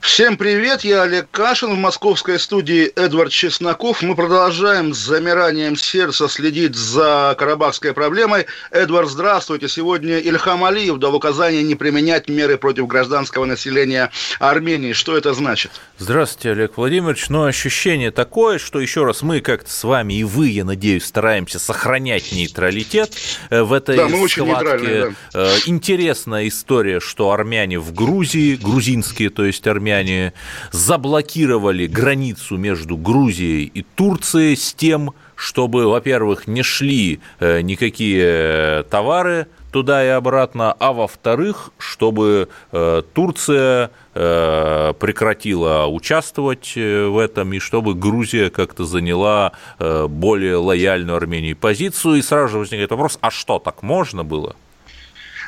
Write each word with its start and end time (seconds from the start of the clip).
Всем 0.00 0.38
привет, 0.38 0.82
я 0.82 1.02
Олег 1.02 1.30
Кашин 1.30 1.74
в 1.74 1.78
московской 1.78 2.38
студии 2.38 2.86
Эдвард 2.96 3.30
Чесноков. 3.30 4.02
Мы 4.02 4.16
продолжаем 4.16 4.94
с 4.94 4.98
замиранием 4.98 5.76
сердца 5.76 6.26
следить 6.26 6.74
за 6.74 7.34
карабахской 7.38 7.92
проблемой. 7.92 8.46
Эдвард, 8.70 9.10
здравствуйте. 9.10 9.68
Сегодня 9.68 10.18
Ильхам 10.18 10.64
Алиев 10.64 10.96
дал 10.96 11.14
указание 11.14 11.62
не 11.62 11.74
применять 11.74 12.30
меры 12.30 12.56
против 12.56 12.86
гражданского 12.86 13.44
населения 13.44 14.10
Армении. 14.38 14.94
Что 14.94 15.18
это 15.18 15.34
значит? 15.34 15.70
Здравствуйте, 15.98 16.52
Олег 16.52 16.78
Владимирович. 16.78 17.28
Но 17.28 17.44
ощущение 17.44 18.10
такое, 18.10 18.58
что 18.58 18.80
еще 18.80 19.04
раз 19.04 19.20
мы 19.20 19.40
как-то 19.40 19.70
с 19.70 19.84
вами 19.84 20.14
и 20.14 20.24
вы, 20.24 20.48
я 20.48 20.64
надеюсь, 20.64 21.04
стараемся 21.04 21.58
сохранять 21.58 22.32
нейтралитет 22.32 23.12
э, 23.50 23.62
в 23.62 23.74
этой 23.74 23.96
да, 23.96 24.08
мы 24.08 24.22
очень 24.22 24.44
схватке. 24.44 25.14
Да. 25.34 25.46
Э, 25.46 25.56
интересная 25.66 26.48
история, 26.48 27.00
что 27.00 27.32
армяне 27.32 27.78
в 27.78 27.92
Грузии, 27.92 28.56
грузинские, 28.56 29.28
то 29.28 29.44
есть 29.44 29.66
армяне, 29.66 29.89
армяне 29.90 30.32
заблокировали 30.70 31.86
границу 31.86 32.56
между 32.56 32.96
Грузией 32.96 33.64
и 33.64 33.82
Турцией 33.82 34.56
с 34.56 34.72
тем, 34.72 35.12
чтобы, 35.34 35.86
во-первых, 35.86 36.46
не 36.46 36.62
шли 36.62 37.20
э, 37.38 37.60
никакие 37.62 38.84
товары 38.84 39.46
туда 39.72 40.04
и 40.04 40.08
обратно, 40.08 40.72
а 40.72 40.92
во-вторых, 40.92 41.70
чтобы 41.78 42.48
э, 42.72 43.02
Турция 43.14 43.90
э, 44.14 44.92
прекратила 44.98 45.86
участвовать 45.86 46.72
в 46.74 47.18
этом, 47.18 47.52
и 47.52 47.58
чтобы 47.60 47.94
Грузия 47.94 48.50
как-то 48.50 48.84
заняла 48.84 49.52
более 49.78 50.56
лояльную 50.56 51.16
Армении 51.16 51.54
позицию. 51.54 52.16
И 52.16 52.22
сразу 52.22 52.48
же 52.48 52.58
возникает 52.58 52.90
вопрос, 52.90 53.18
а 53.20 53.30
что, 53.30 53.58
так 53.58 53.82
можно 53.82 54.24
было? 54.24 54.56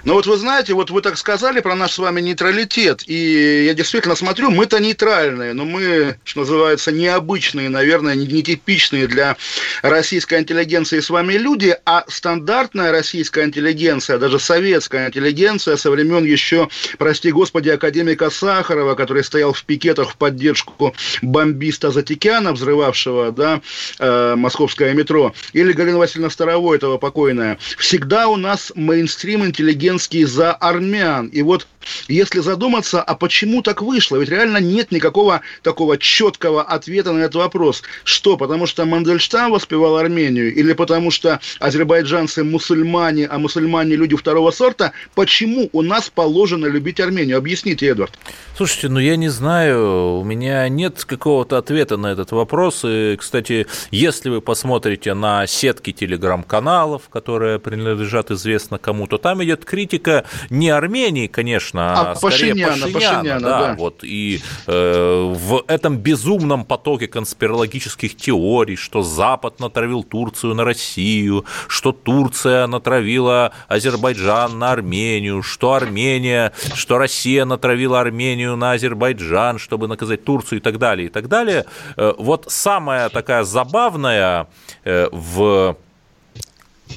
Но 0.04 0.14
вот 0.14 0.26
вы 0.26 0.36
знаете, 0.36 0.74
вот 0.74 0.90
вы 0.90 1.00
так 1.00 1.16
сказали 1.16 1.60
про 1.60 1.76
наш 1.76 1.92
с 1.92 1.98
вами 1.98 2.20
нейтралитет, 2.20 3.04
и 3.06 3.64
я 3.66 3.74
действительно 3.74 4.16
смотрю, 4.16 4.50
мы-то 4.50 4.80
нейтральные, 4.80 5.52
но 5.52 5.64
мы, 5.64 6.16
что 6.24 6.40
называется, 6.40 6.90
необычные, 6.90 7.68
наверное, 7.68 8.16
нетипичные 8.16 9.06
для 9.06 9.36
российской 9.82 10.40
интеллигенции 10.40 10.98
с 10.98 11.08
вами 11.08 11.34
люди, 11.34 11.76
а 11.84 12.04
стандартная 12.08 12.90
российская 12.90 13.44
интеллигенция, 13.44 14.18
даже 14.18 14.40
советская 14.40 15.06
интеллигенция 15.06 15.76
со 15.76 15.90
времен 15.90 16.24
еще, 16.24 16.68
прости 16.98 17.30
господи, 17.30 17.68
академика 17.68 18.28
Сахарова, 18.30 18.96
который 18.96 19.22
стоял 19.22 19.52
в 19.52 19.62
пикетах 19.64 20.10
в 20.10 20.16
поддержку 20.16 20.96
бомбиста 21.22 21.92
Затикяна, 21.92 22.52
взрывавшего, 22.52 23.30
да, 23.30 23.60
э, 24.00 24.34
московское 24.36 24.94
метро, 24.94 25.32
или 25.52 25.72
Галина 25.72 25.98
Васильевна 25.98 26.30
Старовой, 26.30 26.78
этого 26.78 26.98
покойная, 26.98 27.58
всегда 27.78 28.26
у 28.26 28.36
нас 28.36 28.72
мейнстрим 28.74 29.44
интеллигенции 29.44 29.91
Зеленский 29.92 30.24
за 30.24 30.52
армян. 30.54 31.26
И 31.28 31.42
вот 31.42 31.66
если 32.08 32.40
задуматься, 32.40 33.02
а 33.02 33.14
почему 33.14 33.62
так 33.62 33.82
вышло? 33.82 34.16
Ведь 34.16 34.28
реально 34.28 34.58
нет 34.58 34.92
никакого 34.92 35.40
такого 35.62 35.98
четкого 35.98 36.62
ответа 36.62 37.12
на 37.12 37.20
этот 37.20 37.36
вопрос. 37.36 37.82
Что, 38.04 38.36
потому 38.36 38.66
что 38.66 38.84
Мандельштам 38.84 39.52
воспевал 39.52 39.96
Армению? 39.96 40.54
Или 40.54 40.72
потому 40.72 41.10
что 41.10 41.40
азербайджанцы 41.58 42.44
мусульмане, 42.44 43.26
а 43.26 43.38
мусульмане 43.38 43.96
люди 43.96 44.16
второго 44.16 44.50
сорта? 44.50 44.92
Почему 45.14 45.68
у 45.72 45.82
нас 45.82 46.10
положено 46.10 46.66
любить 46.66 47.00
Армению? 47.00 47.38
Объясните, 47.38 47.86
Эдвард. 47.86 48.18
Слушайте, 48.56 48.88
ну 48.88 49.00
я 49.00 49.16
не 49.16 49.28
знаю, 49.28 50.18
у 50.18 50.24
меня 50.24 50.68
нет 50.68 51.04
какого-то 51.04 51.56
ответа 51.56 51.96
на 51.96 52.12
этот 52.12 52.32
вопрос. 52.32 52.82
И, 52.84 53.16
кстати, 53.18 53.66
если 53.90 54.28
вы 54.28 54.40
посмотрите 54.40 55.14
на 55.14 55.46
сетки 55.46 55.92
телеграм-каналов, 55.92 57.08
которые 57.08 57.58
принадлежат 57.58 58.30
известно 58.30 58.78
кому, 58.78 59.06
то 59.06 59.18
там 59.18 59.42
идет 59.42 59.64
критика 59.64 60.24
не 60.50 60.68
Армении, 60.68 61.26
конечно, 61.26 61.71
а, 61.80 62.12
а 62.12 62.14
скорее 62.14 62.54
Пашиняна, 62.54 62.72
Пашиняна, 62.72 62.92
Пашиняна 62.92 63.40
да, 63.40 63.58
да. 63.68 63.74
Вот, 63.74 64.04
и 64.04 64.40
э, 64.66 65.34
в 65.34 65.64
этом 65.66 65.98
безумном 65.98 66.64
потоке 66.64 67.06
конспирологических 67.06 68.16
теорий, 68.16 68.76
что 68.76 69.02
Запад 69.02 69.60
натравил 69.60 70.02
Турцию 70.02 70.54
на 70.54 70.64
Россию, 70.64 71.44
что 71.68 71.92
Турция 71.92 72.66
натравила 72.66 73.52
Азербайджан 73.68 74.58
на 74.58 74.72
Армению, 74.72 75.42
что 75.42 75.74
Армения, 75.74 76.52
что 76.74 76.98
Россия 76.98 77.44
натравила 77.44 78.00
Армению 78.00 78.56
на 78.56 78.72
Азербайджан, 78.72 79.58
чтобы 79.58 79.88
наказать 79.88 80.24
Турцию 80.24 80.58
и 80.58 80.62
так 80.62 80.78
далее, 80.78 81.06
и 81.06 81.10
так 81.10 81.28
далее. 81.28 81.64
Э, 81.96 82.12
вот 82.18 82.46
самая 82.48 83.08
такая 83.08 83.44
забавная 83.44 84.48
э, 84.84 85.08
в 85.12 85.76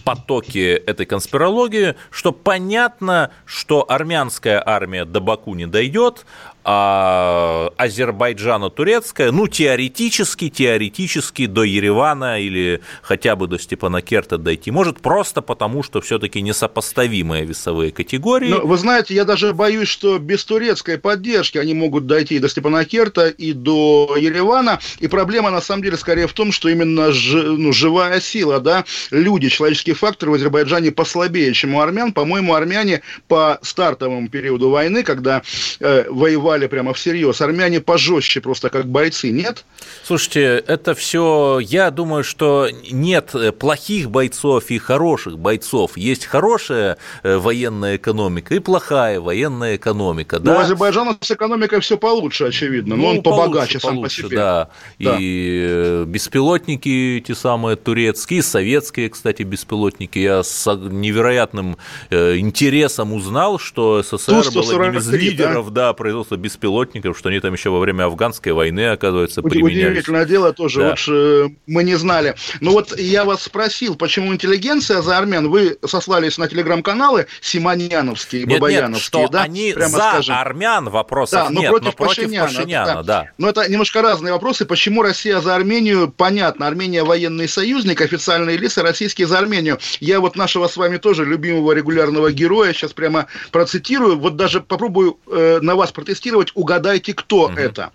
потоке 0.03 0.75
этой 0.75 1.05
конспирологии, 1.05 1.95
что 2.09 2.31
понятно, 2.31 3.31
что 3.45 3.85
армянская 3.87 4.61
армия 4.65 5.05
до 5.05 5.19
Баку 5.19 5.53
не 5.55 5.65
дойдет, 5.65 6.25
а 6.63 7.44
Азербайджано-турецкая, 7.77 9.31
ну, 9.31 9.47
теоретически, 9.47 10.49
теоретически 10.49 11.45
до 11.45 11.63
Еревана 11.63 12.39
или 12.39 12.81
хотя 13.01 13.35
бы 13.35 13.47
до 13.47 13.59
Степанакерта 13.59 14.37
дойти 14.37 14.71
может, 14.71 14.99
просто 14.99 15.41
потому, 15.41 15.83
что 15.83 16.01
все-таки 16.01 16.41
несопоставимые 16.41 17.45
весовые 17.45 17.91
категории. 17.91 18.49
Но, 18.49 18.61
вы 18.65 18.77
знаете, 18.77 19.13
я 19.13 19.25
даже 19.25 19.53
боюсь, 19.53 19.87
что 19.87 20.17
без 20.19 20.45
турецкой 20.45 20.97
поддержки 20.97 21.57
они 21.57 21.73
могут 21.73 22.07
дойти 22.07 22.35
и 22.35 22.39
до 22.39 22.49
Степанакерта, 22.49 23.27
и 23.27 23.53
до 23.53 24.15
Еревана, 24.19 24.79
и 24.99 25.07
проблема, 25.07 25.51
на 25.51 25.61
самом 25.61 25.83
деле, 25.83 25.97
скорее 25.97 26.27
в 26.27 26.33
том, 26.33 26.51
что 26.51 26.69
именно 26.69 27.11
ж, 27.11 27.55
ну, 27.57 27.71
живая 27.73 28.19
сила, 28.19 28.59
да, 28.59 28.85
люди, 29.11 29.49
человеческий 29.49 29.93
фактор 29.93 30.29
в 30.29 30.33
Азербайджане 30.33 30.91
послабее, 30.91 31.53
чем 31.53 31.75
у 31.75 31.81
армян. 31.81 32.13
По-моему, 32.13 32.53
армяне 32.53 33.01
по 33.27 33.59
стартовому 33.61 34.29
периоду 34.29 34.69
войны, 34.69 35.03
когда 35.03 35.41
э, 35.79 36.05
воевали 36.09 36.67
прямо 36.67 36.93
всерьез. 36.93 37.41
Армяне 37.41 37.64
пожестче 37.79 38.41
просто 38.41 38.69
как 38.69 38.85
бойцы, 38.87 39.31
нет? 39.31 39.65
Слушайте, 40.03 40.63
это 40.67 40.93
все, 40.93 41.59
я 41.59 41.91
думаю, 41.91 42.23
что 42.23 42.69
нет 42.91 43.33
плохих 43.59 44.11
бойцов 44.11 44.69
и 44.69 44.77
хороших 44.77 45.39
бойцов. 45.39 45.97
Есть 45.97 46.25
хорошая 46.25 46.97
э, 47.23 47.37
военная 47.37 47.97
экономика 47.97 48.55
и 48.55 48.59
плохая 48.59 49.19
военная 49.19 49.77
экономика. 49.77 50.39
Да? 50.39 50.53
Ну, 50.53 50.59
Азербайджана 50.59 51.17
с 51.19 51.31
экономикой 51.31 51.79
все 51.79 51.97
получше, 51.97 52.45
очевидно. 52.45 52.95
Но 52.95 53.03
ну, 53.03 53.07
он 53.09 53.23
побогаче 53.23 53.53
получше, 53.55 53.79
сам 53.79 53.95
получше, 53.95 54.21
по 54.23 54.27
себе. 54.27 54.37
Да. 54.37 54.69
да. 54.99 55.17
И 55.19 56.03
беспилотники 56.07 57.23
те 57.25 57.35
самые 57.35 57.75
турецкие, 57.75 58.43
советские, 58.43 59.09
кстати, 59.09 59.43
беспилотники. 59.43 60.19
Я 60.19 60.43
с 60.43 60.65
невероятным 60.75 61.77
э, 62.09 62.37
интересом 62.37 63.13
узнал, 63.13 63.59
что 63.59 64.03
СССР 64.03 64.51
был 64.53 64.81
одним 64.81 64.97
из 64.97 65.09
лидеров 65.09 65.71
да? 65.71 65.85
Да, 65.87 65.93
производства 65.93 66.35
беспилотников, 66.35 67.17
что 67.17 67.29
они 67.29 67.39
там 67.39 67.53
еще 67.55 67.69
во 67.69 67.79
время 67.79 68.05
афганской 68.05 68.51
войны, 68.51 68.91
оказывается, 68.91 69.41
применялись. 69.41 69.87
Удивительное 69.87 70.25
дело 70.25 70.53
тоже, 70.53 70.81
да. 70.81 70.89
лучше 70.89 71.55
мы 71.67 71.83
не 71.83 71.95
знали. 71.95 72.35
Ну 72.61 72.71
вот 72.71 72.97
я 72.99 73.25
вас 73.25 73.43
спросил, 73.43 73.95
почему 73.95 74.33
интеллигенция 74.33 75.01
за 75.01 75.17
армян, 75.17 75.49
вы 75.49 75.77
сослались 75.85 76.37
на 76.37 76.47
телеграм-каналы 76.47 77.27
симоньяновские, 77.41 78.45
нет, 78.45 78.59
бабаяновские, 78.59 79.21
нет, 79.21 79.27
что 79.27 79.33
да? 79.33 79.43
они 79.43 79.73
Прямо 79.73 79.89
за 79.89 79.97
скажем. 79.97 80.35
армян 80.35 80.89
вопросов 80.89 81.45
да, 81.45 81.49
но 81.49 81.61
нет, 81.61 81.69
против 81.69 81.85
но 81.85 81.91
против 81.91 82.15
Пашиняна, 82.23 82.47
Пашиняна 82.47 82.93
да. 82.95 83.03
да. 83.03 83.29
Но 83.37 83.49
это 83.49 83.69
немножко 83.69 84.01
разные 84.01 84.33
вопросы. 84.33 84.65
Почему 84.65 85.01
Россия 85.01 85.39
за 85.39 85.55
Армению? 85.55 86.13
Понятно, 86.15 86.67
Армения 86.67 87.03
военный 87.03 87.47
союзник, 87.47 88.01
официальные 88.01 88.57
лица 88.57 88.83
российские 88.83 89.27
за 89.27 89.39
Армению. 89.39 89.79
Я 89.99 90.19
вот 90.19 90.35
нашего 90.35 90.67
с 90.67 90.77
вами 90.77 90.97
тоже 90.97 91.25
любимого 91.25 91.71
регулярного 91.71 92.31
героя 92.31 92.73
сейчас 92.73 92.93
прямо 92.93 93.27
процитирую, 93.51 94.19
вот 94.19 94.35
даже 94.35 94.61
попробую 94.61 95.17
э, 95.27 95.59
на 95.61 95.75
вас 95.75 95.91
протестировать 95.91 96.51
«Угадайте, 96.55 97.13
кто 97.13 97.44
это». 97.53 97.91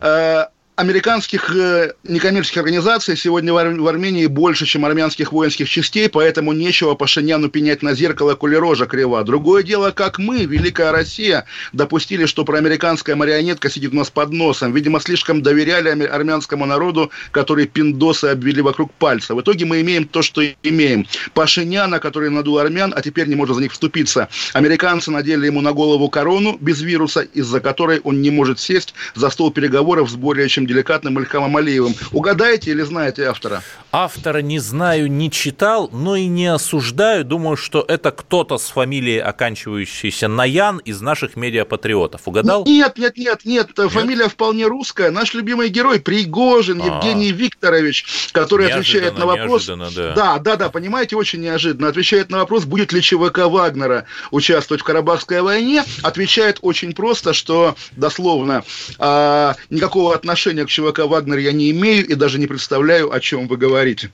А, 0.00 0.50
американских 0.76 1.50
э, 1.56 1.94
некоммерческих 2.04 2.58
организаций 2.58 3.16
сегодня 3.16 3.52
в, 3.52 3.56
Ар- 3.56 3.80
в 3.80 3.88
Армении 3.88 4.26
больше, 4.26 4.66
чем 4.66 4.84
армянских 4.84 5.32
воинских 5.32 5.68
частей, 5.68 6.08
поэтому 6.08 6.52
нечего 6.52 6.94
Пашиняну 6.94 7.48
пенять 7.48 7.82
на 7.82 7.94
зеркало, 7.94 8.34
коли 8.34 8.56
крива. 8.86 9.24
Другое 9.24 9.62
дело, 9.62 9.90
как 9.90 10.18
мы, 10.18 10.44
Великая 10.44 10.92
Россия, 10.92 11.46
допустили, 11.72 12.26
что 12.26 12.44
проамериканская 12.44 13.16
марионетка 13.16 13.70
сидит 13.70 13.92
у 13.94 13.96
нас 13.96 14.10
под 14.10 14.32
носом. 14.32 14.74
Видимо, 14.74 15.00
слишком 15.00 15.42
доверяли 15.42 16.04
армянскому 16.04 16.66
народу, 16.66 17.10
который 17.30 17.66
пиндосы 17.66 18.26
обвели 18.26 18.60
вокруг 18.60 18.92
пальца. 18.92 19.34
В 19.34 19.40
итоге 19.40 19.64
мы 19.64 19.80
имеем 19.80 20.06
то, 20.06 20.20
что 20.20 20.42
имеем. 20.62 21.06
Пашиняна, 21.32 22.00
который 22.00 22.28
надул 22.28 22.58
армян, 22.58 22.92
а 22.94 23.00
теперь 23.00 23.28
не 23.28 23.34
может 23.34 23.56
за 23.56 23.62
них 23.62 23.72
вступиться. 23.72 24.28
Американцы 24.52 25.10
надели 25.10 25.46
ему 25.46 25.62
на 25.62 25.72
голову 25.72 26.10
корону 26.10 26.58
без 26.60 26.82
вируса, 26.82 27.22
из-за 27.22 27.60
которой 27.60 28.00
он 28.00 28.20
не 28.20 28.30
может 28.30 28.60
сесть 28.60 28.94
за 29.14 29.30
стол 29.30 29.50
переговоров 29.50 30.10
с 30.10 30.14
более 30.14 30.48
чем 30.48 30.65
таким 30.66 30.76
деликатным 30.76 31.18
Ильхамом 31.18 31.56
Алиевым. 31.56 31.94
Угадаете 32.12 32.72
или 32.72 32.82
знаете 32.82 33.24
автора? 33.24 33.62
Автора 33.92 34.42
не 34.42 34.58
знаю, 34.58 35.10
не 35.10 35.30
читал, 35.30 35.88
но 35.92 36.16
и 36.16 36.26
не 36.26 36.46
осуждаю. 36.46 37.24
Думаю, 37.24 37.56
что 37.56 37.84
это 37.86 38.10
кто-то 38.10 38.58
с 38.58 38.68
фамилией, 38.68 39.18
оканчивающейся 39.18 40.28
на 40.28 40.44
Ян, 40.44 40.78
из 40.78 41.00
наших 41.00 41.36
медиапатриотов. 41.36 42.22
Угадал? 42.26 42.64
Нет, 42.66 42.98
нет, 42.98 43.16
нет, 43.16 43.40
нет. 43.44 43.70
нет? 43.76 43.90
Фамилия 43.90 44.28
вполне 44.28 44.66
русская. 44.66 45.10
Наш 45.10 45.34
любимый 45.34 45.68
герой 45.68 46.00
Пригожин 46.00 46.80
А-а-а. 46.82 46.96
Евгений 46.96 47.32
Викторович, 47.32 48.30
который 48.32 48.66
неожиданно, 48.66 49.08
отвечает 49.08 49.18
на 49.18 49.26
вопрос... 49.26 49.66
Да. 49.66 50.12
да, 50.14 50.38
да, 50.38 50.56
да, 50.56 50.68
понимаете, 50.68 51.16
очень 51.16 51.40
неожиданно. 51.40 51.88
Отвечает 51.88 52.30
на 52.30 52.38
вопрос, 52.38 52.64
будет 52.64 52.92
ли 52.92 53.00
ЧВК 53.00 53.46
Вагнера 53.46 54.04
участвовать 54.30 54.82
в 54.82 54.84
Карабахской 54.84 55.40
войне. 55.40 55.84
Отвечает 56.02 56.58
очень 56.62 56.92
просто, 56.92 57.32
что 57.32 57.76
дословно 57.92 58.64
а, 58.98 59.54
никакого 59.70 60.14
отношения 60.14 60.55
к 60.64 60.68
ЧВК 60.68 61.00
Вагнер 61.00 61.38
я 61.38 61.52
не 61.52 61.70
имею 61.70 62.06
и 62.06 62.14
даже 62.14 62.38
не 62.38 62.46
представляю, 62.46 63.12
о 63.12 63.20
чем 63.20 63.48
вы 63.48 63.56
говорите. 63.56 64.10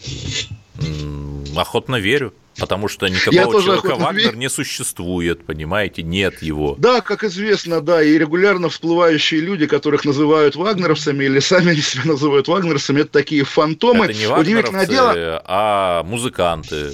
Охотно 1.57 1.97
верю. 1.97 2.33
Потому 2.59 2.87
что 2.89 3.09
никакого 3.09 3.63
человека 3.63 3.95
Вагнер 3.97 4.27
верю. 4.27 4.37
не 4.37 4.51
существует, 4.51 5.45
понимаете, 5.45 6.03
нет 6.03 6.43
его. 6.43 6.75
Да, 6.79 7.01
как 7.01 7.25
известно, 7.25 7.81
да, 7.81 8.03
и 8.03 8.19
регулярно 8.19 8.69
всплывающие 8.69 9.41
люди, 9.41 9.67
которых 9.67 10.05
называют 10.05 10.55
вагнеровцами 10.55 11.25
или 11.25 11.39
сами 11.39 11.75
себя 11.81 12.03
называют 12.05 12.49
вагнеровцами, 12.49 13.01
это 13.01 13.11
такие 13.11 13.45
фантомы. 13.45 14.07
Это 14.07 14.19
не 14.19 14.27
вагнеровцы, 14.27 14.87
дело... 14.87 15.43
а 15.47 16.03
музыканты. 16.03 16.93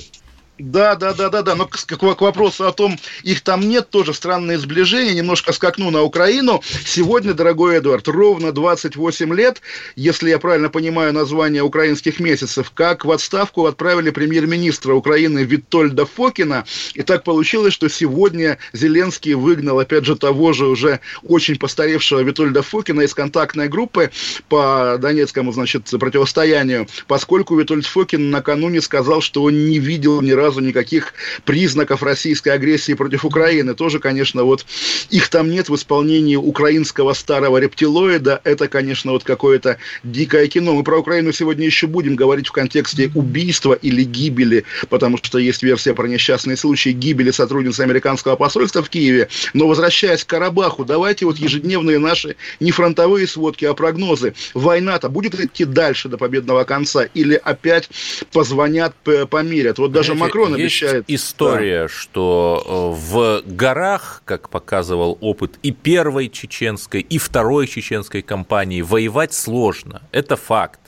Да, 0.59 0.97
да, 0.97 1.15
да, 1.15 1.29
да, 1.29 1.43
да. 1.43 1.55
Но 1.55 1.67
к, 1.67 1.77
к 1.77 2.21
вопросу 2.21 2.67
о 2.67 2.73
том, 2.73 2.99
их 3.23 3.43
там 3.43 3.61
нет, 3.69 3.91
тоже 3.91 4.13
странное 4.13 4.59
сближение. 4.59 5.15
Немножко 5.15 5.53
скакну 5.53 5.91
на 5.91 6.03
Украину. 6.03 6.63
Сегодня, 6.85 7.33
дорогой 7.33 7.79
Эдуард, 7.79 8.09
ровно 8.09 8.53
28 8.53 9.35
лет, 9.35 9.63
если 9.95 10.31
я 10.31 10.39
правильно 10.39 10.69
понимаю 10.69 11.13
название 11.13 11.63
украинских 11.63 12.19
месяцев, 12.19 12.73
как 12.75 13.05
в 13.05 13.13
отставку 13.13 13.67
отправили 13.67 14.11
премьер-министра 14.11 14.95
Украины 14.95 15.45
Витольда 15.45 16.07
Фокина. 16.07 16.65
И 16.95 17.03
так 17.03 17.23
получилось, 17.23 17.73
что 17.73 17.89
сегодня 17.89 18.59
Зеленский 18.73 19.35
выгнал, 19.35 19.79
опять 19.79 20.05
же, 20.05 20.17
того 20.17 20.53
же 20.53 20.67
уже 20.67 21.01
очень 21.23 21.57
постаревшего 21.57 22.21
Витольда 22.21 22.63
Фокина 22.63 23.03
из 23.03 23.15
контактной 23.15 23.69
группы 23.69 24.11
по 24.49 24.97
Донецкому, 24.99 25.53
значит, 25.53 25.89
противостоянию, 26.01 26.89
поскольку 27.07 27.57
Витольд 27.57 27.87
Фокин 27.87 28.31
накануне 28.31 28.81
сказал, 28.81 29.21
что 29.21 29.45
он 29.45 29.67
не 29.67 29.79
видел 29.79 30.21
ни 30.21 30.33
разу 30.33 30.48
разу 30.49 30.61
никаких 30.61 31.13
признаков 31.45 32.03
российской 32.03 32.51
агрессии 32.51 32.95
против 32.95 33.25
Украины. 33.25 33.75
Тоже, 33.75 33.99
конечно, 33.99 34.45
вот 34.45 34.65
их 35.11 35.29
там 35.29 35.51
нет 35.51 35.69
в 35.69 35.75
исполнении 35.75 36.37
украинского 36.37 37.13
старого 37.13 37.59
рептилоида. 37.59 38.41
Это, 38.45 38.69
конечно, 38.69 39.13
вот 39.13 39.25
какое-то 39.25 39.77
дикое 40.03 40.47
кино. 40.47 40.75
Мы 40.75 40.83
про 40.85 40.99
Украину 40.99 41.33
сегодня 41.33 41.67
еще 41.67 41.87
будем 41.87 42.17
говорить 42.17 42.49
в 42.49 42.53
контексте 42.53 43.11
убийства 43.15 43.75
или 43.75 44.05
гибели, 44.05 44.65
потому 44.89 45.19
что 45.19 45.39
есть 45.39 45.63
версия 45.63 45.93
про 45.93 46.07
несчастные 46.07 46.57
случаи 46.57 46.91
гибели 46.91 47.31
сотрудницы 47.31 47.83
американского 47.83 48.37
посольства 48.37 48.83
в 48.83 48.89
Киеве. 48.89 49.29
Но 49.53 49.69
возвращаясь 49.69 50.25
к 50.25 50.29
Карабаху, 50.29 50.85
давайте 50.85 51.27
вот 51.27 51.37
ежедневные 51.37 51.99
наши 51.99 52.37
не 52.61 52.71
фронтовые 52.71 53.27
сводки, 53.27 53.67
а 53.67 53.75
прогнозы. 53.75 54.33
Война-то 54.55 55.11
будет 55.11 55.39
идти 55.39 55.67
дальше 55.67 56.09
до 56.09 56.17
победного 56.17 56.65
конца 56.65 57.05
или 57.05 57.35
опять 57.35 57.91
позвонят, 58.33 58.95
помирят? 59.31 59.79
Вот 59.79 59.93
даже 59.93 60.15
Макрон 60.15 60.38
Макрон 60.39 60.57
Есть 60.57 60.83
обещает. 60.83 61.05
история, 61.09 61.83
да. 61.83 61.89
что 61.89 62.95
э, 62.97 63.01
в 63.01 63.43
горах, 63.47 64.23
как 64.25 64.49
показывал 64.49 65.19
опыт 65.21 65.59
и 65.63 65.73
первой 65.73 66.29
чеченской, 66.29 67.01
и 67.01 67.19
второй 67.19 67.67
чеченской 67.67 68.23
кампании, 68.23 68.83
воевать 68.83 69.33
сложно. 69.33 70.03
Это 70.13 70.37
факт. 70.37 70.81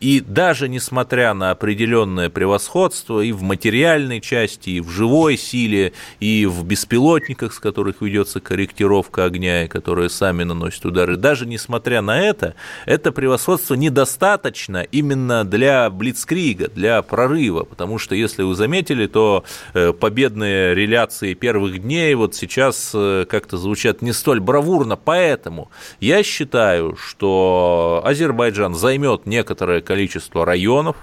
И 0.00 0.20
даже 0.20 0.68
несмотря 0.68 1.34
на 1.34 1.50
определенное 1.50 2.30
превосходство 2.30 3.20
и 3.20 3.32
в 3.32 3.42
материальной 3.42 4.22
части, 4.22 4.70
и 4.70 4.80
в 4.80 4.88
живой 4.88 5.36
силе, 5.36 5.92
и 6.20 6.46
в 6.46 6.64
беспилотниках, 6.64 7.52
с 7.52 7.58
которых 7.58 8.00
ведется 8.00 8.40
корректировка 8.40 9.24
огня, 9.24 9.64
и 9.64 9.68
которые 9.68 10.08
сами 10.08 10.44
наносят 10.44 10.86
удары, 10.86 11.16
даже 11.16 11.44
несмотря 11.44 12.00
на 12.00 12.18
это, 12.18 12.54
это 12.86 13.12
превосходство 13.12 13.74
недостаточно 13.74 14.82
именно 14.90 15.44
для 15.44 15.90
блицкрига, 15.90 16.68
для 16.68 17.02
прорыва, 17.02 17.64
потому 17.64 17.98
что, 17.98 18.14
если 18.14 18.42
вы 18.42 18.54
заметили, 18.54 19.06
то 19.06 19.44
э, 19.74 19.92
победные 19.92 20.74
реляции 20.74 21.34
первых 21.34 21.82
дней 21.82 22.14
вот 22.14 22.34
сейчас 22.34 22.92
э, 22.94 23.26
как-то 23.28 23.58
звучат 23.58 24.00
не 24.00 24.14
столь 24.14 24.40
бравурно, 24.40 24.96
поэтому 24.96 25.70
я 26.00 26.22
считаю, 26.22 26.96
что 26.96 28.00
Азербайджан 28.02 28.74
займет 28.74 29.26
некоторое 29.26 29.82
количество 29.90 30.44
районов, 30.44 30.94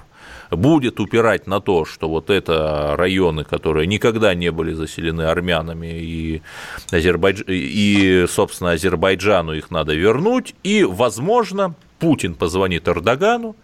будет 0.50 1.02
упирать 1.02 1.46
на 1.46 1.60
то, 1.60 1.84
что 1.84 2.08
вот 2.08 2.30
это 2.30 2.96
районы, 2.96 3.44
которые 3.44 3.86
никогда 3.86 4.34
не 4.34 4.50
были 4.50 4.72
заселены 4.72 5.24
армянами, 5.24 5.88
и, 5.88 6.42
Азербайдж... 6.90 7.44
и 7.48 8.26
собственно, 8.30 8.72
Азербайджану 8.72 9.52
их 9.52 9.72
надо 9.72 9.94
вернуть, 9.94 10.56
и, 10.64 10.86
возможно, 10.86 11.76
Путин 12.00 12.34
позвонит 12.34 12.88
Эрдогану, 12.88 13.58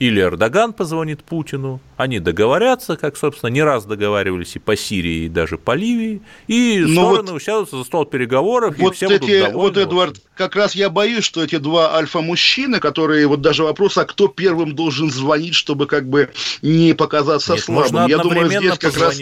или 0.00 0.22
Эрдоган 0.22 0.72
позвонит 0.72 1.22
Путину, 1.22 1.78
они 1.98 2.20
договорятся, 2.20 2.96
как, 2.96 3.18
собственно, 3.18 3.50
не 3.50 3.62
раз 3.62 3.84
договаривались 3.84 4.56
и 4.56 4.58
по 4.58 4.74
Сирии, 4.74 5.26
и 5.26 5.28
даже 5.28 5.58
по 5.58 5.74
Ливии, 5.74 6.22
и 6.48 6.78
Но 6.80 6.88
ну 6.88 7.08
стороны 7.10 7.32
вот, 7.32 7.42
сядутся 7.42 7.76
за 7.76 7.84
стол 7.84 8.06
переговоров, 8.06 8.78
вот 8.78 8.94
и 8.94 8.96
все 8.96 9.06
эти, 9.06 9.20
будут 9.20 9.28
довольны. 9.28 9.58
Вот, 9.58 9.76
Эдвард, 9.76 10.16
как 10.34 10.56
раз 10.56 10.74
я 10.74 10.88
боюсь, 10.88 11.24
что 11.24 11.44
эти 11.44 11.58
два 11.58 11.94
альфа-мужчины, 11.94 12.80
которые, 12.80 13.26
вот 13.26 13.42
даже 13.42 13.62
вопрос, 13.62 13.98
а 13.98 14.06
кто 14.06 14.26
первым 14.26 14.74
должен 14.74 15.10
звонить, 15.10 15.54
чтобы 15.54 15.86
как 15.86 16.08
бы 16.08 16.30
не 16.62 16.94
показаться 16.94 17.52
Нет, 17.52 17.64
слабым. 17.64 18.06
Я 18.06 18.18
думаю, 18.18 18.48
здесь 18.48 18.78
как 18.78 18.96
раз 18.96 19.20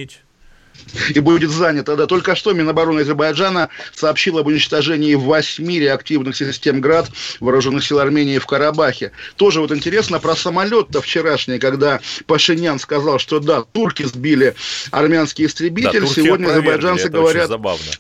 и 1.15 1.21
будет 1.21 1.51
занято. 1.51 1.97
Да, 1.97 2.07
только 2.07 2.35
что 2.35 2.53
Минобороны 2.53 3.01
Азербайджана 3.01 3.69
сообщил 3.95 4.39
об 4.39 4.47
уничтожении 4.47 5.15
восьми 5.15 5.79
реактивных 5.79 6.37
систем 6.37 6.81
ГРАД 6.81 7.11
вооруженных 7.41 7.85
сил 7.85 7.99
Армении 7.99 8.39
в 8.39 8.47
Карабахе. 8.47 9.13
Тоже 9.37 9.61
вот 9.61 9.73
интересно 9.73 10.19
про 10.19 10.37
самолет-то 10.37 11.01
вчерашний, 11.01 11.59
когда 11.59 12.01
Пашинян 12.27 12.79
сказал, 12.79 13.19
что 13.19 13.41
да, 13.41 13.63
турки 13.63 14.05
сбили 14.05 14.55
армянский 14.91 15.47
истребитель, 15.47 16.01
да, 16.01 16.07
сегодня 16.07 16.49
азербайджанцы 16.49 17.09
говорят... 17.09 17.51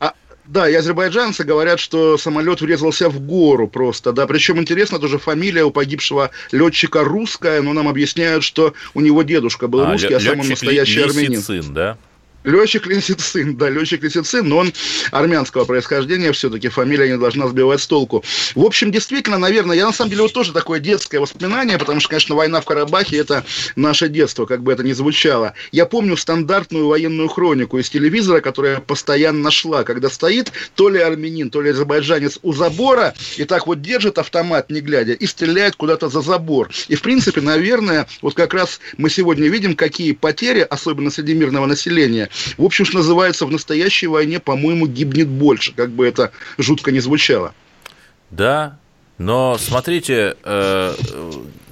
А, 0.00 0.14
да, 0.46 0.68
и 0.68 0.74
азербайджанцы 0.74 1.44
говорят, 1.44 1.78
что 1.78 2.16
самолет 2.16 2.62
врезался 2.62 3.10
в 3.10 3.20
гору 3.20 3.68
просто, 3.68 4.12
да, 4.12 4.26
причем 4.26 4.58
интересно, 4.58 4.98
тоже 4.98 5.18
фамилия 5.18 5.64
у 5.64 5.70
погибшего 5.70 6.30
летчика 6.52 7.04
русская, 7.04 7.60
но 7.60 7.74
нам 7.74 7.86
объясняют, 7.86 8.44
что 8.44 8.72
у 8.94 9.00
него 9.00 9.22
дедушка 9.22 9.68
был 9.68 9.82
а, 9.82 9.92
русский, 9.92 10.14
а 10.14 10.20
сам 10.20 10.40
он 10.40 10.48
настоящий 10.48 11.00
армянин. 11.00 11.42
Сын, 11.42 11.74
да? 11.74 11.98
Летчик 12.44 12.86
Лисицин, 12.86 13.56
да, 13.56 13.68
летчик 13.68 14.02
Лисицин, 14.02 14.48
но 14.48 14.58
он 14.58 14.72
армянского 15.10 15.64
происхождения, 15.64 16.30
все-таки 16.32 16.68
фамилия 16.68 17.08
не 17.08 17.18
должна 17.18 17.48
сбивать 17.48 17.80
с 17.80 17.86
толку. 17.86 18.24
В 18.54 18.64
общем, 18.64 18.92
действительно, 18.92 19.38
наверное, 19.38 19.76
я 19.76 19.86
на 19.86 19.92
самом 19.92 20.10
деле 20.10 20.22
вот 20.22 20.32
тоже 20.32 20.52
такое 20.52 20.78
детское 20.78 21.18
воспоминание, 21.18 21.78
потому 21.78 21.98
что, 21.98 22.10
конечно, 22.10 22.36
война 22.36 22.60
в 22.60 22.64
Карабахе– 22.64 23.16
это 23.18 23.44
наше 23.74 24.08
детство, 24.08 24.46
как 24.46 24.62
бы 24.62 24.72
это 24.72 24.84
ни 24.84 24.92
звучало. 24.92 25.54
Я 25.72 25.84
помню 25.84 26.16
стандартную 26.16 26.86
военную 26.86 27.28
хронику 27.28 27.78
из 27.78 27.90
телевизора, 27.90 28.40
которая 28.40 28.78
постоянно 28.78 29.50
шла, 29.50 29.82
когда 29.82 30.08
стоит 30.08 30.52
то 30.76 30.88
ли 30.88 31.00
армянин, 31.00 31.50
то 31.50 31.60
ли 31.60 31.70
азербайджанец 31.70 32.38
у 32.42 32.52
забора, 32.52 33.14
и 33.36 33.44
так 33.44 33.66
вот 33.66 33.82
держит 33.82 34.16
автомат, 34.18 34.70
не 34.70 34.80
глядя, 34.80 35.12
и 35.12 35.26
стреляет 35.26 35.74
куда-то 35.74 36.08
за 36.08 36.20
забор. 36.20 36.70
И, 36.86 36.94
в 36.94 37.02
принципе, 37.02 37.40
наверное, 37.40 38.06
вот 38.22 38.34
как 38.34 38.54
раз 38.54 38.80
мы 38.96 39.10
сегодня 39.10 39.48
видим, 39.48 39.74
какие 39.74 40.12
потери, 40.12 40.60
особенно 40.60 41.10
среди 41.10 41.34
мирного 41.34 41.66
населения, 41.66 42.27
в 42.56 42.64
общем, 42.64 42.84
что 42.84 42.98
называется, 42.98 43.46
в 43.46 43.50
настоящей 43.50 44.06
войне, 44.06 44.40
по-моему, 44.40 44.86
гибнет 44.86 45.28
больше, 45.28 45.72
как 45.74 45.90
бы 45.90 46.06
это 46.06 46.32
жутко 46.56 46.92
не 46.92 47.00
звучало. 47.00 47.54
Да, 48.30 48.78
но 49.16 49.56
смотрите, 49.58 50.36
э, 50.44 50.94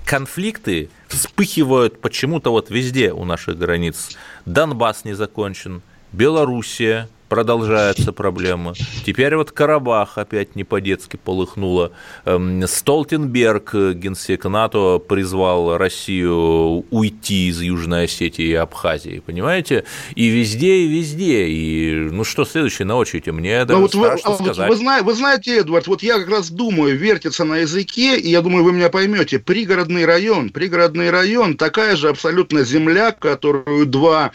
конфликты 0.05 0.91
вспыхивают 1.09 2.01
почему-то 2.01 2.51
вот 2.51 2.71
везде 2.71 3.13
у 3.13 3.25
наших 3.25 3.59
границ. 3.59 4.17
Донбасс 4.47 5.05
не 5.05 5.15
закончен, 5.15 5.83
Белоруссия, 6.13 7.09
продолжается 7.29 8.13
проблема. 8.13 8.75
Теперь 9.05 9.37
вот 9.37 9.53
Карабах 9.53 10.19
опять 10.19 10.57
не 10.57 10.65
по-детски 10.65 11.17
полыхнуло. 11.17 11.93
Эм, 12.25 12.67
Столтенберг, 12.67 13.75
генсек 13.95 14.45
НАТО, 14.45 14.99
призвал 14.99 15.77
Россию 15.77 16.85
уйти 16.91 17.49
из 17.49 17.61
Южной 17.61 18.05
Осетии 18.05 18.45
и 18.45 18.55
Абхазии, 18.55 19.23
понимаете? 19.25 19.85
И 20.15 20.29
везде, 20.29 20.77
и 20.77 20.89
везде. 20.89 21.49
И 21.49 21.95
ну 22.11 22.25
что 22.25 22.45
следующее 22.45 22.87
на 22.87 22.97
очереди? 22.97 23.31
Мне 23.31 23.65
даже 23.65 23.81
вот 23.81 23.91
страшно 23.91 24.31
вы, 24.31 24.37
сказать. 24.37 24.71
Вы, 24.71 24.77
вы, 24.77 25.03
вы 25.03 25.15
знаете, 25.15 25.59
Эдвард, 25.59 25.87
вот 25.87 26.03
я 26.03 26.19
как 26.19 26.29
раз 26.29 26.51
думаю, 26.51 26.97
вертится 26.97 27.45
на 27.45 27.59
языке, 27.59 28.19
и 28.19 28.31
я 28.31 28.43
думаю, 28.43 28.65
вы 28.65 28.73
меня 28.73 28.89
поймете. 28.89 29.39
Пригородный 29.39 30.05
район, 30.05 30.51
пригородный 30.51 31.11
район, 31.11 31.57
такая 31.57 31.97
же 31.97 32.09
абсолютно 32.09 32.65
земля, 32.65 33.13
которую 33.13 33.87
два 33.87 34.33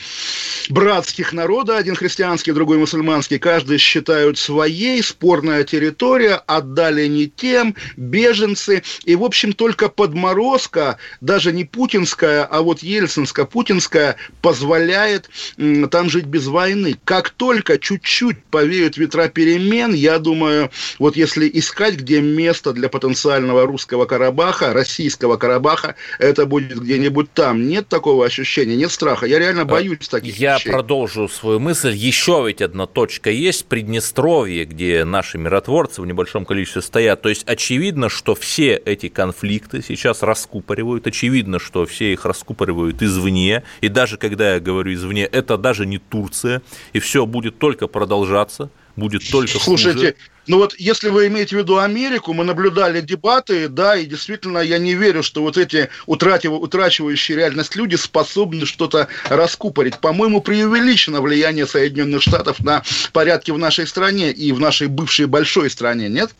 братских 0.70 1.34
народа, 1.34 1.78
один 1.78 1.96
христианский, 1.96 2.52
другой 2.52 2.81
мусульманские, 2.82 3.40
каждый 3.40 3.78
считают 3.78 4.38
своей, 4.38 5.02
спорная 5.02 5.64
территория, 5.64 6.36
отдали 6.48 7.08
не 7.08 7.28
тем, 7.28 7.76
беженцы. 7.96 8.84
И, 9.06 9.16
в 9.16 9.24
общем, 9.24 9.54
только 9.54 9.88
подморозка, 9.90 10.98
даже 11.22 11.52
не 11.54 11.64
путинская, 11.64 12.44
а 12.44 12.62
вот 12.62 12.84
ельцинско-путинская, 12.84 14.16
позволяет 14.42 15.30
там 15.90 16.10
жить 16.10 16.26
без 16.26 16.48
войны. 16.48 16.98
Как 17.06 17.30
только 17.30 17.78
чуть-чуть 17.78 18.44
повеют 18.46 18.98
ветра 18.98 19.28
перемен, 19.28 19.94
я 19.94 20.20
думаю, 20.20 20.70
вот 21.00 21.16
если 21.16 21.50
искать, 21.54 21.96
где 21.96 22.22
место 22.22 22.74
для 22.74 22.90
потенциального 22.90 23.66
русского 23.66 24.06
Карабаха, 24.06 24.74
российского 24.74 25.38
Карабаха, 25.38 25.96
это 26.20 26.46
будет 26.46 26.80
где-нибудь 26.82 27.32
там. 27.34 27.68
Нет 27.68 27.88
такого 27.88 28.26
ощущения, 28.26 28.76
нет 28.76 28.92
страха. 28.92 29.26
Я 29.26 29.40
реально 29.40 29.66
боюсь 29.66 30.08
таких 30.08 30.38
Я 30.38 30.56
вещей. 30.56 30.72
продолжу 30.72 31.30
свою 31.30 31.60
мысль. 31.60 31.94
Еще 31.94 32.44
ведь 32.48 32.62
одна 32.72 32.88
точка 32.88 33.30
есть, 33.30 33.66
Приднестровье, 33.66 34.64
где 34.64 35.04
наши 35.04 35.38
миротворцы 35.38 36.02
в 36.02 36.06
небольшом 36.06 36.46
количестве 36.46 36.82
стоят. 36.82 37.22
То 37.22 37.28
есть 37.28 37.44
очевидно, 37.46 38.08
что 38.08 38.34
все 38.34 38.76
эти 38.76 39.10
конфликты 39.10 39.82
сейчас 39.82 40.24
раскупоривают. 40.24 41.06
Очевидно, 41.06 41.60
что 41.60 41.86
все 41.86 42.14
их 42.14 42.24
раскупоривают 42.26 43.02
извне. 43.04 43.64
И 43.82 43.90
даже 43.90 44.18
когда 44.18 44.54
я 44.54 44.60
говорю 44.62 44.94
извне, 44.94 45.26
это 45.26 45.58
даже 45.58 45.86
не 45.86 45.98
Турция. 45.98 46.62
И 46.94 47.00
все 47.00 47.26
будет 47.26 47.60
только 47.60 47.88
продолжаться 47.88 48.70
будет 48.96 49.30
только 49.30 49.60
Слушайте, 49.60 50.00
хуже. 50.00 50.16
ну 50.48 50.58
вот 50.58 50.76
если 50.78 51.10
вы 51.10 51.28
имеете 51.28 51.56
в 51.56 51.60
виду 51.60 51.80
Америку, 51.80 52.34
мы 52.34 52.44
наблюдали 52.44 53.02
дебаты, 53.02 53.68
да, 53.68 53.96
и 53.96 54.06
действительно 54.06 54.60
я 54.60 54.78
не 54.78 54.94
верю, 54.96 55.24
что 55.24 55.42
вот 55.42 55.58
эти 55.58 55.90
утрачивающие 56.06 57.38
реальность 57.38 57.76
люди 57.76 57.96
способны 57.96 58.66
что-то 58.66 59.08
раскупорить. 59.30 60.00
По-моему, 60.00 60.42
преувеличено 60.42 61.22
влияние 61.22 61.68
Соединенных 61.68 62.22
Штатов 62.22 62.60
на 62.60 62.84
порядки 63.14 63.52
в 63.52 63.58
нашей 63.58 63.88
стране 63.88 64.32
и 64.32 64.52
в 64.52 64.60
нашей 64.60 64.88
бывшей 64.88 65.26
большой 65.26 65.70
стране, 65.70 66.10
нет? 66.10 66.32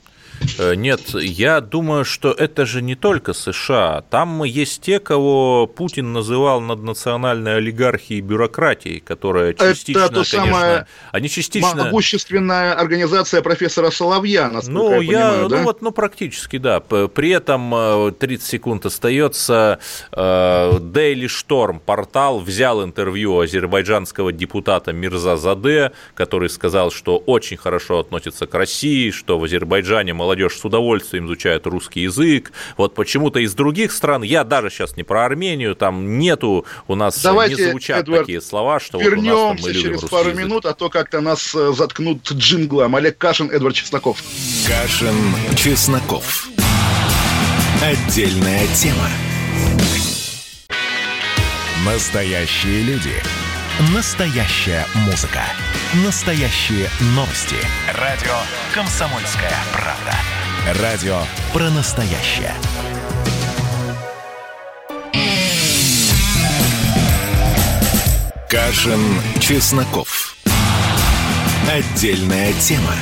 Э, 0.58 0.76
нет, 0.76 1.14
я 1.14 1.62
думаю, 1.62 2.06
что 2.06 2.32
это 2.32 2.66
же 2.66 2.82
не 2.82 2.96
только 2.96 3.34
США. 3.34 4.04
Там 4.10 4.44
есть 4.44 4.82
те, 4.82 5.00
кого 5.00 5.68
Путин 5.68 6.14
называл 6.14 6.62
наднациональной 6.62 7.58
олигархией 7.58 8.20
и 8.20 8.22
бюрократией, 8.22 9.00
которая 9.00 9.54
частично, 9.54 10.00
это 10.00 10.08
то 10.10 10.14
конечно, 10.14 10.38
самое 10.38 10.88
они 11.12 11.30
частично... 11.30 11.86
Могущественная 11.86 12.74
организация 12.74 13.42
профессора 13.42 13.92
Соловья, 13.92 14.50
насколько 14.50 14.72
ну, 14.72 14.92
я 14.92 14.98
понимаю, 14.98 15.42
я, 15.44 15.48
да? 15.48 15.58
Ну, 15.58 15.64
вот, 15.64 15.82
ну, 15.82 15.92
практически, 15.92 16.58
да. 16.58 16.80
При 16.80 17.30
этом 17.30 18.14
30 18.14 18.22
э, 18.22 18.50
секунд 18.50 18.86
остается. 18.86 19.80
Э, 20.12 20.78
Daily 20.80 21.28
Storm, 21.28 21.80
портал, 21.80 22.40
взял 22.40 22.84
интервью 22.84 23.40
азербайджанского 23.40 24.32
депутата 24.32 24.94
Мирза 24.94 25.38
Заде, 25.38 25.92
который 26.14 26.50
сказал, 26.50 26.92
что 26.92 27.18
очень 27.18 27.58
хорошо 27.58 28.00
относится 28.00 28.48
к 28.48 28.54
России, 28.54 29.12
что 29.12 29.40
в 29.40 29.44
Азербайджане 29.44 30.14
молодежь 30.14 30.31
молодежь 30.32 30.58
с 30.58 30.64
удовольствием 30.64 31.26
изучает 31.26 31.68
русский 31.68 32.02
язык. 32.04 32.54
Вот 32.78 32.96
почему-то 32.96 33.40
из 33.40 33.54
других 33.54 33.92
стран, 33.92 34.24
я 34.24 34.46
даже 34.46 34.70
сейчас 34.70 34.96
не 34.96 35.04
про 35.04 35.26
Армению, 35.26 35.76
там 35.76 36.20
нету 36.20 36.66
у 36.88 36.96
нас, 36.96 37.22
Давайте, 37.22 37.66
не 37.66 37.72
звучат 37.72 38.04
Эдвард, 38.04 38.22
такие 38.22 38.40
слова, 38.40 38.80
что 38.80 38.98
вернемся 38.98 39.32
вот 39.32 39.52
у 39.52 39.54
нас 39.54 39.62
там 39.62 39.68
мы 39.68 39.74
любим 39.74 39.82
через 39.82 40.10
пару 40.10 40.30
язык. 40.30 40.46
минут, 40.46 40.66
а 40.66 40.74
то 40.74 40.90
как-то 40.90 41.20
нас 41.20 41.54
э, 41.54 41.74
заткнут 41.74 42.32
джинглом. 42.32 42.96
Олег 42.96 43.18
Кашин, 43.18 43.52
Эдвард 43.52 43.76
Чесноков. 43.76 44.24
Кашин, 44.66 45.16
Чесноков. 45.58 46.48
Отдельная 47.84 48.68
тема. 48.76 49.10
Настоящие 51.86 52.84
люди. 52.84 53.41
Настоящая 53.90 54.86
музыка. 55.08 55.42
Настоящие 56.06 56.88
новости. 57.16 57.56
Радио 57.96 58.36
«Комсомольская 58.76 59.52
правда». 59.74 60.80
Радио 60.84 61.24
про 61.52 61.68
настоящее. 61.72 62.54
Кашин, 68.48 69.02
Чесноков. 69.40 70.36
Отдельная 71.68 72.54
тема. 72.54 72.94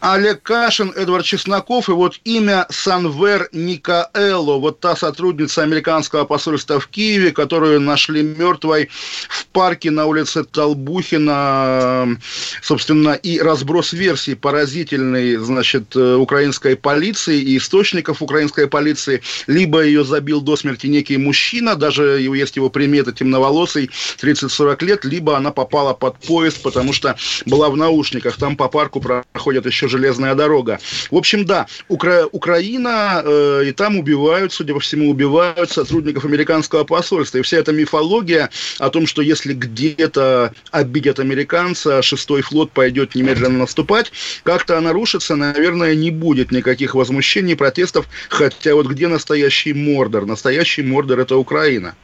Олег 0.00 0.42
Кашин, 0.42 0.92
Эдвард 0.94 1.24
Чесноков 1.24 1.88
и 1.88 1.92
вот 1.92 2.20
имя 2.24 2.66
Санвер 2.70 3.48
Никаэло, 3.52 4.58
вот 4.58 4.78
та 4.78 4.94
сотрудница 4.94 5.62
американского 5.62 6.24
посольства 6.24 6.78
в 6.78 6.86
Киеве, 6.86 7.32
которую 7.32 7.80
нашли 7.80 8.22
мертвой 8.22 8.90
в 9.28 9.46
парке 9.46 9.90
на 9.90 10.06
улице 10.06 10.44
Толбухина, 10.44 12.16
собственно, 12.62 13.14
и 13.14 13.40
разброс 13.40 13.92
версий 13.92 14.36
поразительный, 14.36 15.34
значит, 15.36 15.96
э, 15.96 16.14
украинской 16.14 16.76
полиции 16.76 17.40
и 17.40 17.58
источников 17.58 18.22
украинской 18.22 18.68
полиции, 18.68 19.20
либо 19.48 19.82
ее 19.82 20.04
забил 20.04 20.40
до 20.40 20.54
смерти 20.54 20.86
некий 20.86 21.16
мужчина, 21.16 21.74
даже 21.74 22.20
есть 22.20 22.54
его 22.54 22.70
примета 22.70 23.12
темноволосый, 23.12 23.90
30-40 24.22 24.84
лет, 24.84 25.04
либо 25.04 25.36
она 25.36 25.50
попала 25.50 25.92
под 25.92 26.18
поезд, 26.18 26.62
потому 26.62 26.92
что 26.92 27.16
была 27.46 27.68
в 27.68 27.76
наушниках, 27.76 28.36
там 28.36 28.56
по 28.56 28.68
парку 28.68 29.00
проходят 29.00 29.66
еще 29.66 29.88
железная 29.98 30.34
дорога. 30.34 30.78
В 31.10 31.16
общем, 31.16 31.44
да, 31.44 31.66
Укра... 31.88 32.26
Украина, 32.32 33.22
э, 33.24 33.64
и 33.66 33.72
там 33.72 33.98
убивают, 33.98 34.52
судя 34.52 34.74
по 34.74 34.80
всему, 34.80 35.10
убивают 35.10 35.70
сотрудников 35.70 36.24
американского 36.24 36.84
посольства. 36.84 37.38
И 37.38 37.42
вся 37.42 37.58
эта 37.58 37.72
мифология 37.72 38.50
о 38.78 38.90
том, 38.90 39.06
что 39.06 39.22
если 39.22 39.54
где-то 39.54 40.52
обидят 40.70 41.18
американца, 41.18 42.02
шестой 42.02 42.42
флот 42.42 42.70
пойдет 42.70 43.14
немедленно 43.14 43.58
наступать, 43.58 44.12
как-то 44.44 44.78
она 44.78 44.92
рушится, 44.92 45.36
наверное, 45.36 45.94
не 45.94 46.10
будет 46.10 46.52
никаких 46.52 46.94
возмущений, 46.94 47.56
протестов, 47.56 48.06
хотя 48.28 48.74
вот 48.74 48.86
где 48.86 49.08
настоящий 49.08 49.72
Мордор? 49.72 50.26
Настоящий 50.26 50.82
Мордор– 50.82 51.18
это 51.20 51.36
Украина. 51.36 51.94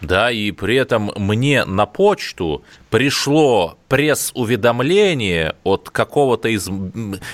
Да, 0.00 0.30
и 0.30 0.50
при 0.50 0.76
этом 0.76 1.10
мне 1.16 1.64
на 1.64 1.86
почту 1.86 2.62
пришло 2.90 3.78
пресс-уведомление 3.94 5.54
от 5.62 5.88
какого-то 5.88 6.48
из 6.48 6.68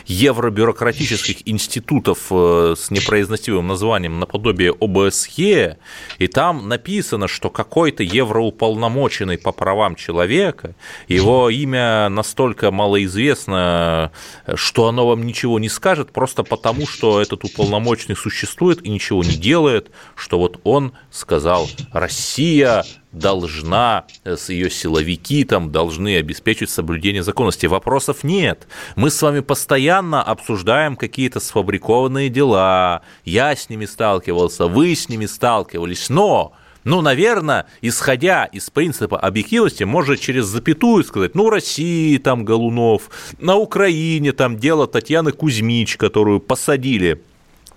евробюрократических 0.05 1.49
институтов 1.49 2.27
э, 2.31 2.75
с 2.77 2.91
непроизносимым 2.91 3.67
названием 3.67 4.21
наподобие 4.21 4.75
ОБСЕ, 4.79 5.79
и 6.19 6.27
там 6.27 6.69
написано, 6.69 7.29
что 7.29 7.49
какой-то 7.49 8.03
евроуполномоченный 8.03 9.39
по 9.39 9.53
правам 9.53 9.95
человека, 9.95 10.75
его 11.09 11.49
имя 11.49 12.11
настолько 12.11 12.71
малоизвестно, 12.71 14.13
что 14.55 14.89
оно 14.89 15.07
вам 15.07 15.25
ничего 15.25 15.59
не 15.59 15.71
скажет, 15.71 16.13
просто 16.13 16.43
потому, 16.43 16.87
что 16.87 17.23
этот 17.23 17.43
уполномоченный 17.43 18.17
существует 18.17 18.85
и 18.85 18.91
ничего 18.91 19.25
не 19.25 19.37
делает, 19.37 19.91
что 20.15 20.39
вот 20.39 20.61
он 20.65 20.93
сказал 21.11 21.71
«Россия 21.91 22.85
должна, 23.13 24.05
э, 24.25 24.37
с 24.37 24.49
ее 24.51 24.71
силовики 24.71 25.45
там 25.45 25.73
должны 25.73 26.17
обеспечить 26.17 26.71
соблюдение 26.71 27.23
законности. 27.23 27.67
Вопросов 27.67 28.25
нет. 28.25 28.69
Мы 28.97 29.11
с 29.11 29.21
вами 29.23 29.41
постоянно 29.41 30.23
обсуждаем 30.23 30.97
какие-то 30.97 31.41
сфабрикованные 31.41 32.29
дела. 32.29 33.03
Я 33.25 33.55
с 33.55 33.69
ними 33.69 33.87
сталкивался, 33.87 34.67
вы 34.67 34.95
с 34.95 35.09
ними 35.09 35.27
сталкивались, 35.27 36.09
но 36.09 36.53
ну, 36.83 37.03
наверное, 37.03 37.67
исходя 37.83 38.47
из 38.47 38.71
принципа 38.71 39.19
объективности, 39.19 39.85
можно 39.85 40.17
через 40.17 40.47
запятую 40.47 41.05
сказать, 41.05 41.35
ну, 41.35 41.51
России 41.51 42.17
там 42.17 42.45
Голунов, 42.47 43.11
на 43.39 43.57
Украине 43.57 44.33
там 44.33 44.57
дело 44.57 44.87
Татьяны 44.87 45.33
Кузьмич, 45.33 45.99
которую 45.99 46.41
посадили 46.41 47.23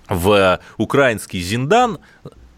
в 0.07 0.59
украинский 0.77 1.41
Зиндан, 1.41 1.99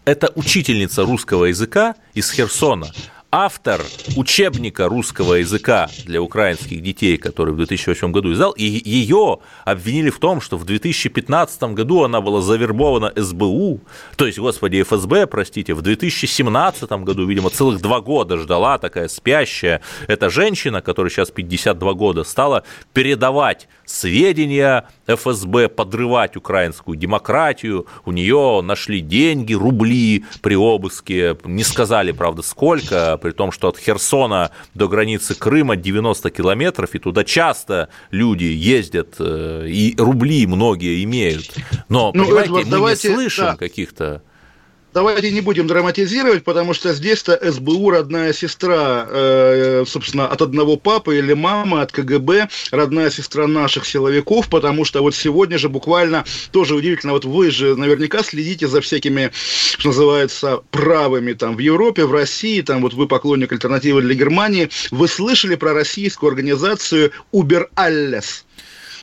это 0.06 0.30
учительница 0.36 1.04
русского 1.04 1.46
языка 1.46 1.96
из 2.14 2.30
Херсона 2.30 2.86
автор 3.32 3.82
учебника 4.16 4.88
русского 4.88 5.34
языка 5.34 5.90
для 6.04 6.22
украинских 6.22 6.80
детей, 6.80 7.18
который 7.18 7.52
в 7.52 7.56
2008 7.56 8.12
году 8.12 8.32
издал, 8.32 8.52
и 8.52 8.64
ее 8.64 9.40
обвинили 9.64 10.10
в 10.10 10.18
том, 10.18 10.40
что 10.40 10.56
в 10.56 10.64
2015 10.64 11.74
году 11.74 12.04
она 12.04 12.20
была 12.20 12.40
завербована 12.40 13.12
СБУ, 13.16 13.80
то 14.16 14.26
есть, 14.26 14.38
господи, 14.38 14.82
ФСБ, 14.82 15.26
простите, 15.26 15.74
в 15.74 15.82
2017 15.82 16.90
году, 17.02 17.26
видимо, 17.26 17.50
целых 17.50 17.82
два 17.82 18.00
года 18.00 18.38
ждала 18.38 18.78
такая 18.78 19.08
спящая 19.08 19.82
эта 20.06 20.30
женщина, 20.30 20.80
которая 20.80 21.10
сейчас 21.10 21.30
52 21.30 21.92
года, 21.94 22.24
стала 22.24 22.62
передавать 22.94 23.68
сведения 23.86 24.88
ФСБ, 25.06 25.68
подрывать 25.68 26.36
украинскую 26.36 26.96
демократию, 26.96 27.86
у 28.04 28.12
нее 28.12 28.60
нашли 28.62 29.00
деньги, 29.00 29.54
рубли 29.54 30.24
при 30.42 30.56
обыске, 30.56 31.36
не 31.44 31.62
сказали, 31.64 32.12
правда, 32.12 32.42
сколько, 32.42 33.16
при 33.18 33.30
том, 33.30 33.52
что 33.52 33.68
от 33.68 33.78
Херсона 33.78 34.50
до 34.74 34.88
границы 34.88 35.34
Крыма 35.34 35.76
90 35.76 36.30
километров, 36.30 36.94
и 36.94 36.98
туда 36.98 37.24
часто 37.24 37.88
люди 38.10 38.44
ездят, 38.44 39.14
э, 39.18 39.66
и 39.68 39.94
рубли 39.96 40.46
многие 40.46 41.02
имеют. 41.04 41.54
Но, 41.88 42.12
ну, 42.14 42.24
понимаете, 42.24 42.48
Эдвард, 42.48 42.64
мы 42.66 42.70
давайте, 42.70 43.08
не 43.08 43.14
слышим 43.14 43.44
да. 43.44 43.56
каких-то 43.56 44.22
давайте 44.96 45.30
не 45.30 45.42
будем 45.42 45.66
драматизировать, 45.66 46.42
потому 46.42 46.72
что 46.72 46.94
здесь-то 46.94 47.38
СБУ 47.52 47.90
родная 47.90 48.32
сестра, 48.32 49.06
э, 49.06 49.84
собственно, 49.86 50.26
от 50.26 50.40
одного 50.40 50.78
папы 50.78 51.18
или 51.18 51.34
мамы, 51.34 51.82
от 51.82 51.92
КГБ, 51.92 52.48
родная 52.70 53.10
сестра 53.10 53.46
наших 53.46 53.84
силовиков, 53.84 54.48
потому 54.48 54.86
что 54.86 55.02
вот 55.02 55.14
сегодня 55.14 55.58
же 55.58 55.68
буквально 55.68 56.24
тоже 56.50 56.74
удивительно, 56.74 57.12
вот 57.12 57.26
вы 57.26 57.50
же 57.50 57.76
наверняка 57.76 58.22
следите 58.22 58.68
за 58.68 58.80
всякими, 58.80 59.32
что 59.76 59.88
называется, 59.88 60.62
правыми 60.70 61.34
там 61.34 61.56
в 61.56 61.58
Европе, 61.58 62.06
в 62.06 62.12
России, 62.12 62.62
там 62.62 62.80
вот 62.80 62.94
вы 62.94 63.06
поклонник 63.06 63.52
альтернативы 63.52 64.00
для 64.00 64.14
Германии, 64.14 64.70
вы 64.90 65.08
слышали 65.08 65.56
про 65.56 65.74
российскую 65.74 66.30
организацию 66.30 67.12
Uber 67.34 67.66
Alles? 67.76 68.45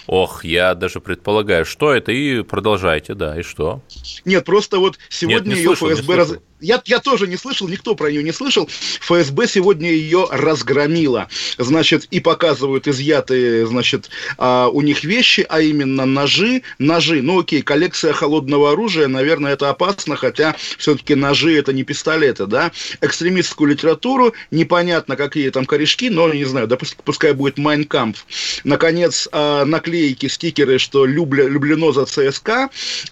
Ох, 0.07 0.43
я 0.43 0.75
даже 0.75 0.99
предполагаю, 0.99 1.65
что 1.65 1.93
это, 1.93 2.11
и 2.11 2.43
продолжайте, 2.43 3.13
да, 3.13 3.39
и 3.39 3.43
что? 3.43 3.81
Нет, 4.25 4.45
просто 4.45 4.79
вот 4.79 4.97
сегодня 5.09 5.49
Нет, 5.49 5.57
ее 5.57 5.75
слышал, 5.75 5.89
ФСБ... 5.89 6.15
Раз... 6.15 6.33
Я, 6.63 6.81
я 6.85 6.99
тоже 6.99 7.27
не 7.27 7.35
слышал, 7.35 7.67
никто 7.67 7.93
про 7.93 8.09
нее 8.09 8.23
не 8.23 8.31
слышал. 8.31 8.69
ФСБ 9.01 9.47
сегодня 9.47 9.91
ее 9.91 10.27
разгромила. 10.31 11.27
Значит, 11.57 12.07
и 12.09 12.21
показывают 12.21 12.87
изъятые, 12.87 13.67
значит, 13.67 14.09
а, 14.37 14.69
у 14.69 14.81
них 14.81 15.03
вещи, 15.03 15.45
а 15.49 15.59
именно 15.59 16.05
ножи. 16.05 16.61
Ножи, 16.79 17.21
ну 17.21 17.41
окей, 17.41 17.61
коллекция 17.61 18.13
холодного 18.13 18.71
оружия, 18.71 19.09
наверное, 19.09 19.53
это 19.53 19.69
опасно, 19.69 20.15
хотя 20.15 20.55
все-таки 20.77 21.15
ножи 21.15 21.53
это 21.53 21.73
не 21.73 21.83
пистолеты, 21.83 22.45
да. 22.45 22.71
Экстремистскую 23.01 23.69
литературу, 23.69 24.33
непонятно, 24.49 25.17
какие 25.17 25.49
там 25.49 25.65
корешки, 25.65 26.09
но, 26.09 26.33
не 26.33 26.45
знаю, 26.45 26.67
да 26.67 26.77
пускай 26.77 27.33
будет 27.33 27.57
Майнкамп. 27.57 28.15
Наконец, 28.63 29.27
а, 29.33 29.65
наклейки, 29.65 30.27
стикеры, 30.27 30.77
что 30.79 31.05
любля, 31.05 31.43
люблено 31.43 31.91
за 31.91 32.05
ЦСКА. 32.05 32.69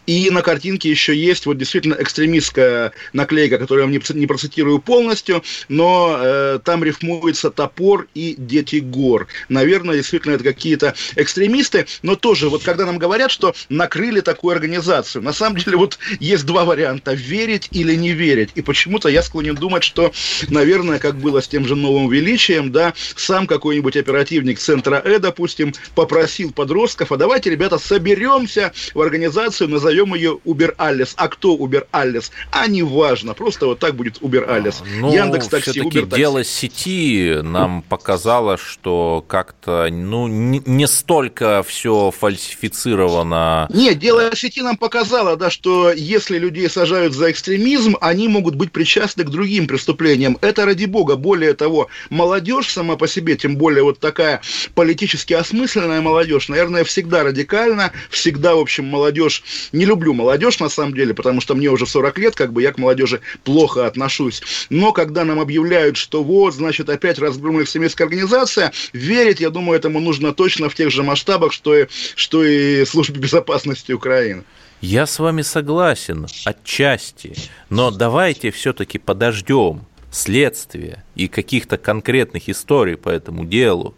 И 0.08 0.30
на 0.30 0.42
картинке 0.42 0.90
еще 0.90 1.14
есть 1.14 1.46
вот 1.46 1.58
действительно 1.58 1.98
экстремистская 2.00 2.94
наклейка 3.12 3.41
Лейка, 3.42 3.58
которую 3.58 3.88
я 3.88 3.92
не, 3.92 4.20
не 4.20 4.28
процитирую 4.28 4.80
полностью, 4.80 5.44
но 5.68 6.18
э, 6.20 6.60
там 6.64 6.84
рифмуется 6.84 7.52
топор 7.52 8.08
и 8.14 8.36
дети 8.38 8.78
гор. 8.78 9.28
Наверное, 9.50 9.96
действительно, 9.96 10.34
это 10.34 10.44
какие-то 10.44 10.94
экстремисты, 11.16 11.86
но 12.02 12.16
тоже, 12.16 12.50
вот 12.50 12.64
когда 12.64 12.86
нам 12.86 12.98
говорят, 12.98 13.32
что 13.32 13.54
накрыли 13.70 14.22
такую 14.22 14.54
организацию, 14.54 15.22
на 15.22 15.34
самом 15.34 15.58
деле 15.58 15.78
вот 15.78 16.00
есть 16.20 16.46
два 16.46 16.66
варианта, 16.66 17.14
верить 17.14 17.68
или 17.72 17.96
не 17.96 18.12
верить. 18.12 18.52
И 18.56 18.62
почему-то 18.62 19.10
я 19.10 19.24
склонен 19.24 19.56
думать, 19.56 19.84
что, 19.84 20.12
наверное, 20.50 21.00
как 21.00 21.18
было 21.18 21.42
с 21.42 21.48
тем 21.48 21.66
же 21.66 21.76
новым 21.76 22.10
величием, 22.10 22.72
да, 22.72 22.94
сам 23.16 23.48
какой-нибудь 23.48 23.98
оперативник 23.98 24.60
центра 24.60 25.02
Э, 25.04 25.20
допустим, 25.20 25.74
попросил 25.96 26.52
подростков, 26.52 27.12
а 27.12 27.18
давайте, 27.18 27.50
ребята, 27.50 27.78
соберемся 27.78 28.72
в 28.94 29.02
организацию, 29.02 29.70
назовем 29.70 30.14
ее 30.14 30.40
Убер 30.44 30.76
Алис. 30.78 31.14
А 31.18 31.28
кто 31.28 31.56
Убер 31.56 31.88
Алис? 31.92 32.32
А 32.52 32.68
не 32.68 32.84
важно 33.32 33.42
можно. 33.42 33.52
Просто 33.52 33.66
вот 33.66 33.80
так 33.80 33.96
будет 33.96 34.20
Uber 34.22 34.48
Alias. 34.48 34.84
Ну, 35.00 35.14
Яндекс 35.14 35.48
Такси, 35.48 35.80
Uber 35.82 36.02
Такси. 36.02 36.16
дело 36.16 36.44
сети 36.44 37.40
нам 37.42 37.82
показало, 37.82 38.58
что 38.58 39.24
как-то 39.28 39.88
ну, 39.92 40.28
не 40.28 40.88
столько 40.88 41.64
все 41.64 42.12
фальсифицировано. 42.12 43.68
Нет, 43.74 44.00
дело 44.00 44.36
сети 44.36 44.62
нам 44.62 44.78
показало, 44.78 45.36
да, 45.36 45.50
что 45.50 45.92
если 45.92 46.38
людей 46.38 46.70
сажают 46.70 47.14
за 47.14 47.32
экстремизм, 47.32 47.98
они 48.02 48.28
могут 48.28 48.56
быть 48.56 48.72
причастны 48.72 49.24
к 49.24 49.30
другим 49.30 49.68
преступлениям. 49.68 50.38
Это 50.42 50.66
ради 50.66 50.86
бога. 50.86 51.16
Более 51.16 51.54
того, 51.54 51.88
молодежь 52.10 52.70
сама 52.70 52.96
по 52.96 53.08
себе, 53.08 53.36
тем 53.36 53.56
более 53.56 53.84
вот 53.84 54.00
такая 54.00 54.42
политически 54.76 55.34
осмысленная 55.34 56.02
молодежь, 56.02 56.50
наверное, 56.50 56.84
всегда 56.84 57.24
радикально, 57.24 57.92
всегда, 58.10 58.56
в 58.56 58.60
общем, 58.60 58.86
молодежь... 58.86 59.44
Не 59.72 59.86
люблю 59.86 60.14
молодежь, 60.14 60.60
на 60.60 60.70
самом 60.70 60.94
деле, 60.94 61.14
потому 61.14 61.42
что 61.42 61.56
мне 61.56 61.70
уже 61.70 61.86
40 61.86 62.20
лет, 62.20 62.36
как 62.36 62.54
бы 62.54 62.62
я 62.62 62.72
к 62.72 62.78
молодежи 62.78 63.11
плохо 63.44 63.86
отношусь. 63.86 64.42
Но 64.70 64.94
когда 64.94 65.26
нам 65.26 65.40
объявляют, 65.40 65.98
что 65.98 66.24
вот, 66.24 66.54
значит, 66.54 66.90
опять 66.90 67.20
разгромлена 67.20 67.64
экстремистская 67.64 68.08
организация, 68.08 68.72
верить, 68.94 69.40
я 69.40 69.50
думаю, 69.50 69.78
этому 69.78 70.00
нужно 70.00 70.34
точно 70.34 70.70
в 70.70 70.76
тех 70.76 70.92
же 70.92 71.04
масштабах, 71.04 71.52
что 71.52 71.76
и, 71.76 71.88
что 72.16 72.44
и 72.44 72.86
службе 72.86 73.20
безопасности 73.20 73.92
Украины. 73.92 74.44
Я 74.82 75.06
с 75.06 75.20
вами 75.20 75.44
согласен 75.44 76.28
отчасти, 76.46 77.36
но 77.70 77.92
давайте 77.92 78.50
все-таки 78.50 78.98
подождем 78.98 79.86
следствия 80.12 81.04
и 81.16 81.28
каких-то 81.28 81.78
конкретных 81.78 82.50
историй 82.50 82.98
по 82.98 83.10
этому 83.10 83.46
делу. 83.46 83.96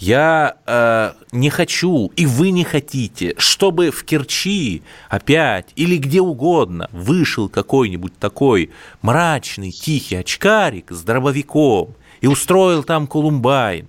Я 0.00 0.56
э, 0.64 1.12
не 1.30 1.50
хочу, 1.50 2.10
и 2.16 2.24
вы 2.24 2.52
не 2.52 2.64
хотите, 2.64 3.34
чтобы 3.36 3.90
в 3.90 4.02
Керчи 4.04 4.82
опять 5.10 5.68
или 5.76 5.98
где 5.98 6.22
угодно 6.22 6.88
вышел 6.90 7.50
какой-нибудь 7.50 8.16
такой 8.18 8.70
мрачный, 9.02 9.70
тихий 9.70 10.16
очкарик 10.16 10.90
с 10.90 11.02
дробовиком 11.02 11.94
и 12.22 12.26
устроил 12.26 12.82
там 12.82 13.06
Колумбайн. 13.06 13.88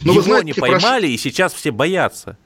Ну, 0.00 0.12
Его 0.12 0.20
вы 0.20 0.22
знаете, 0.22 0.46
не 0.46 0.52
поймали, 0.52 1.06
прош... 1.06 1.14
и 1.14 1.18
сейчас 1.18 1.54
все 1.54 1.72
боятся. 1.72 2.38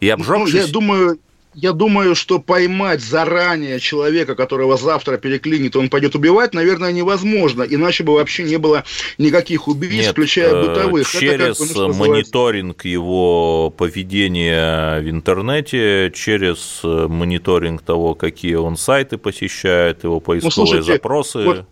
И 0.00 0.08
обжегшись... 0.10 0.52
Ну, 0.52 0.60
я 0.60 0.66
думаю, 0.66 1.18
я 1.54 1.72
думаю, 1.72 2.14
что 2.14 2.38
поймать 2.38 3.00
заранее 3.00 3.80
человека, 3.80 4.34
которого 4.34 4.76
завтра 4.76 5.16
переклинит, 5.16 5.76
он 5.76 5.88
пойдет 5.88 6.14
убивать, 6.14 6.54
наверное, 6.54 6.92
невозможно. 6.92 7.62
Иначе 7.62 8.04
бы 8.04 8.14
вообще 8.14 8.44
не 8.44 8.56
было 8.56 8.84
никаких 9.18 9.68
убийств, 9.68 10.06
Нет, 10.06 10.12
включая 10.12 10.52
э, 10.52 10.68
бытовых. 10.68 11.08
Через 11.08 11.60
Это 11.60 11.74
как, 11.74 11.76
ну, 11.76 11.94
мониторинг 11.94 12.84
его 12.84 13.70
поведения 13.70 15.00
в 15.00 15.08
интернете, 15.08 16.12
через 16.14 16.80
э, 16.82 17.06
мониторинг 17.08 17.82
того, 17.82 18.14
какие 18.14 18.54
он 18.54 18.76
сайты 18.76 19.18
посещает, 19.18 20.04
его 20.04 20.20
поисковые 20.20 20.44
ну, 20.44 20.50
слушайте, 20.50 20.92
запросы. 20.92 21.44
Вот 21.44 21.66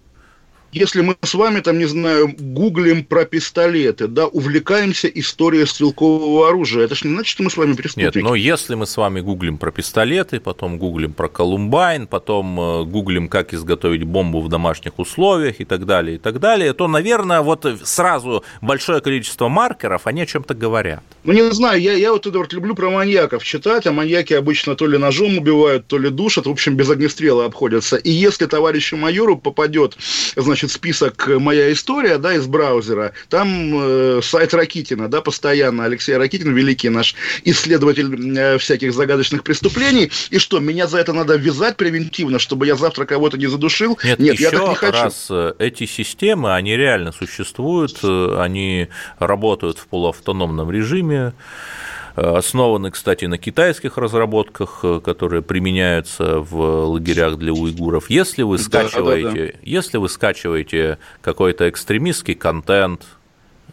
если 0.72 1.02
мы 1.02 1.16
с 1.22 1.34
вами, 1.34 1.60
там, 1.60 1.78
не 1.78 1.84
знаю, 1.84 2.34
гуглим 2.38 3.04
про 3.04 3.24
пистолеты, 3.24 4.08
да, 4.08 4.26
увлекаемся 4.26 5.06
историей 5.08 5.66
стрелкового 5.66 6.48
оружия, 6.48 6.84
это 6.84 6.94
же 6.94 7.08
не 7.08 7.14
значит, 7.14 7.30
что 7.30 7.42
мы 7.42 7.50
с 7.50 7.56
вами 7.56 7.74
преступники. 7.74 8.16
Нет, 8.16 8.24
но 8.24 8.34
если 8.34 8.74
мы 8.74 8.86
с 8.86 8.96
вами 8.96 9.20
гуглим 9.20 9.58
про 9.58 9.70
пистолеты, 9.70 10.40
потом 10.40 10.78
гуглим 10.78 11.12
про 11.12 11.28
Колумбайн, 11.28 12.06
потом 12.06 12.58
э, 12.58 12.84
гуглим, 12.84 13.28
как 13.28 13.52
изготовить 13.52 14.04
бомбу 14.04 14.40
в 14.40 14.48
домашних 14.48 14.98
условиях 14.98 15.60
и 15.60 15.64
так 15.64 15.84
далее, 15.84 16.16
и 16.16 16.18
так 16.18 16.40
далее, 16.40 16.72
то, 16.72 16.88
наверное, 16.88 17.42
вот 17.42 17.66
сразу 17.84 18.42
большое 18.62 19.00
количество 19.00 19.48
маркеров, 19.48 20.06
они 20.06 20.22
о 20.22 20.26
чем-то 20.26 20.54
говорят. 20.54 21.02
Ну, 21.24 21.32
не 21.32 21.52
знаю, 21.52 21.80
я, 21.80 21.92
я 21.92 22.12
вот, 22.12 22.26
Эдвард, 22.26 22.52
люблю 22.52 22.74
про 22.74 22.90
маньяков 22.90 23.44
читать, 23.44 23.86
а 23.86 23.92
маньяки 23.92 24.32
обычно 24.32 24.74
то 24.74 24.86
ли 24.86 24.96
ножом 24.96 25.38
убивают, 25.38 25.86
то 25.86 25.98
ли 25.98 26.08
душат, 26.08 26.46
в 26.46 26.50
общем, 26.50 26.76
без 26.76 26.88
огнестрела 26.88 27.44
обходятся. 27.44 27.96
И 27.96 28.10
если 28.10 28.46
товарищу 28.46 28.96
майору 28.96 29.36
попадет, 29.36 29.96
значит, 30.34 30.61
значит, 30.62 30.70
список 30.76 31.28
«Моя 31.40 31.72
история», 31.72 32.18
да, 32.18 32.34
из 32.34 32.46
браузера, 32.46 33.12
там 33.28 33.72
э, 33.74 34.20
сайт 34.22 34.54
Ракитина, 34.54 35.08
да, 35.08 35.20
постоянно, 35.20 35.84
Алексей 35.84 36.16
Ракитин, 36.16 36.54
великий 36.54 36.88
наш 36.88 37.14
исследователь 37.44 38.38
э, 38.38 38.58
всяких 38.58 38.92
загадочных 38.92 39.42
преступлений, 39.42 40.10
и 40.30 40.38
что, 40.38 40.60
меня 40.60 40.86
за 40.86 40.98
это 40.98 41.12
надо 41.12 41.36
вязать 41.36 41.76
превентивно, 41.76 42.38
чтобы 42.38 42.66
я 42.66 42.76
завтра 42.76 43.04
кого-то 43.04 43.36
не 43.36 43.46
задушил? 43.46 43.98
Нет, 44.04 44.18
Нет 44.18 44.40
я 44.40 44.50
так 44.50 44.68
не 44.68 44.74
хочу. 44.74 44.92
раз 44.92 45.26
э, 45.30 45.52
эти 45.58 45.86
системы, 45.86 46.54
они 46.54 46.76
реально 46.76 47.12
существуют, 47.12 47.98
э, 48.02 48.36
они 48.38 48.88
работают 49.18 49.78
в 49.78 49.86
полуавтономном 49.86 50.70
режиме, 50.70 51.32
Э, 51.32 51.81
основаны, 52.14 52.90
кстати, 52.90 53.24
на 53.24 53.38
китайских 53.38 53.96
разработках, 53.96 54.80
э, 54.82 55.00
которые 55.04 55.42
применяются 55.42 56.38
в 56.38 56.86
лагерях 56.86 57.38
для 57.38 57.52
уйгуров. 57.52 58.10
Если 58.10 58.42
вы 58.42 58.58
скачиваете, 58.58 59.28
да, 59.28 59.46
да, 59.46 59.52
да. 59.52 59.58
если 59.62 59.98
вы 59.98 60.08
скачиваете 60.08 60.98
какой-то 61.20 61.68
экстремистский 61.68 62.34
контент 62.34 63.06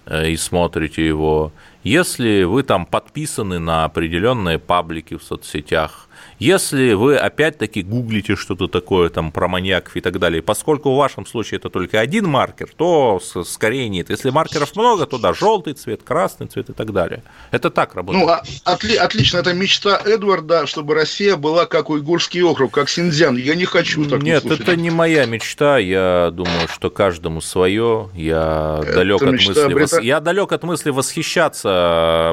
э, 0.06 0.30
и 0.30 0.38
смотрите 0.38 1.06
его, 1.06 1.52
если 1.84 2.44
вы 2.44 2.64
там 2.64 2.86
подписаны 2.86 3.60
на 3.60 3.86
определенные 3.86 4.60
паблики 4.60 5.16
в 5.16 5.24
соцсетях, 5.24 6.10
если 6.40 6.94
вы 6.94 7.18
опять-таки 7.18 7.82
гуглите 7.82 8.36
что-то 8.36 8.68
такое 8.68 9.10
там 9.10 9.32
про 9.32 9.48
маньяков 9.48 9.96
и 9.98 10.02
так 10.02 10.20
далее, 10.20 10.42
поскольку 10.42 10.94
в 10.94 10.98
вашем 10.98 11.26
случае 11.26 11.58
это 11.58 11.70
только 11.70 12.00
один 12.00 12.28
маркер, 12.28 12.70
то 12.76 13.22
скорее 13.46 13.90
нет. 13.90 14.10
Если 14.10 14.30
маркеров 14.30 14.76
много, 14.76 15.06
то 15.06 15.18
да, 15.18 15.34
желтый 15.34 15.74
цвет, 15.74 16.04
красный 16.04 16.48
цвет 16.48 16.70
и 16.70 16.74
так 16.74 16.94
далее. 16.94 17.24
Это 17.52 17.70
так 17.70 17.94
работает. 17.96 18.26
Ну, 18.26 18.32
а, 18.32 18.44
отли, 18.64 18.96
отлично, 18.96 19.40
это 19.40 19.54
мечта 19.54 19.98
Эдварда, 19.98 20.66
чтобы 20.66 20.94
Россия 20.94 21.36
была 21.36 21.66
как 21.66 21.90
уйгурский 21.90 22.42
округ, 22.42 22.72
как 22.72 22.90
Синьцзян. 22.90 23.36
Я 23.36 23.56
не 23.56 23.66
хочу 23.66 24.06
так 24.06 24.22
Нет, 24.22 24.46
это 24.46 24.76
не 24.78 24.92
моя 24.92 25.26
мечта. 25.26 25.78
Я 25.78 26.32
думаю, 26.32 26.68
что 26.70 26.90
каждому 26.90 27.42
свое. 27.42 28.10
Я 28.16 28.82
далек 28.94 29.22
от 29.22 29.32
мысли. 29.32 29.74
Брита... 29.74 30.00
Я 30.00 30.22
далек 30.22 30.52
от 30.54 30.64
мысли 30.64 30.90
восхищаться, 30.90 31.69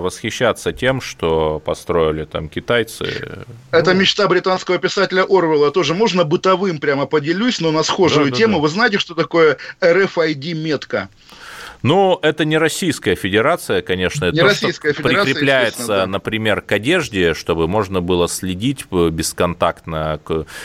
восхищаться 0.00 0.72
тем, 0.72 1.00
что 1.00 1.60
построили 1.64 2.24
там 2.24 2.48
китайцы. 2.48 3.46
Это 3.70 3.94
мечта 3.94 4.26
британского 4.28 4.78
писателя 4.78 5.24
Орвелла 5.28 5.70
тоже 5.70 5.94
можно 5.94 6.24
бытовым 6.24 6.78
прямо 6.78 7.06
поделюсь, 7.06 7.60
но 7.60 7.70
на 7.70 7.82
схожую 7.82 8.30
да, 8.30 8.36
тему. 8.36 8.54
Да, 8.54 8.58
да. 8.58 8.62
Вы 8.62 8.68
знаете, 8.68 8.98
что 8.98 9.14
такое 9.14 9.58
RFID-метка? 9.80 11.08
Ну, 11.86 12.18
это 12.20 12.44
не 12.44 12.58
Российская 12.58 13.14
Федерация, 13.14 13.80
конечно. 13.80 14.24
Не 14.32 14.40
то, 14.40 14.46
Российская 14.46 14.92
что 14.92 15.04
Федерация, 15.04 15.24
прикрепляется, 15.24 15.86
да. 15.86 16.06
например, 16.08 16.60
к 16.60 16.72
одежде, 16.72 17.32
чтобы 17.32 17.68
можно 17.68 18.00
было 18.00 18.28
следить 18.28 18.86
бесконтактно 18.90 20.20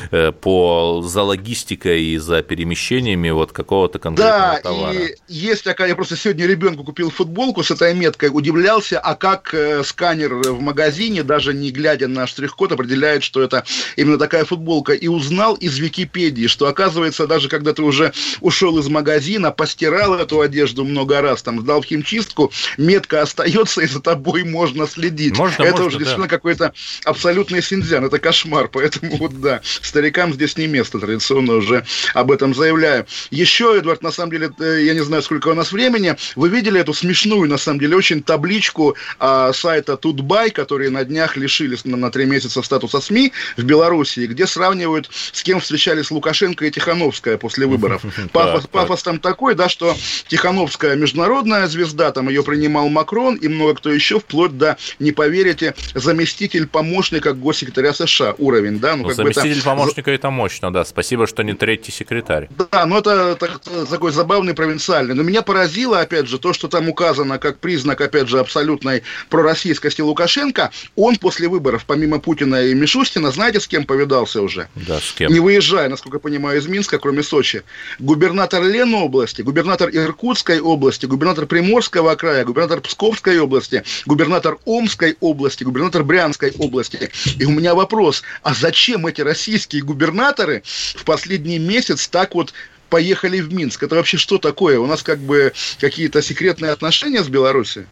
э, 0.09 0.31
по, 0.31 1.03
за 1.05 1.21
логистикой 1.21 2.03
и 2.03 2.17
за 2.17 2.41
перемещениями 2.41 3.29
вот 3.29 3.51
какого-то 3.51 3.99
конкретного 3.99 4.53
да, 4.55 4.59
товара. 4.61 4.93
и 4.93 5.15
есть 5.27 5.63
такая, 5.63 5.89
я 5.89 5.95
просто 5.95 6.15
сегодня 6.15 6.47
ребенку 6.47 6.83
купил 6.83 7.11
футболку 7.11 7.61
с 7.61 7.69
этой 7.69 7.93
меткой, 7.93 8.29
удивлялся, 8.33 8.99
а 8.99 9.13
как 9.13 9.53
э, 9.53 9.83
сканер 9.83 10.33
в 10.33 10.59
магазине, 10.59 11.21
даже 11.21 11.53
не 11.53 11.69
глядя 11.69 12.07
на 12.07 12.25
штрих-код, 12.25 12.71
определяет, 12.71 13.21
что 13.21 13.43
это 13.43 13.63
именно 13.95 14.17
такая 14.17 14.43
футболка. 14.43 14.93
И 14.93 15.07
узнал 15.07 15.53
из 15.53 15.77
Википедии, 15.77 16.47
что 16.47 16.65
оказывается, 16.65 17.27
даже 17.27 17.47
когда 17.47 17.73
ты 17.73 17.83
уже 17.83 18.11
ушел 18.39 18.79
из 18.79 18.87
магазина, 18.87 19.51
постирал 19.51 20.15
эту 20.15 20.41
одежду 20.41 20.83
много 20.83 21.10
раз, 21.19 21.41
там, 21.41 21.59
сдал 21.59 21.81
в 21.81 21.85
химчистку, 21.85 22.51
метка 22.77 23.21
остается, 23.21 23.81
и 23.81 23.87
за 23.87 23.99
тобой 23.99 24.43
можно 24.43 24.87
следить. 24.87 25.37
Можно, 25.37 25.63
это 25.63 25.71
можно, 25.71 25.85
уже 25.87 25.97
да. 25.97 25.99
действительно 25.99 26.27
какой-то 26.27 26.73
абсолютный 27.03 27.61
синьцзян, 27.61 28.05
это 28.05 28.19
кошмар, 28.19 28.67
поэтому 28.71 29.17
вот 29.17 29.41
да, 29.41 29.61
старикам 29.63 30.33
здесь 30.33 30.57
не 30.57 30.67
место, 30.67 30.99
традиционно 30.99 31.55
уже 31.55 31.85
об 32.13 32.31
этом 32.31 32.53
заявляю. 32.53 33.05
Еще, 33.31 33.77
Эдвард, 33.77 34.03
на 34.03 34.11
самом 34.11 34.31
деле, 34.31 34.51
э, 34.59 34.83
я 34.85 34.93
не 34.93 35.03
знаю, 35.03 35.23
сколько 35.23 35.49
у 35.49 35.53
нас 35.53 35.71
времени, 35.71 36.15
вы 36.35 36.49
видели 36.49 36.79
эту 36.79 36.93
смешную, 36.93 37.49
на 37.49 37.57
самом 37.57 37.79
деле, 37.79 37.95
очень 37.95 38.21
табличку 38.23 38.95
а, 39.19 39.51
сайта 39.53 39.97
Тутбай, 39.97 40.51
которые 40.51 40.89
на 40.89 41.03
днях 41.03 41.37
лишились 41.37 41.85
на, 41.85 41.97
на 41.97 42.11
три 42.11 42.25
месяца 42.25 42.61
статуса 42.61 43.01
СМИ 43.01 43.33
в 43.57 43.63
Белоруссии, 43.63 44.27
где 44.27 44.47
сравнивают, 44.47 45.09
с 45.31 45.43
кем 45.43 45.59
встречались 45.59 46.11
Лукашенко 46.11 46.65
и 46.65 46.71
Тихановская 46.71 47.37
после 47.37 47.65
выборов. 47.65 48.03
Пафос, 48.31 48.67
пафос 48.67 49.03
там 49.03 49.19
такой, 49.19 49.55
да, 49.55 49.69
что 49.69 49.95
Тихановская 50.27 50.90
международная 50.95 51.67
звезда, 51.67 52.11
там 52.11 52.29
ее 52.29 52.43
принимал 52.43 52.89
Макрон 52.89 53.35
и 53.35 53.47
много 53.47 53.75
кто 53.75 53.91
еще, 53.91 54.19
вплоть 54.19 54.57
до, 54.57 54.77
не 54.99 55.11
поверите, 55.11 55.75
заместитель 55.95 56.67
помощника 56.67 57.33
госсекретаря 57.33 57.93
США 57.93 58.35
уровень, 58.37 58.79
да, 58.79 58.95
Ну, 58.95 59.05
как 59.07 59.17
бы 59.17 59.23
это- 59.29 59.39
заместитель 59.41 59.63
помощника 59.63 60.11
это 60.11 60.29
мощно, 60.29 60.71
да. 60.73 60.85
Спасибо, 60.85 61.27
что 61.27 61.43
не 61.43 61.53
третий 61.53 61.91
секретарь. 61.91 62.49
да, 62.71 62.85
но 62.85 62.99
это 62.99 63.35
так- 63.35 63.61
такой 63.89 64.11
забавный 64.11 64.53
провинциальный. 64.53 65.15
Но 65.15 65.23
меня 65.23 65.41
поразило, 65.41 65.99
опять 65.99 66.27
же, 66.27 66.37
то, 66.39 66.53
что 66.53 66.67
там 66.67 66.89
указано 66.89 67.37
как 67.39 67.59
признак, 67.59 68.01
опять 68.01 68.27
же, 68.27 68.39
абсолютной 68.39 69.03
пророссийскости 69.29 70.01
Лукашенко. 70.01 70.71
Он 70.95 71.15
после 71.17 71.47
выборов, 71.47 71.85
помимо 71.87 72.19
Путина 72.19 72.63
и 72.65 72.73
Мишустина, 72.73 73.31
знаете, 73.31 73.59
с 73.59 73.67
кем 73.67 73.85
повидался 73.85 74.41
уже? 74.41 74.67
Да, 74.75 74.99
с 74.99 75.11
кем? 75.13 75.31
Не 75.31 75.39
выезжая, 75.39 75.89
насколько 75.89 76.17
я 76.17 76.19
понимаю, 76.19 76.59
из 76.59 76.67
Минска, 76.67 76.99
кроме 76.99 77.23
Сочи. 77.23 77.63
Губернатор 77.99 78.63
Ленобласти, 78.63 79.41
губернатор 79.41 79.89
Иркутской 79.89 80.59
области, 80.59 80.80
губернатор 81.07 81.45
Приморского 81.45 82.15
края, 82.15 82.43
губернатор 82.45 82.81
Псковской 82.81 83.39
области, 83.39 83.83
губернатор 84.05 84.57
Омской 84.65 85.17
области, 85.19 85.63
губернатор 85.63 86.03
Брянской 86.03 86.51
области. 86.57 87.11
И 87.37 87.45
у 87.45 87.51
меня 87.51 87.75
вопрос, 87.75 88.23
а 88.43 88.53
зачем 88.53 89.07
эти 89.07 89.21
российские 89.21 89.83
губернаторы 89.83 90.63
в 90.65 91.03
последний 91.05 91.59
месяц 91.59 92.07
так 92.07 92.35
вот 92.35 92.53
поехали 92.89 93.39
в 93.39 93.53
Минск? 93.53 93.83
Это 93.83 93.95
вообще 93.95 94.17
что 94.17 94.37
такое? 94.37 94.79
У 94.79 94.85
нас 94.85 95.03
как 95.03 95.19
бы 95.19 95.53
какие-то 95.79 96.21
секретные 96.21 96.71
отношения 96.71 97.23
с 97.23 97.27
Беларусью? 97.27 97.87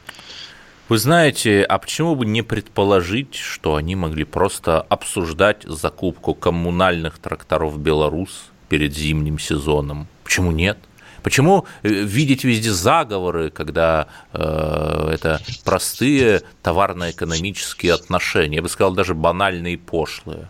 Вы 0.89 0.97
знаете, 0.97 1.61
а 1.61 1.77
почему 1.77 2.15
бы 2.15 2.25
не 2.25 2.41
предположить, 2.41 3.35
что 3.35 3.75
они 3.75 3.95
могли 3.95 4.23
просто 4.23 4.81
обсуждать 4.81 5.63
закупку 5.63 6.33
коммунальных 6.33 7.19
тракторов 7.19 7.79
«Беларус» 7.79 8.49
перед 8.69 8.95
зимним 8.95 9.37
сезоном? 9.37 10.07
Почему 10.23 10.51
нет? 10.51 10.79
Почему 11.23 11.65
э, 11.83 11.89
видеть 11.89 12.43
везде 12.43 12.71
заговоры, 12.71 13.49
когда 13.49 14.07
э, 14.33 15.09
это 15.13 15.41
простые 15.63 16.41
товарно-экономические 16.63 17.93
отношения, 17.93 18.57
я 18.57 18.61
бы 18.61 18.69
сказал, 18.69 18.93
даже 18.93 19.13
банальные 19.13 19.73
и 19.73 19.77
пошлые? 19.77 20.47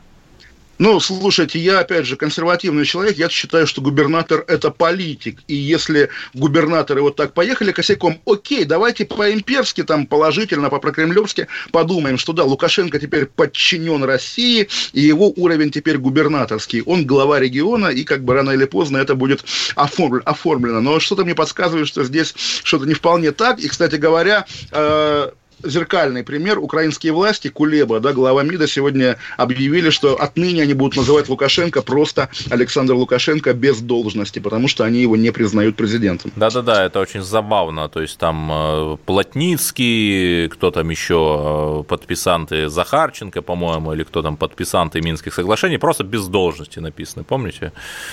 Ну, 0.79 1.01
слушайте, 1.01 1.59
я, 1.59 1.79
опять 1.79 2.05
же, 2.05 2.15
консервативный 2.15 2.85
человек, 2.85 3.17
я 3.17 3.27
считаю, 3.27 3.67
что 3.67 3.81
губернатор– 3.81 4.45
это 4.47 4.71
политик. 4.71 5.39
И 5.47 5.53
если 5.53 6.07
губернаторы 6.33 7.01
вот 7.01 7.17
так 7.17 7.33
поехали 7.33 7.73
косяком, 7.73 8.21
окей, 8.25 8.63
давайте 8.63 9.05
по-имперски, 9.05 9.83
там, 9.83 10.07
положительно, 10.07 10.69
по-прокремлевски 10.69 11.47
подумаем, 11.73 12.17
что 12.17 12.31
да, 12.31 12.45
Лукашенко 12.45 12.97
теперь 12.97 13.25
подчинен 13.25 14.05
России, 14.05 14.69
и 14.93 15.01
его 15.01 15.33
уровень 15.35 15.69
теперь 15.69 15.97
губернаторский. 15.97 16.81
Он 16.83 17.05
глава 17.05 17.41
региона, 17.41 17.87
и 17.87 18.05
как 18.05 18.23
бы 18.23 18.33
рано 18.33 18.51
или 18.51 18.63
поздно 18.63 18.99
это 18.99 19.15
будет 19.15 19.43
оформлено. 19.75 20.79
Но 20.79 21.01
что-то 21.01 21.25
мне 21.25 21.35
подсказывает, 21.35 21.89
что 21.89 22.05
здесь 22.05 22.33
что-то 22.63 22.85
не 22.85 22.93
вполне 22.93 23.33
так. 23.33 23.59
И, 23.59 23.67
кстати 23.67 23.95
говоря, 23.95 24.45
э, 24.71 25.31
зеркальный 25.63 26.23
пример. 26.23 26.59
Украинские 26.59 27.13
власти, 27.13 27.49
Кулеба, 27.49 27.99
да, 27.99 28.13
глава 28.13 28.43
МИДа, 28.43 28.67
сегодня 28.67 29.17
объявили, 29.37 29.89
что 29.89 30.15
отныне 30.15 30.63
они 30.63 30.73
будут 30.73 30.97
называть 30.97 31.29
Лукашенко 31.29 31.81
просто 31.81 32.29
Александр 32.49 32.93
Лукашенко 32.93 33.53
без 33.53 33.79
должности, 33.81 34.39
потому 34.39 34.67
что 34.67 34.83
они 34.83 35.01
его 35.01 35.15
не 35.15 35.31
признают 35.31 35.75
президентом. 35.75 36.31
Да-да-да, 36.35 36.85
это 36.85 36.99
очень 36.99 37.21
забавно. 37.21 37.89
То 37.89 38.01
есть 38.01 38.17
там 38.17 38.49
э, 38.51 38.97
Плотницкий, 39.05 40.47
кто 40.49 40.71
там 40.71 40.89
еще, 40.89 41.81
э, 41.81 41.83
подписанты 41.87 42.69
Захарченко, 42.69 43.41
по-моему, 43.41 43.93
или 43.93 44.03
кто 44.03 44.21
там 44.21 44.37
подписанты 44.37 45.01
Минских 45.01 45.33
соглашений, 45.33 45.77
просто 45.77 46.03
без 46.03 46.27
должности 46.27 46.79
написано, 46.79 47.23
помните? 47.23 47.71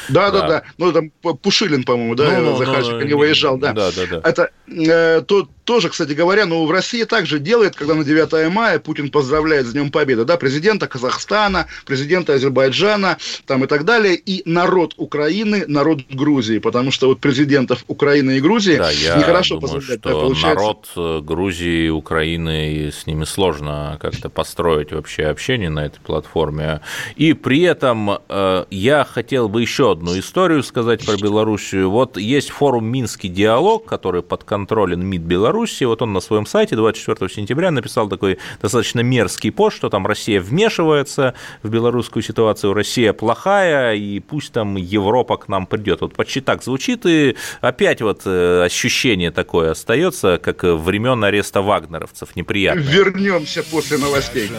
Да, 0.09 0.31
да, 0.31 0.41
Да. 0.41 0.49
да. 0.49 0.63
Ну, 0.79 0.93
там 0.93 1.11
Пушилин, 1.43 1.85
по-моему, 1.85 2.15
да, 2.15 2.39
Ну, 2.39 2.51
ну, 2.51 2.57
Захарченко 2.57 3.01
ну, 3.01 3.07
не 3.07 3.15
выезжал, 3.15 3.59
да. 3.59 3.73
Да, 3.73 3.91
да, 3.93 4.03
да. 4.11 4.29
Это 4.29 4.51
э, 4.69 5.23
то, 5.23 5.49
тоже, 5.65 5.89
кстати 5.89 6.13
говоря, 6.13 6.47
ну, 6.47 6.65
в 6.67 6.71
России 6.71 7.05
также 7.05 7.36
делает, 7.39 7.77
когда 7.77 7.95
на 7.95 8.05
9 8.05 8.53
мая 8.53 8.79
Путин 8.79 9.11
поздравляет 9.11 9.67
с 9.67 9.73
Днем 9.73 9.91
Победы, 9.91 10.25
да, 10.25 10.37
президента 10.37 10.87
Казахстана, 10.87 11.67
президента 11.85 12.35
Азербайджана, 12.35 13.19
там 13.47 13.65
и 13.65 13.67
так 13.67 13.85
далее, 13.85 14.17
и 14.17 14.43
народ 14.45 14.95
Украины, 14.97 15.65
народ 15.67 16.01
Грузии, 16.11 16.59
потому 16.59 16.91
что 16.91 17.09
вот 17.09 17.21
президентов 17.21 17.85
Украины 17.89 18.39
и 18.39 18.41
Грузии 18.41 18.77
Да, 18.77 18.91
я 18.91 19.17
нехорошо 19.17 19.57
думаю, 19.57 19.61
поздравлять, 19.63 20.01
что 20.01 20.09
да, 20.09 20.15
получается. 20.15 20.55
народ 20.55 20.89
э, 20.97 21.21
Грузии, 21.23 21.89
Украины, 21.89 22.73
и 22.73 22.91
с 22.91 23.07
ними 23.07 23.25
сложно 23.25 23.99
как-то 24.01 24.29
построить 24.29 24.93
вообще 24.93 25.25
общение 25.25 25.71
на 25.71 25.87
этой 25.87 26.01
платформе. 26.01 26.81
И 27.17 27.33
при 27.33 27.63
этом 27.63 28.19
э, 28.29 28.65
я 28.71 29.05
хотел 29.05 29.49
бы 29.49 29.61
еще 29.61 29.93
одну 29.93 30.19
историю 30.19 30.63
сказать 30.63 31.05
про 31.05 31.17
Белоруссию. 31.17 31.91
Вот 31.91 32.17
есть 32.17 32.51
форум 32.51 32.87
«Минский 32.87 33.29
диалог», 33.29 33.85
который 33.87 34.23
подконтролен 34.23 35.05
МИД 35.05 35.23
Беларуси. 35.23 35.85
Вот 35.85 36.03
он 36.03 36.13
на 36.13 36.21
своем 36.21 36.47
сайте 36.47 36.77
24 36.77 37.26
сентября 37.29 37.71
написал 37.71 38.09
такой 38.09 38.39
достаточно 38.61 39.01
мерзкий 39.01 39.51
пост, 39.51 39.77
что 39.77 39.89
там 39.89 40.07
Россия 40.07 40.41
вмешивается 40.41 41.35
в 41.63 41.69
белорусскую 41.69 42.23
ситуацию, 42.23 42.75
Россия 42.75 43.13
плохая, 43.13 43.95
и 43.95 44.21
пусть 44.21 44.53
там 44.53 44.77
Европа 44.77 45.37
к 45.37 45.49
нам 45.49 45.67
придет. 45.67 46.01
Вот 46.01 46.15
почти 46.15 46.41
так 46.41 46.63
звучит, 46.63 47.07
и 47.07 47.37
опять 47.61 48.03
вот 48.03 48.23
э, 48.25 48.65
ощущение 48.65 49.31
такое 49.31 49.73
остается, 49.73 50.39
как 50.39 50.63
времен 50.63 51.23
ареста 51.25 51.63
вагнеровцев, 51.63 52.37
неприятно. 52.37 52.81
Вернемся 52.81 53.63
после 53.63 53.99
новостей. 53.99 54.51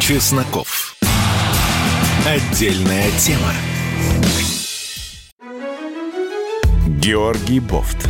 Чесноков. 0.00 0.96
Отдельная 2.26 3.10
тема. 3.18 3.52
Георгий 6.86 7.58
Бофт. 7.58 8.08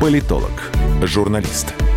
Политолог, 0.00 0.70
журналист, 1.02 1.74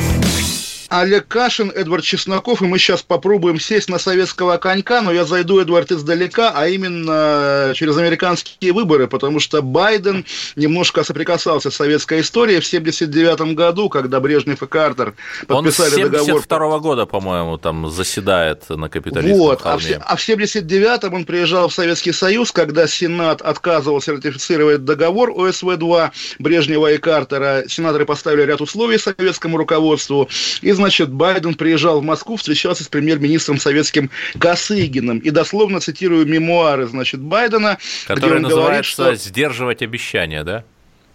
Thank 0.00 0.42
you. 0.42 0.47
Олег 0.88 1.28
Кашин, 1.28 1.70
Эдвард 1.70 2.02
Чесноков, 2.02 2.62
и 2.62 2.64
мы 2.64 2.78
сейчас 2.78 3.02
попробуем 3.02 3.60
сесть 3.60 3.90
на 3.90 3.98
советского 3.98 4.56
конька, 4.56 5.02
но 5.02 5.12
я 5.12 5.24
зайду, 5.24 5.60
Эдвард, 5.60 5.92
издалека, 5.92 6.52
а 6.54 6.66
именно 6.66 7.72
через 7.74 7.96
американские 7.98 8.72
выборы, 8.72 9.06
потому 9.06 9.38
что 9.38 9.60
Байден 9.60 10.24
немножко 10.56 11.04
соприкасался 11.04 11.70
с 11.70 11.76
советской 11.76 12.22
историей 12.22 12.60
в 12.60 12.66
79 12.66 13.54
году, 13.54 13.90
когда 13.90 14.18
Брежнев 14.20 14.62
и 14.62 14.66
Картер 14.66 15.14
подписали 15.46 15.58
Он 15.58 15.72
с 15.72 15.94
72 15.94 16.08
договор. 16.08 16.78
-го 16.78 16.80
года, 16.80 17.06
по-моему, 17.06 17.58
там 17.58 17.90
заседает 17.90 18.68
на 18.70 18.88
капиталистском 18.88 19.38
Вот, 19.38 19.60
а 19.64 19.78
холме. 19.78 19.98
в, 19.98 20.02
а 20.06 20.16
в 20.16 20.26
79-м 20.26 21.14
он 21.14 21.24
приезжал 21.26 21.68
в 21.68 21.74
Советский 21.74 22.12
Союз, 22.12 22.50
когда 22.50 22.86
Сенат 22.86 23.42
отказывался 23.42 24.12
ратифицировать 24.12 24.84
договор 24.84 25.30
ОСВ-2 25.30 26.10
Брежнева 26.38 26.92
и 26.92 26.98
Картера. 26.98 27.64
Сенаторы 27.68 28.06
поставили 28.06 28.42
ряд 28.42 28.60
условий 28.62 28.96
советскому 28.96 29.58
руководству. 29.58 30.28
И, 30.62 30.77
значит, 30.78 31.12
Байден 31.12 31.54
приезжал 31.54 32.00
в 32.00 32.04
Москву, 32.04 32.36
встречался 32.36 32.84
с 32.84 32.88
премьер-министром 32.88 33.58
советским 33.58 34.10
Косыгиным. 34.38 35.18
И 35.18 35.30
дословно 35.30 35.80
цитирую 35.80 36.26
мемуары, 36.26 36.86
значит, 36.86 37.20
Байдена, 37.20 37.78
Который 38.06 38.38
где 38.38 38.46
он 38.46 38.50
говорит, 38.50 38.84
что... 38.84 39.14
«Сдерживать 39.14 39.82
обещания», 39.82 40.44
да? 40.44 40.64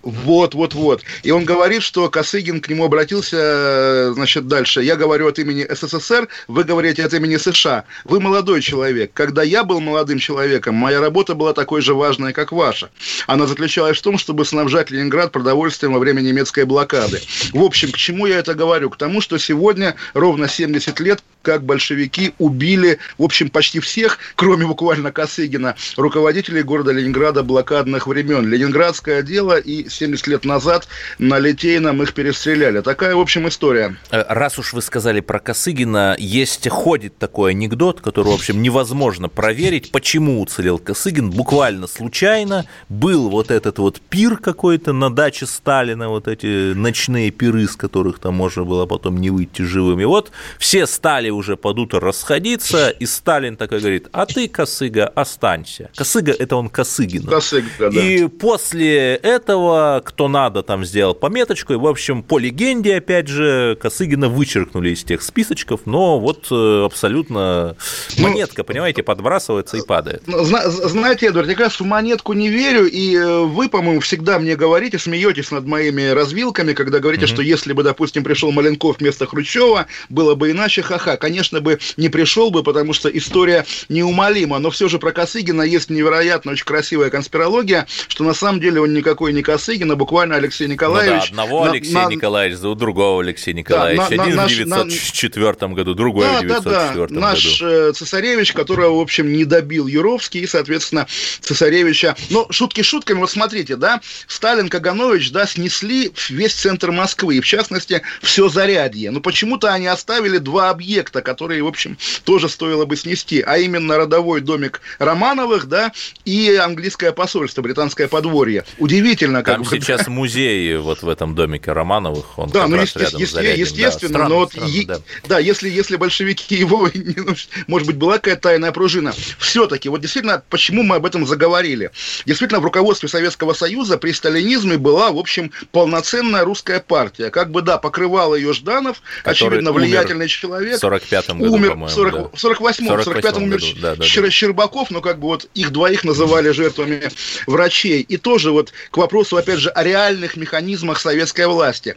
Вот, 0.04 0.54
вот, 0.54 0.74
вот. 0.74 1.02
И 1.24 1.32
он 1.32 1.46
говорит, 1.46 1.82
что 1.82 2.10
Косыгин 2.10 2.60
к 2.60 2.68
нему 2.68 2.84
обратился, 2.84 4.14
значит, 4.14 4.48
дальше. 4.48 4.84
Я 4.84 4.98
говорю 4.98 5.30
от 5.30 5.40
имени 5.40 5.66
СССР, 5.70 6.28
вы 6.50 6.66
говорите 6.66 7.06
от 7.06 7.14
имени 7.14 7.38
США. 7.38 7.86
Вы 8.04 8.20
молодой 8.20 8.62
человек. 8.62 9.12
Когда 9.14 9.44
я 9.44 9.64
был 9.64 9.80
молодым 9.80 10.20
человеком, 10.20 10.76
моя 10.76 11.00
работа 11.00 11.36
была 11.36 11.54
такой 11.54 11.82
же 11.82 11.94
важной, 11.94 12.34
как 12.34 12.52
ваша. 12.52 12.90
Она 13.28 13.48
заключалась 13.48 13.98
в 13.98 14.02
том, 14.02 14.18
чтобы 14.18 14.44
снабжать 14.44 14.92
Ленинград 14.92 15.32
продовольствием 15.32 15.94
во 15.94 16.00
время 16.00 16.20
немецкой 16.20 16.66
блокады. 16.66 17.22
В 17.54 17.64
общем, 17.64 17.92
к 17.92 17.98
чему 17.98 18.26
я 18.26 18.40
это 18.40 18.54
говорю? 18.56 18.90
К 18.90 18.98
тому, 18.98 19.22
что 19.22 19.38
сегодня 19.38 19.96
ровно 20.14 20.50
70 20.50 21.00
лет 21.00 21.24
как 21.44 21.64
большевики 21.64 22.34
убили, 22.40 22.98
в 23.20 23.24
общем, 23.24 23.50
почти 23.50 23.80
всех, 23.80 24.18
кроме 24.36 24.66
буквально 24.66 25.12
Косыгина, 25.12 25.76
руководителей 25.98 26.64
города 26.64 26.92
Ленинграда 26.92 27.44
блокадных 27.44 28.08
времен. 28.08 28.48
Ленинградское 28.48 29.22
дело, 29.22 29.58
и 29.60 29.88
70 29.90 30.28
лет 30.28 30.46
назад 30.46 30.88
на 31.20 31.38
Литейном 31.38 32.02
их 32.02 32.14
перестреляли. 32.14 32.82
Такая, 32.82 33.16
в 33.16 33.20
общем, 33.20 33.48
история. 33.48 33.98
Э, 34.10 34.24
Раз 34.30 34.58
уж 34.58 34.74
вы 34.74 34.82
сказали 34.82 35.20
про 35.20 35.40
Косыгина, 35.40 36.16
есть, 36.18 36.68
ходит 36.70 37.18
такой 37.18 37.52
анекдот, 37.52 38.02
который, 38.02 38.30
в 38.30 38.36
общем, 38.36 38.62
невозможно 38.62 39.28
проверить, 39.28 39.92
почему 39.92 40.42
уцелел 40.42 40.80
Косыгин. 40.80 41.30
Буквально 41.30 41.88
случайно 41.88 42.66
был 42.88 43.30
вот 43.30 43.52
этот 43.52 43.80
вот 43.80 44.00
пир 44.00 44.38
какой-то 44.38 44.94
на 44.94 45.14
даче 45.14 45.46
Сталина, 45.46 46.08
вот 46.08 46.30
эти 46.30 46.74
ночные 46.74 47.32
пиры, 47.32 47.68
с 47.68 47.76
которых 47.76 48.20
там 48.20 48.36
можно 48.36 48.64
было 48.64 48.86
потом 48.86 49.18
не 49.18 49.30
выйти 49.30 49.64
живым. 49.64 50.00
И 50.00 50.06
вот 50.06 50.32
все 50.58 50.88
стали 50.88 51.33
уже 51.34 51.58
под 51.58 51.80
утро 51.80 52.00
расходиться, 52.00 52.90
и 52.90 53.06
Сталин 53.06 53.58
такой 53.58 53.80
говорит, 53.80 54.08
а 54.12 54.26
ты, 54.26 54.48
Косыга, 54.48 55.08
останься. 55.08 55.90
Косыга– 55.96 56.32
это 56.40 56.56
он 56.56 56.70
Косыгин. 56.70 57.24
Косыга, 57.24 57.68
да. 57.80 57.88
И 57.90 58.28
после 58.28 59.16
этого, 59.16 60.02
кто 60.06 60.28
надо, 60.28 60.64
там 60.64 60.86
сделал 60.86 61.14
пометочку, 61.14 61.74
и, 61.74 61.78
в 61.78 61.88
общем, 61.88 62.24
по 62.24 62.40
легенде, 62.40 62.96
опять 62.98 63.28
же, 63.28 63.78
Косыгина 63.82 64.30
вычеркнули 64.30 64.92
из 64.92 65.04
тех 65.04 65.22
списочков, 65.22 65.82
но 65.86 66.20
вот 66.20 66.48
э, 66.52 66.84
абсолютно 66.86 67.76
Ну, 68.18 68.24
монетка, 68.24 68.64
понимаете, 68.64 69.04
подбрасывается 69.04 69.78
и 69.78 69.86
падает. 69.86 70.24
Ну, 70.28 70.44
зна- 70.44 70.70
знаете, 70.70 71.28
Эдвард, 71.28 71.48
я 71.48 71.56
как 71.56 71.66
раз 71.66 71.80
в 71.80 71.86
монетку 71.86 72.34
не 72.34 72.50
верю, 72.50 72.86
и 72.90 73.16
э, 73.16 73.40
вы, 73.42 73.70
по-моему, 73.70 74.00
всегда 74.02 74.40
мне 74.40 74.56
говорите, 74.56 75.00
смеетесь 75.00 75.52
над 75.52 75.66
моими 75.66 76.10
развилками, 76.10 76.74
когда 76.74 77.00
говорите, 77.00 77.28
что 77.28 77.42
если 77.42 77.74
бы, 77.74 77.84
допустим, 77.84 78.24
пришел 78.24 78.52
Маленков 78.52 78.98
вместо 79.00 79.26
Хрущева, 79.28 79.88
было 80.10 80.36
бы 80.36 80.52
иначе, 80.52 80.82
ха-ха. 80.82 81.18
Конечно 81.24 81.62
бы 81.62 81.80
не 81.96 82.10
пришел 82.10 82.52
бы, 82.52 82.64
потому 82.64 82.92
что 82.92 83.08
история 83.08 83.66
неумолима, 83.88 84.60
но 84.60 84.70
все 84.72 84.90
же 84.90 85.00
про 85.00 85.14
Косыгина 85.14 85.62
есть 85.62 85.90
невероятно 85.90 86.52
очень 86.52 86.66
красивая 86.66 87.10
конспирология, 87.10 87.88
что 88.10 88.26
на 88.26 88.34
самом 88.34 88.60
деле 88.60 88.82
он 88.82 88.94
никакой 88.94 89.32
не 89.32 89.42
Косыгин, 89.42 89.90
а 89.90 89.96
буквально 89.96 90.36
Алексей 90.36 90.66
Ну 90.66 90.72
да, 90.72 90.74
Николаевич. 90.74 91.30
одного 91.30 91.64
на- 91.64 91.72
Алексея 91.72 91.94
на- 92.04 92.10
Николаевича, 92.10 92.68
у 92.68 92.76
другого 92.76 93.22
Алексея 93.24 93.56
Николаевича. 93.56 94.16
на- 94.18 94.24
Один 94.24 94.36
наш- 94.36 94.52
в 94.52 94.56
904 94.58 95.74
году, 95.74 95.94
другой 95.94 96.26
Да, 96.26 96.40
в 96.42 96.42
да, 96.42 96.60
904 96.60 97.08
да. 97.08 97.20
Наш 97.22 97.62
году. 97.62 97.72
э, 97.72 97.94
цесаревич, 97.94 98.52
которого, 98.52 98.98
в 98.98 99.00
общем, 99.02 99.32
не 99.32 99.46
добил 99.46 99.88
Юровский, 99.88 100.42
и, 100.42 100.48
соответственно, 100.48 101.08
цесаревича. 101.40 102.18
Но 102.32 102.48
шутки 102.50 102.82
шутками, 102.82 103.20
вот 103.20 103.32
смотрите, 103.32 103.78
да, 103.78 104.02
Сталин, 104.28 104.68
Каганович, 104.68 105.32
да, 105.32 105.46
снесли 105.48 106.12
весь 106.30 106.54
центр 106.54 106.92
Москвы, 106.92 107.38
и, 107.38 107.40
в 107.40 107.46
частности, 107.46 108.02
все 108.22 108.50
зарядье. 108.50 109.12
Но 109.12 109.22
почему-то 109.22 109.72
они 109.72 109.88
оставили 109.88 110.38
два 110.38 110.70
объекта, 110.70 111.13
которые, 111.22 111.64
в 111.64 111.68
общем, 111.68 111.98
тоже 112.24 112.50
стоило 112.50 112.86
бы 112.86 112.96
снести, 112.96 113.42
а 113.42 113.58
именно 113.58 113.98
родовой 113.98 114.42
домик 114.42 114.82
Романовых, 115.00 115.68
да, 115.68 115.92
и 116.26 116.56
английское 116.56 117.12
посольство, 117.12 117.62
британское 117.62 118.08
подворье. 118.08 118.66
Удивительно, 118.80 119.44
как 119.44 119.56
Там 119.56 119.66
сейчас 119.66 120.08
музей 120.08 120.78
вот 120.78 121.04
в 121.04 121.10
этом 121.10 121.36
домике 121.36 121.72
Романовых, 121.72 122.38
он 122.40 122.50
Да, 122.50 122.68
ну 122.68 122.78
раз 122.78 122.96
рядом 122.96 123.20
есте- 123.20 123.34
Зарядьем, 123.36 123.56
да. 123.56 123.62
естественно, 123.62 124.10
Странно, 124.14 124.30
но 124.30 124.36
вот 124.40 124.52
странно, 124.52 124.70
е- 124.70 124.86
да. 124.86 125.00
да, 125.28 125.40
если, 125.40 125.70
если 125.70 125.96
большевики 125.96 126.56
его, 126.56 126.90
ну, 126.94 127.36
может 127.68 127.88
быть, 127.88 127.98
была 127.98 128.16
какая-то 128.16 128.42
тайная 128.42 128.72
пружина, 128.72 129.14
все-таки, 129.40 129.90
вот 129.90 130.02
действительно, 130.02 130.44
почему 130.50 130.84
мы 130.84 130.98
об 130.98 131.06
этом 131.06 131.26
заговорили? 131.26 131.92
Действительно, 132.26 132.60
в 132.60 132.64
руководстве 132.64 133.10
Советского 133.10 133.54
Союза 133.54 133.98
при 133.98 134.12
сталинизме 134.12 134.78
была, 134.78 135.12
в 135.12 135.18
общем, 135.18 135.52
полноценная 135.72 136.44
русская 136.44 136.80
партия. 136.80 137.30
Как 137.30 137.52
бы, 137.52 137.62
да, 137.62 137.78
покрывал 137.78 138.36
ее 138.36 138.54
Жданов, 138.54 139.02
Который 139.24 139.50
очевидно, 139.50 139.72
влиятельный 139.72 140.28
человек. 140.28 140.78
В 140.78 140.80
45-м 141.12 141.40
году, 141.40 141.54
умер 141.54 141.70
по-моему, 141.70 141.88
в 141.88 141.92
40 141.92 142.14
да. 142.14 142.22
в 142.24 142.34
48-м, 142.34 142.88
в 142.88 143.08
45-м 143.08 143.44
умер 143.44 143.60
году, 143.60 143.68
да, 143.82 143.96
да, 143.96 144.04
Щер- 144.04 144.24
да. 144.24 144.32
Щербаков, 144.32 144.92
но 144.92 145.02
как 145.02 145.20
бы 145.20 145.28
вот 145.28 145.50
их 145.54 145.72
двоих 145.72 146.04
называли 146.04 146.50
жертвами 146.52 147.10
врачей. 147.48 148.02
И 148.02 148.18
тоже 148.18 148.52
вот 148.52 148.74
к 148.92 148.98
вопросу, 148.98 149.38
опять 149.38 149.60
же, 149.60 149.70
о 149.70 149.84
реальных 149.84 150.38
механизмах 150.38 151.00
советской 151.00 151.48
власти. 151.48 151.96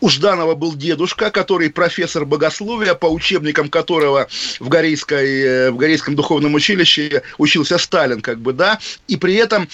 У 0.00 0.08
Жданова 0.10 0.54
был 0.54 0.74
дедушка, 0.74 1.30
который 1.30 1.70
профессор 1.70 2.26
богословия, 2.26 2.94
по 2.94 3.06
учебникам 3.06 3.70
которого 3.70 4.28
в, 4.60 4.68
Горейской, 4.68 5.40
э, 5.40 5.70
в 5.70 5.76
Горейском 5.76 6.14
духовном 6.14 6.54
училище 6.54 7.22
учился 7.38 7.78
Сталин, 7.78 8.20
как 8.20 8.38
бы, 8.38 8.52
да, 8.52 8.78
и 9.08 9.16
при 9.16 9.34
этом 9.34 9.68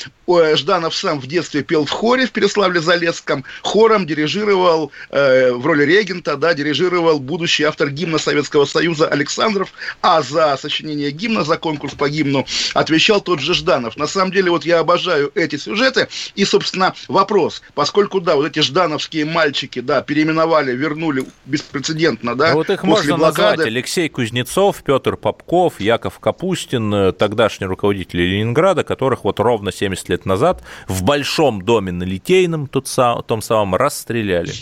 Жданов 0.54 0.94
сам 0.94 1.20
в 1.20 1.26
детстве 1.26 1.62
пел 1.62 1.84
в 1.84 1.90
хоре 1.90 2.26
в 2.26 2.32
Переславле-Залесском, 2.32 3.44
хором 3.62 4.06
дирижировал 4.06 4.92
э, 5.10 5.52
в 5.52 5.66
роли 5.66 5.84
регента, 5.84 6.36
да, 6.36 6.54
дирижировал 6.54 7.18
будущий 7.18 7.64
автор 7.64 7.90
гимна 7.90 8.18
Советского 8.18 8.64
Союза 8.64 9.08
Александров, 9.08 9.72
а 10.00 10.22
за 10.22 10.56
сочинение 10.56 11.10
гимна, 11.10 11.44
за 11.44 11.56
конкурс 11.56 11.94
по 11.94 12.08
гимну 12.08 12.46
отвечал 12.74 13.20
тот 13.20 13.40
же 13.40 13.54
Жданов. 13.54 13.96
На 13.96 14.06
самом 14.06 14.32
деле, 14.32 14.50
вот 14.50 14.64
я 14.64 14.80
обожаю 14.80 15.30
эти 15.34 15.56
сюжеты, 15.56 16.08
и, 16.34 16.44
собственно, 16.44 16.94
вопрос, 17.08 17.62
поскольку, 17.74 18.20
да, 18.20 18.36
вот 18.36 18.46
эти 18.46 18.60
ждановские 18.60 19.24
мальчики, 19.24 19.80
да, 19.80 20.02
переименовали, 20.02 20.72
вернули 20.72 21.24
беспрецедентно, 21.46 22.34
да, 22.36 22.50
Ну, 22.50 22.56
вот 22.56 22.70
их 22.70 22.80
после 22.82 22.92
можно 22.92 23.16
блокады. 23.16 23.42
назвать. 23.42 23.66
Алексей 23.66 24.08
Кузнецов, 24.08 24.82
Петр 24.84 25.16
Попков, 25.16 25.80
Яков 25.80 26.18
Капустин, 26.18 26.92
э, 26.94 27.12
тогдашние 27.12 27.68
руководители 27.68 28.22
Ленинграда, 28.22 28.84
которых 28.84 29.24
вот 29.24 29.40
ровно 29.40 29.72
70 29.72 30.08
лет 30.08 30.11
назад 30.24 30.62
в 30.88 31.02
Большом 31.02 31.62
доме 31.62 31.92
на 31.92 32.04
Литейном, 32.04 32.66
тот 32.66 32.88
сам, 32.88 33.22
том 33.22 33.42
самом, 33.42 33.74
расстреляли. 33.74 34.52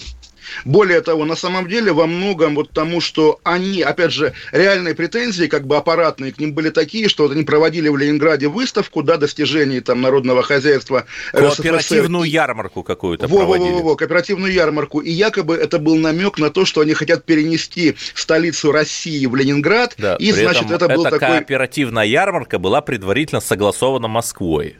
Более 0.65 1.01
того, 1.01 1.25
на 1.25 1.37
самом 1.37 1.69
деле 1.69 1.93
во 1.93 2.07
многом 2.07 2.55
вот 2.55 2.71
тому, 2.71 3.01
что 3.01 3.41
они, 3.45 3.83
опять 3.83 4.13
же, 4.13 4.33
реальные 4.53 4.95
претензии, 4.95 5.47
как 5.47 5.67
бы 5.67 5.77
аппаратные, 5.77 6.33
к 6.33 6.39
ним 6.39 6.53
были 6.53 6.71
такие, 6.71 7.09
что 7.09 7.25
вот 7.25 7.33
они 7.33 7.45
проводили 7.45 7.89
в 7.89 7.97
Ленинграде 7.97 8.49
выставку, 8.49 9.03
да, 9.03 9.17
достижений 9.17 9.81
там 9.81 10.01
народного 10.01 10.43
хозяйства 10.43 11.07
РСФСР. 11.35 11.63
Кооперативную 11.63 12.25
ярмарку 12.25 12.83
какую-то 12.83 13.29
Во, 13.29 13.41
во, 13.41 13.47
во, 13.47 13.55
проводили. 13.55 13.75
во, 13.75 13.83
во, 13.83 13.97
кооперативную 13.97 14.53
ярмарку. 14.53 15.01
И 15.01 15.11
якобы 15.11 15.57
это 15.57 15.79
был 15.79 15.97
намек 15.97 16.39
на 16.39 16.51
то, 16.51 16.65
что 16.65 16.81
они 16.81 16.95
хотят 16.95 17.25
перенести 17.25 17.97
столицу 18.15 18.73
России 18.73 19.27
в 19.27 19.35
Ленинград. 19.35 19.95
Да, 19.99 20.17
и, 20.17 20.33
значит, 20.33 20.71
это 20.71 20.89
был 20.89 21.07
эта 21.07 21.19
такой... 21.19 21.37
кооперативная 21.37 22.05
ярмарка 22.05 22.59
была 22.59 22.81
предварительно 22.81 23.41
согласована 23.41 24.09
Москвой. 24.09 24.77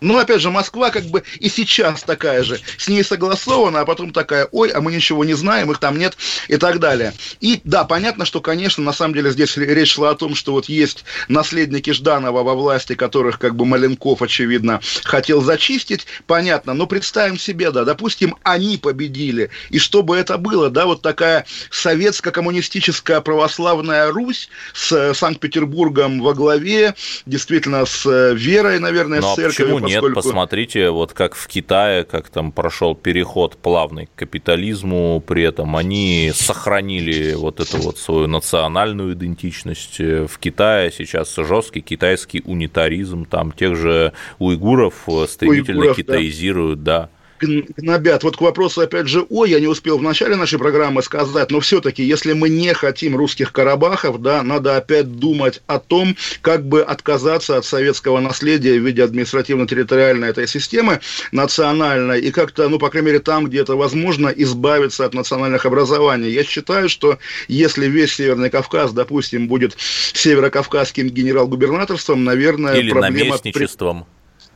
Ну, 0.00 0.18
опять 0.18 0.40
же, 0.40 0.50
Москва 0.50 0.90
как 0.90 1.04
бы 1.04 1.24
и 1.40 1.48
сейчас 1.48 2.02
такая 2.02 2.42
же. 2.42 2.60
С 2.76 2.88
ней 2.88 3.02
согласована, 3.02 3.80
а 3.80 3.84
потом 3.84 4.12
такая, 4.12 4.48
ой, 4.52 4.70
а 4.70 4.80
мы 4.80 4.92
ничего 4.92 5.24
не 5.24 5.34
знаем, 5.34 5.70
их 5.70 5.78
там 5.78 5.98
нет 5.98 6.16
и 6.46 6.56
так 6.56 6.78
далее. 6.78 7.12
И 7.40 7.60
да, 7.64 7.84
понятно, 7.84 8.24
что, 8.24 8.40
конечно, 8.40 8.82
на 8.82 8.92
самом 8.92 9.14
деле 9.14 9.30
здесь 9.30 9.56
речь 9.56 9.94
шла 9.94 10.10
о 10.10 10.14
том, 10.14 10.34
что 10.34 10.52
вот 10.52 10.66
есть 10.66 11.04
наследники 11.28 11.90
Жданова 11.90 12.42
во 12.42 12.54
власти, 12.54 12.94
которых 12.94 13.38
как 13.38 13.56
бы 13.56 13.64
Маленков, 13.64 14.22
очевидно, 14.22 14.80
хотел 15.04 15.42
зачистить, 15.42 16.06
понятно. 16.26 16.74
Но 16.74 16.86
представим 16.86 17.38
себе, 17.38 17.70
да, 17.70 17.84
допустим, 17.84 18.36
они 18.44 18.76
победили. 18.76 19.50
И 19.70 19.78
что 19.78 20.02
бы 20.02 20.16
это 20.16 20.38
было, 20.38 20.70
да, 20.70 20.86
вот 20.86 21.02
такая 21.02 21.44
советско-коммунистическая 21.70 23.20
православная 23.20 24.10
Русь 24.12 24.48
с 24.74 24.92
э, 24.92 25.14
Санкт-Петербургом 25.14 26.20
во 26.20 26.34
главе, 26.34 26.94
действительно, 27.26 27.84
с 27.84 28.06
э, 28.06 28.34
верой, 28.34 28.78
наверное, 28.78 29.20
а 29.20 29.22
с 29.22 29.34
церковью. 29.34 29.87
Нет, 29.88 30.14
посмотрите, 30.14 30.90
вот 30.90 31.12
как 31.12 31.34
в 31.34 31.46
Китае, 31.46 32.04
как 32.04 32.28
там 32.28 32.52
прошел 32.52 32.94
переход 32.94 33.56
плавный 33.56 34.06
к 34.06 34.14
капитализму, 34.14 35.22
при 35.26 35.42
этом 35.42 35.76
они 35.76 36.30
сохранили 36.34 37.34
вот 37.34 37.60
эту 37.60 37.78
вот 37.78 37.98
свою 37.98 38.26
национальную 38.26 39.14
идентичность. 39.14 39.98
В 39.98 40.38
Китае 40.38 40.92
сейчас 40.96 41.34
жесткий 41.36 41.80
китайский 41.80 42.42
унитаризм, 42.44 43.24
там 43.24 43.52
тех 43.52 43.76
же 43.76 44.12
уйгуров 44.38 45.08
стремительно 45.28 45.80
уйгуров, 45.80 45.96
китаизируют, 45.96 46.82
да. 46.82 47.02
да 47.02 47.10
гнобят. 47.40 48.22
Вот 48.24 48.36
к 48.36 48.40
вопросу, 48.40 48.80
опять 48.80 49.08
же, 49.08 49.24
ой, 49.28 49.50
я 49.50 49.60
не 49.60 49.66
успел 49.66 49.98
в 49.98 50.02
начале 50.02 50.36
нашей 50.36 50.58
программы 50.58 51.02
сказать, 51.02 51.50
но 51.50 51.60
все-таки, 51.60 52.02
если 52.02 52.32
мы 52.32 52.48
не 52.48 52.74
хотим 52.74 53.16
русских 53.16 53.52
Карабахов, 53.52 54.20
да, 54.20 54.42
надо 54.42 54.76
опять 54.76 55.16
думать 55.16 55.62
о 55.66 55.78
том, 55.78 56.16
как 56.40 56.66
бы 56.66 56.82
отказаться 56.82 57.56
от 57.56 57.64
советского 57.64 58.20
наследия 58.20 58.78
в 58.78 58.86
виде 58.86 59.02
административно-территориальной 59.02 60.28
этой 60.28 60.46
системы 60.46 61.00
национальной 61.32 62.20
и 62.20 62.30
как-то, 62.30 62.68
ну, 62.68 62.78
по 62.78 62.90
крайней 62.90 63.06
мере, 63.06 63.18
там, 63.20 63.46
где 63.46 63.60
это 63.60 63.76
возможно, 63.76 64.28
избавиться 64.28 65.04
от 65.04 65.14
национальных 65.14 65.66
образований. 65.66 66.30
Я 66.30 66.44
считаю, 66.44 66.88
что 66.88 67.18
если 67.48 67.86
весь 67.86 68.14
Северный 68.14 68.50
Кавказ, 68.50 68.92
допустим, 68.92 69.48
будет 69.48 69.76
северокавказским 69.78 71.08
генерал-губернаторством, 71.08 72.24
наверное, 72.24 72.74
Или 72.76 72.90
проблема... 72.90 73.30
наместничеством. 73.30 74.06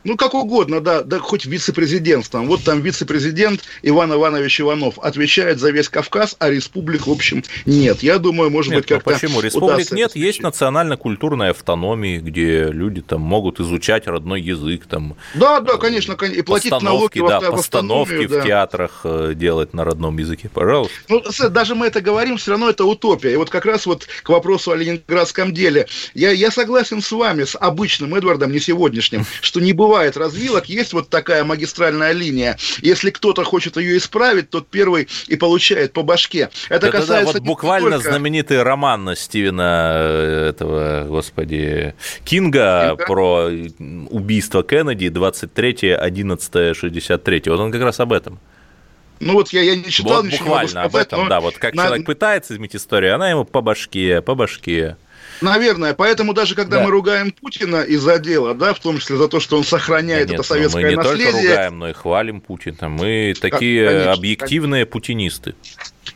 Ну, 0.04 0.16
как 0.16 0.34
угодно, 0.34 0.80
да, 0.80 1.02
да 1.02 1.18
хоть 1.18 1.46
вице-президентством. 1.46 2.46
Вот 2.48 2.64
там 2.64 2.80
вице-президент 2.80 3.62
Иван 3.82 4.12
Иванович 4.12 4.62
Иванов 4.62 4.98
отвечает 4.98 5.60
за 5.60 5.70
весь 5.70 5.88
Кавказ, 5.88 6.36
а 6.38 6.50
республик, 6.50 7.06
в 7.06 7.10
общем, 7.10 7.44
нет. 7.66 8.02
Я 8.02 8.18
думаю, 8.18 8.50
может 8.50 8.72
нет, 8.72 8.80
быть, 8.80 8.88
как-то 8.88 9.10
ну 9.10 9.16
почему? 9.16 9.40
Республик 9.40 9.92
нет, 9.92 10.16
есть 10.16 10.42
национально-культурная 10.42 11.50
автономия, 11.50 12.20
где 12.20 12.64
люди 12.64 13.00
там 13.00 13.20
могут 13.20 13.60
изучать 13.60 14.06
родной 14.06 14.40
язык. 14.40 14.86
Там, 14.86 15.16
да, 15.34 15.60
да, 15.60 15.76
конечно, 15.76 16.12
и 16.12 16.42
платить 16.42 16.72
налоги 16.80 17.20
да, 17.20 17.40
в 17.40 17.50
постановки 17.52 18.26
в 18.26 18.30
да. 18.30 18.42
театрах 18.42 19.00
э, 19.04 19.32
делать 19.36 19.72
на 19.72 19.84
родном 19.84 20.18
языке, 20.18 20.50
пожалуйста. 20.52 20.94
Ну, 21.08 21.22
даже 21.50 21.74
мы 21.74 21.86
это 21.86 22.00
говорим, 22.00 22.36
все 22.38 22.52
равно 22.52 22.70
это 22.70 22.84
утопия. 22.84 23.32
И 23.32 23.36
вот 23.36 23.50
как 23.50 23.64
раз 23.66 23.86
вот 23.86 24.06
к 24.22 24.28
вопросу 24.28 24.72
о 24.72 24.76
ленинградском 24.76 25.54
деле. 25.54 25.86
Я, 26.14 26.30
я 26.30 26.50
согласен 26.50 27.00
с 27.00 27.12
вами, 27.12 27.44
с 27.44 27.56
обычным 27.56 28.14
Эдвардом, 28.14 28.50
не 28.50 28.58
сегодняшним, 28.58 29.24
что 29.40 29.60
не 29.60 29.72
бывает 29.72 29.91
бывает 29.92 30.16
развилок, 30.16 30.70
есть 30.70 30.94
вот 30.94 31.10
такая 31.10 31.44
магистральная 31.44 32.12
линия. 32.12 32.56
Если 32.80 33.10
кто-то 33.10 33.44
хочет 33.44 33.76
ее 33.76 33.98
исправить, 33.98 34.48
тот 34.48 34.66
первый 34.68 35.06
и 35.26 35.36
получает 35.36 35.92
по 35.92 36.02
башке. 36.02 36.48
Это 36.70 36.86
да, 36.86 36.92
касается 36.92 37.34
да, 37.34 37.40
вот 37.40 37.46
буквально 37.46 37.96
только... 37.96 38.08
знаменитый 38.08 38.62
роман 38.62 39.14
Стивена 39.14 39.92
э, 39.96 40.48
этого, 40.48 41.04
господи, 41.08 41.94
Кинга, 42.24 42.96
Кинга 42.96 43.06
про 43.06 43.50
убийство 44.08 44.62
Кеннеди 44.62 45.08
23-11-63. 45.08 47.50
Вот 47.50 47.60
он 47.60 47.70
как 47.70 47.82
раз 47.82 48.00
об 48.00 48.14
этом. 48.14 48.40
Ну 49.20 49.34
вот 49.34 49.52
я, 49.52 49.60
я 49.60 49.76
не 49.76 49.90
читал, 49.90 50.22
вот 50.22 50.32
буквально 50.32 50.70
сказать, 50.70 50.86
об 50.86 50.96
этом, 50.96 51.28
да, 51.28 51.40
вот 51.40 51.58
как 51.58 51.74
на... 51.74 51.84
человек 51.84 52.06
пытается 52.06 52.54
изменить 52.54 52.76
историю, 52.76 53.14
она 53.14 53.28
ему 53.28 53.44
по 53.44 53.60
башке, 53.60 54.22
по 54.22 54.34
башке. 54.34 54.96
Наверное, 55.42 55.94
поэтому 55.94 56.32
даже 56.32 56.54
когда 56.54 56.78
да. 56.78 56.84
мы 56.84 56.90
ругаем 56.90 57.32
Путина 57.32 57.82
из-за 57.82 58.18
дела, 58.18 58.54
да, 58.54 58.72
в 58.74 58.80
том 58.80 58.98
числе 58.98 59.16
за 59.16 59.28
то, 59.28 59.40
что 59.40 59.56
он 59.56 59.64
сохраняет 59.64 60.28
да 60.28 60.32
нет, 60.32 60.40
это 60.40 60.48
советское 60.48 60.84
мы 60.84 60.90
не 60.90 60.96
наследие. 60.96 61.26
Мы 61.26 61.32
не 61.32 61.32
только 61.32 61.48
ругаем, 61.50 61.78
но 61.78 61.88
и 61.88 61.92
хвалим 61.92 62.40
Путина. 62.40 62.88
Мы 62.88 63.34
такие 63.40 63.86
конечно, 63.86 64.12
объективные 64.12 64.84
конечно. 64.84 64.92
путинисты. 64.92 65.54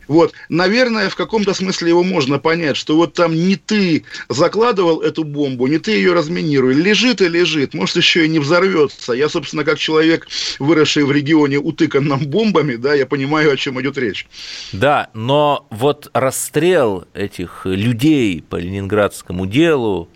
Вот, 0.07 0.33
наверное, 0.49 1.09
в 1.09 1.15
каком-то 1.15 1.53
смысле 1.53 1.89
его 1.89 2.03
можно 2.03 2.39
понять, 2.39 2.77
что 2.77 2.95
вот 2.95 3.13
там 3.13 3.33
не 3.35 3.55
ты 3.55 4.03
закладывал 4.29 5.01
эту 5.01 5.23
бомбу, 5.23 5.67
не 5.67 5.79
ты 5.79 5.91
ее 5.91 6.13
разминируй, 6.13 6.73
лежит 6.73 7.21
и 7.21 7.27
лежит, 7.27 7.73
может 7.73 7.95
еще 7.97 8.25
и 8.25 8.29
не 8.29 8.39
взорвется. 8.39 9.13
Я, 9.13 9.29
собственно, 9.29 9.63
как 9.63 9.79
человек, 9.79 10.27
выросший 10.59 11.03
в 11.03 11.11
регионе, 11.11 11.57
утыканном 11.57 12.27
бомбами, 12.27 12.75
да, 12.75 12.93
я 12.93 13.05
понимаю, 13.05 13.51
о 13.51 13.57
чем 13.57 13.79
идет 13.81 13.97
речь. 13.97 14.27
Да, 14.71 15.09
но 15.13 15.67
вот 15.69 16.09
расстрел 16.13 17.05
этих 17.13 17.61
людей 17.65 18.41
по 18.41 18.55
ленинградскому 18.55 19.45
делу 19.45 20.09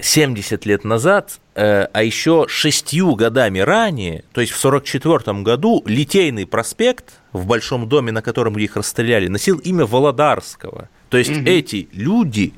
70 0.00 0.66
лет 0.66 0.84
назад, 0.84 1.40
э, 1.54 1.86
а 1.92 2.02
еще 2.02 2.46
шестью 2.48 3.14
годами 3.14 3.60
ранее, 3.60 4.24
то 4.32 4.40
есть 4.40 4.52
в 4.52 4.64
1944 4.64 5.42
году, 5.42 5.82
Литейный 5.86 6.46
проспект 6.46 7.20
в 7.32 7.46
Большом 7.46 7.88
доме, 7.88 8.12
на 8.12 8.22
котором 8.22 8.58
их 8.58 8.76
расстреляли, 8.76 9.28
носил 9.28 9.58
имя 9.58 9.86
Володарского. 9.86 10.88
То 11.08 11.18
есть 11.18 11.30
угу. 11.30 11.46
эти 11.46 11.88
люди 11.92 12.54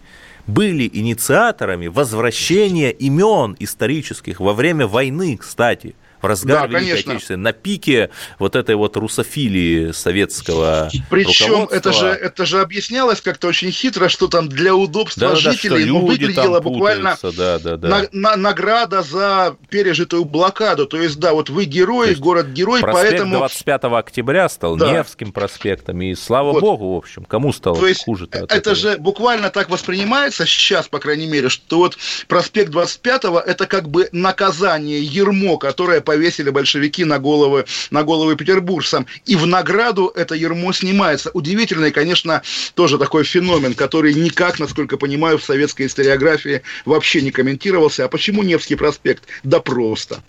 были 0.47 0.89
инициаторами 0.93 1.89
возвращения 1.89 2.91
имен 2.91 3.57
исторических 3.59 4.41
во 4.41 4.53
время 4.53 4.87
войны, 4.87 5.37
кстати– 5.37 5.95
разгар 6.27 6.69
да, 6.69 6.79
Великой 6.79 7.01
Отечественной, 7.01 7.41
на 7.41 7.53
пике 7.53 8.11
вот 8.39 8.57
этой 8.57 8.75
вот 8.75 8.97
русофилии 8.97 9.93
советского 9.93 10.91
Причем 11.11 11.69
это 11.71 11.93
же, 11.93 12.07
это 12.09 12.47
же 12.47 12.61
объяснялось 12.61 13.21
как-то 13.21 13.49
очень 13.49 13.71
хитро, 13.71 14.09
что 14.09 14.29
там 14.29 14.49
для 14.49 14.75
удобства 14.75 15.31
да, 15.31 15.37
жителей 15.37 15.85
да, 15.85 15.91
ну, 15.91 16.07
выглядело 16.07 16.61
буквально 16.61 17.17
да, 17.23 17.59
да, 17.59 17.77
да. 17.77 17.89
На, 17.89 18.09
на, 18.13 18.37
награда 18.37 19.03
за 19.03 19.57
пережитую 19.69 20.25
блокаду. 20.25 20.87
То 20.87 21.01
есть, 21.01 21.19
да, 21.19 21.33
вот 21.33 21.51
вы 21.51 21.65
герой, 21.65 22.15
город-герой, 22.15 22.81
поэтому... 22.81 23.37
25 23.37 23.85
октября 23.85 24.49
стал 24.49 24.77
да. 24.77 24.93
Невским 24.93 25.33
проспектом, 25.33 26.01
и 26.03 26.15
слава 26.15 26.53
вот. 26.53 26.61
богу, 26.61 26.95
в 26.95 26.97
общем, 26.99 27.25
кому 27.25 27.53
стало 27.53 27.77
То 27.79 27.87
есть, 27.87 28.05
хуже-то 28.05 28.39
Это 28.39 28.55
этого? 28.55 28.77
же 28.77 28.97
буквально 28.99 29.51
так 29.51 29.69
воспринимается 29.69 30.47
сейчас, 30.47 30.89
по 30.89 30.99
крайней 30.99 31.27
мере, 31.27 31.49
что 31.49 31.79
вот 31.79 31.99
проспект 32.29 32.73
25-го 32.73 33.39
это 33.39 33.67
как 33.67 33.89
бы 33.89 34.09
наказание, 34.13 35.03
ермо, 35.03 35.59
которое 35.59 36.01
повесили 36.17 36.49
большевики 36.49 37.05
на 37.05 37.19
головы, 37.19 37.67
на 37.91 38.03
головы 38.03 38.37
петербуржцам. 38.37 39.07
И 39.27 39.37
в 39.37 39.47
награду 39.47 40.11
это 40.15 40.35
ермо 40.35 40.73
снимается. 40.73 41.31
Удивительный, 41.35 41.91
конечно, 41.91 42.43
тоже 42.75 42.97
такой 42.97 43.25
феномен, 43.25 43.75
который 43.75 44.15
никак, 44.15 44.59
насколько 44.59 44.97
понимаю, 44.97 45.37
в 45.37 45.45
советской 45.45 45.87
историографии 45.87 46.63
вообще 46.87 47.21
не 47.21 47.31
комментировался. 47.31 48.07
А 48.07 48.09
почему 48.09 48.43
Невский 48.43 48.77
проспект? 48.77 49.25
Да 49.45 49.61
просто. 49.61 50.23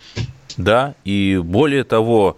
Да, 0.58 0.95
и 1.06 1.39
более 1.41 1.86
того, 1.86 2.36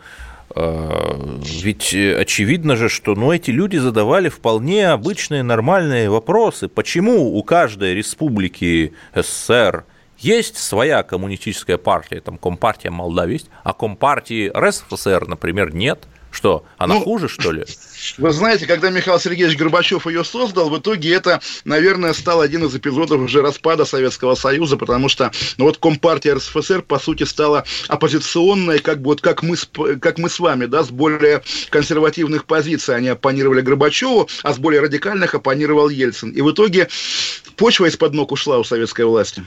э, 0.55 1.38
ведь 1.63 1.95
очевидно 1.95 2.75
же, 2.75 2.88
что 2.88 3.15
ну, 3.15 3.31
эти 3.31 3.49
люди 3.49 3.77
задавали 3.77 4.29
вполне 4.29 4.89
обычные 4.89 5.41
нормальные 5.41 6.12
вопросы. 6.12 6.67
Почему 6.67 7.35
у 7.35 7.41
каждой 7.41 7.95
республики 7.95 8.93
СССР 9.15 9.85
есть 10.19 10.58
своя 10.58 11.03
коммунистическая 11.03 11.77
партия, 11.77 12.19
там 12.19 12.38
Компартия 12.38 12.91
Молдавии 12.91 13.34
есть, 13.34 13.49
а 13.63 13.73
Компартии 13.73 14.51
РСФСР, 14.55 15.27
например, 15.27 15.73
нет. 15.73 16.08
Что, 16.32 16.63
она 16.77 16.95
ну, 16.95 17.01
хуже, 17.01 17.27
что 17.27 17.51
ли? 17.51 17.65
Вы 18.19 18.32
знаете, 18.32 18.67
когда 18.67 18.91
Михаил 18.91 19.19
Сергеевич 19.19 19.58
Горбачев 19.58 20.05
ее 20.05 20.23
создал, 20.23 20.69
в 20.69 20.77
итоге 20.77 21.12
это, 21.12 21.41
наверное, 21.65 22.13
стал 22.13 22.41
один 22.41 22.65
из 22.65 22.75
эпизодов 22.75 23.19
уже 23.21 23.41
распада 23.41 23.84
Советского 23.84 24.36
Союза, 24.36 24.77
потому 24.77 25.10
что 25.10 25.32
ну, 25.58 25.65
вот 25.65 25.77
Компартия 25.77 26.36
РСФСР, 26.36 26.84
по 26.84 26.99
сути, 26.99 27.23
стала 27.23 27.65
оппозиционной, 27.88 28.77
как 28.77 29.01
бы 29.01 29.05
вот 29.05 29.21
как 29.21 29.41
мы, 29.41 29.58
с, 29.58 29.67
как 29.99 30.19
мы 30.19 30.29
с 30.29 30.39
вами, 30.39 30.65
да, 30.65 30.84
с 30.84 30.91
более 30.91 31.41
консервативных 31.71 32.45
позиций 32.45 32.95
они 32.95 33.08
оппонировали 33.08 33.62
Горбачеву, 33.62 34.29
а 34.43 34.53
с 34.53 34.60
более 34.60 34.82
радикальных 34.82 35.34
оппонировал 35.34 35.89
Ельцин. 35.89 36.29
И 36.29 36.41
в 36.41 36.51
итоге 36.51 36.89
почва 37.55 37.88
из-под 37.88 38.13
ног 38.13 38.32
ушла 38.32 38.60
у 38.60 38.63
советской 38.63 39.05
власти. 39.05 39.43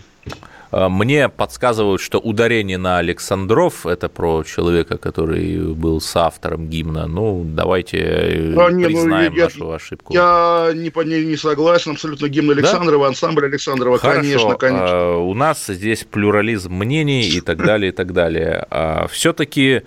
А, 0.72 0.88
мне 0.88 1.28
подсказывают, 1.28 2.00
что 2.00 2.18
ударение 2.18 2.78
на 2.78 2.98
Александров– 2.98 3.86
это 3.86 4.08
про 4.08 4.42
человека, 4.42 4.96
который 4.96 5.74
был 5.74 6.00
с 6.00 6.16
автором 6.16 6.68
гимна. 6.68 7.06
Ну, 7.06 7.44
давайте 7.44 8.54
а, 8.56 8.70
не, 8.70 8.86
признаем 8.86 9.32
ну, 9.32 9.38
я, 9.38 9.44
нашу 9.44 9.72
ошибку. 9.72 10.14
Я 10.14 10.70
не, 10.74 10.90
не, 11.04 11.26
не 11.26 11.36
согласен 11.36 11.92
абсолютно. 11.92 12.28
Гимн 12.28 12.52
Александрова, 12.52 13.04
да? 13.04 13.08
ансамбль 13.08 13.44
Александрова, 13.44 13.98
Хорошо. 13.98 14.20
конечно, 14.20 14.54
конечно. 14.54 14.88
А, 14.88 15.16
у 15.18 15.34
нас 15.34 15.66
здесь 15.66 16.04
плюрализм 16.04 16.72
мнений 16.72 17.28
и 17.28 17.40
так 17.42 17.58
далее, 17.58 17.90
и 17.90 17.94
так 17.94 18.12
далее. 18.12 18.66
Все-таки 19.10 19.82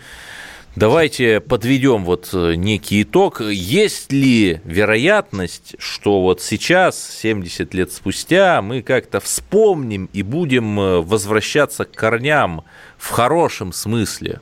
Давайте 0.76 1.40
подведем 1.40 2.04
вот 2.04 2.32
э, 2.34 2.56
некий 2.56 3.04
итог. 3.04 3.40
Есть 3.40 4.12
ли 4.12 4.60
вероятность, 4.66 5.76
что 5.80 6.22
вот 6.22 6.42
сейчас, 6.42 7.18
70 7.22 7.74
лет 7.74 7.94
спустя, 7.94 8.62
мы 8.62 8.82
как-то 8.82 9.22
вспомним 9.22 10.10
и 10.12 10.22
будем 10.22 10.78
э, 10.78 11.00
возвращаться 11.00 11.86
к 11.86 11.94
корням 11.94 12.66
в 12.98 13.10
хорошем 13.12 13.72
смысле? 13.72 14.42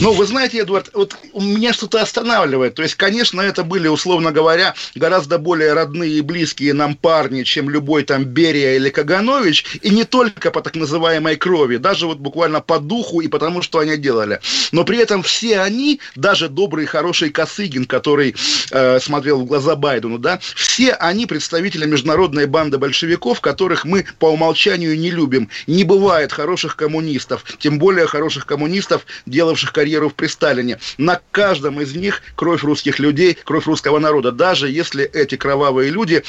Ну, 0.00 0.12
вы 0.12 0.26
знаете, 0.26 0.58
Эдвард, 0.58 0.90
вот 0.94 1.16
у 1.32 1.40
меня 1.40 1.72
что-то 1.72 2.00
останавливает. 2.00 2.74
То 2.74 2.82
есть, 2.82 2.94
конечно, 2.94 3.40
это 3.40 3.64
были, 3.64 3.88
условно 3.88 4.32
говоря, 4.32 4.74
гораздо 4.94 5.38
более 5.38 5.72
родные 5.72 6.18
и 6.18 6.20
близкие 6.20 6.74
нам 6.74 6.96
парни, 6.96 7.42
чем 7.42 7.70
любой 7.70 8.04
там 8.04 8.24
Берия 8.24 8.76
или 8.76 8.90
Каганович, 8.90 9.78
и 9.82 9.90
не 9.90 10.04
только 10.04 10.50
по 10.50 10.62
так 10.62 10.74
называемой 10.74 11.36
крови, 11.36 11.76
даже 11.76 12.06
вот 12.06 12.18
буквально 12.18 12.60
по 12.60 12.78
духу 12.78 13.20
и 13.20 13.28
потому, 13.28 13.62
что 13.62 13.78
они 13.78 13.96
делали. 13.96 14.40
Но 14.72 14.84
при 14.84 14.98
этом 14.98 15.22
все 15.22 15.60
они, 15.60 16.00
даже 16.16 16.48
добрый, 16.48 16.86
хороший 16.86 17.30
Косыгин, 17.30 17.84
который 17.84 18.34
э, 18.70 19.00
смотрел 19.00 19.40
в 19.40 19.44
глаза 19.44 19.76
Байдену, 19.76 20.18
да, 20.18 20.40
все 20.54 20.92
они 20.92 21.26
представители 21.26 21.86
международной 21.86 22.46
банды 22.46 22.78
большевиков, 22.78 23.40
которых 23.40 23.84
мы 23.84 24.06
по 24.18 24.26
умолчанию 24.26 24.98
не 24.98 25.10
любим. 25.10 25.48
Не 25.66 25.84
бывает 25.84 26.32
хороших 26.32 26.76
коммунистов, 26.76 27.44
тем 27.58 27.78
более 27.78 28.06
хороших 28.06 28.46
коммунистов, 28.46 29.06
делавших 29.26 29.57
делавших 29.58 29.72
карьеру 29.72 30.10
при 30.10 30.26
Сталине. 30.28 30.78
На 30.98 31.20
каждом 31.30 31.80
из 31.80 31.94
них 31.94 32.22
кровь 32.36 32.62
русских 32.62 32.98
людей, 32.98 33.36
кровь 33.44 33.66
русского 33.66 33.98
народа, 33.98 34.32
даже 34.32 34.68
если 34.68 35.04
эти 35.04 35.36
кровавые 35.36 35.90
люди 35.90 36.22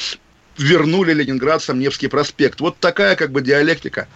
вернули 0.58 1.12
Ленинградцам 1.12 1.78
Невский 1.78 2.08
проспект. 2.08 2.60
Вот 2.60 2.76
такая 2.78 3.16
как 3.16 3.30
бы 3.30 3.40
диалектика. 3.40 4.08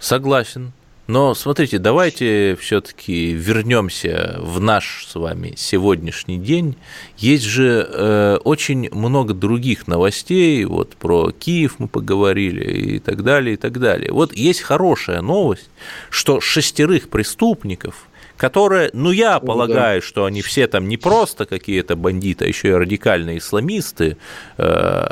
Согласен. 0.00 0.72
Но 1.08 1.34
смотрите, 1.34 1.78
давайте 1.78 2.56
все-таки 2.60 3.32
вернемся 3.32 4.36
в 4.38 4.60
наш 4.60 5.04
с 5.06 5.16
вами 5.16 5.54
сегодняшний 5.56 6.38
день. 6.38 6.76
Есть 7.18 7.44
же 7.44 7.86
э, 7.86 8.38
очень 8.44 8.88
много 8.92 9.34
других 9.34 9.88
новостей, 9.88 10.64
вот 10.64 10.94
про 10.96 11.32
Киев 11.32 11.74
мы 11.78 11.88
поговорили 11.88 12.94
и 12.94 12.98
так 13.00 13.24
далее, 13.24 13.54
и 13.54 13.56
так 13.56 13.78
далее. 13.80 14.12
Вот 14.12 14.32
есть 14.32 14.62
хорошая 14.62 15.22
новость, 15.22 15.68
что 16.08 16.40
шестерых 16.40 17.08
преступников 17.08 18.06
которые, 18.42 18.90
ну, 18.92 19.12
я 19.12 19.38
полагаю, 19.38 20.00
да. 20.00 20.06
что 20.06 20.24
они 20.24 20.42
все 20.42 20.66
там 20.66 20.88
не 20.88 20.96
просто 20.96 21.46
какие-то 21.46 21.94
бандиты, 21.94 22.44
а 22.44 22.48
еще 22.48 22.70
и 22.70 22.72
радикальные 22.72 23.38
исламисты. 23.38 24.16
Э, 24.58 25.10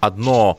одно 0.00 0.58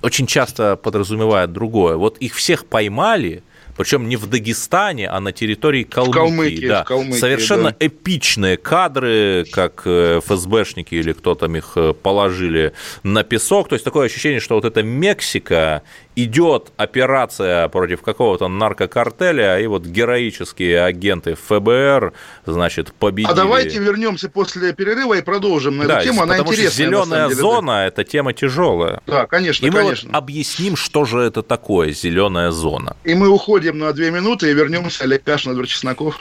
очень 0.00 0.26
часто 0.26 0.76
подразумевает 0.76 1.52
другое. 1.52 1.96
Вот 1.96 2.16
их 2.16 2.34
всех 2.34 2.64
поймали, 2.64 3.42
причем 3.78 4.08
не 4.08 4.16
в 4.16 4.26
Дагестане, 4.26 5.08
а 5.08 5.20
на 5.20 5.32
территории 5.32 5.84
Калмыкии. 5.84 6.10
В 6.10 6.14
Калмыкии, 6.14 6.68
да. 6.68 6.82
в 6.82 6.86
Калмыкии 6.86 7.18
Совершенно 7.18 7.70
да. 7.70 7.76
эпичные 7.86 8.56
кадры, 8.56 9.46
как 9.52 9.82
э, 9.84 10.20
ФСБшники 10.24 10.96
или 10.96 11.12
кто 11.12 11.36
там 11.36 11.54
их 11.54 11.72
э, 11.76 11.94
положили 11.94 12.72
на 13.04 13.22
песок. 13.22 13.68
То 13.68 13.74
есть 13.74 13.84
такое 13.84 14.06
ощущение, 14.06 14.40
что 14.40 14.56
вот 14.56 14.64
эта 14.64 14.82
Мексика 14.82 15.82
идет 16.24 16.72
операция 16.76 17.68
против 17.68 18.02
какого-то 18.02 18.48
наркокартеля, 18.48 19.60
и 19.60 19.66
вот 19.68 19.84
героические 19.86 20.82
агенты 20.82 21.36
ФБР, 21.36 22.12
значит, 22.44 22.92
победили. 22.92 23.30
А 23.30 23.36
давайте 23.36 23.78
вернемся 23.78 24.28
после 24.28 24.72
перерыва 24.72 25.14
и 25.14 25.22
продолжим 25.22 25.76
на 25.76 25.86
да, 25.86 25.98
эту 25.98 26.08
тему, 26.08 26.22
она 26.22 26.38
интересная. 26.38 26.70
Что 26.70 26.76
зеленая 26.76 27.28
деле, 27.28 27.40
зона 27.40 27.72
да. 27.72 27.86
это 27.86 28.04
тема 28.04 28.32
тяжелая. 28.32 29.00
Да, 29.06 29.26
конечно, 29.26 29.64
и 29.64 29.70
конечно. 29.70 30.08
мы 30.08 30.12
вот 30.14 30.18
объясним, 30.18 30.74
что 30.74 31.04
же 31.04 31.20
это 31.20 31.42
такое 31.42 31.92
зеленая 31.92 32.50
зона. 32.50 32.96
И 33.04 33.14
мы 33.14 33.28
уходим 33.28 33.67
на 33.76 33.92
две 33.92 34.10
минуты 34.10 34.50
и 34.50 34.54
вернемся 34.54 35.04
Олег 35.04 35.24
Кашин, 35.24 35.52
Эдвард 35.52 35.68
Чесноков. 35.68 36.20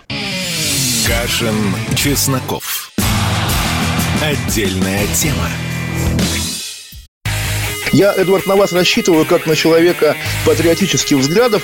Кашин, 1.08 1.56
Чесноков. 1.96 2.92
Отдельная 4.22 5.06
тема. 5.14 5.50
Я, 7.94 8.14
Эдвард, 8.14 8.46
на 8.48 8.56
вас 8.56 8.74
рассчитываю 8.74 9.26
как 9.26 9.46
на 9.46 9.56
человека 9.56 10.16
патриотических 10.46 11.18
взглядов. 11.18 11.64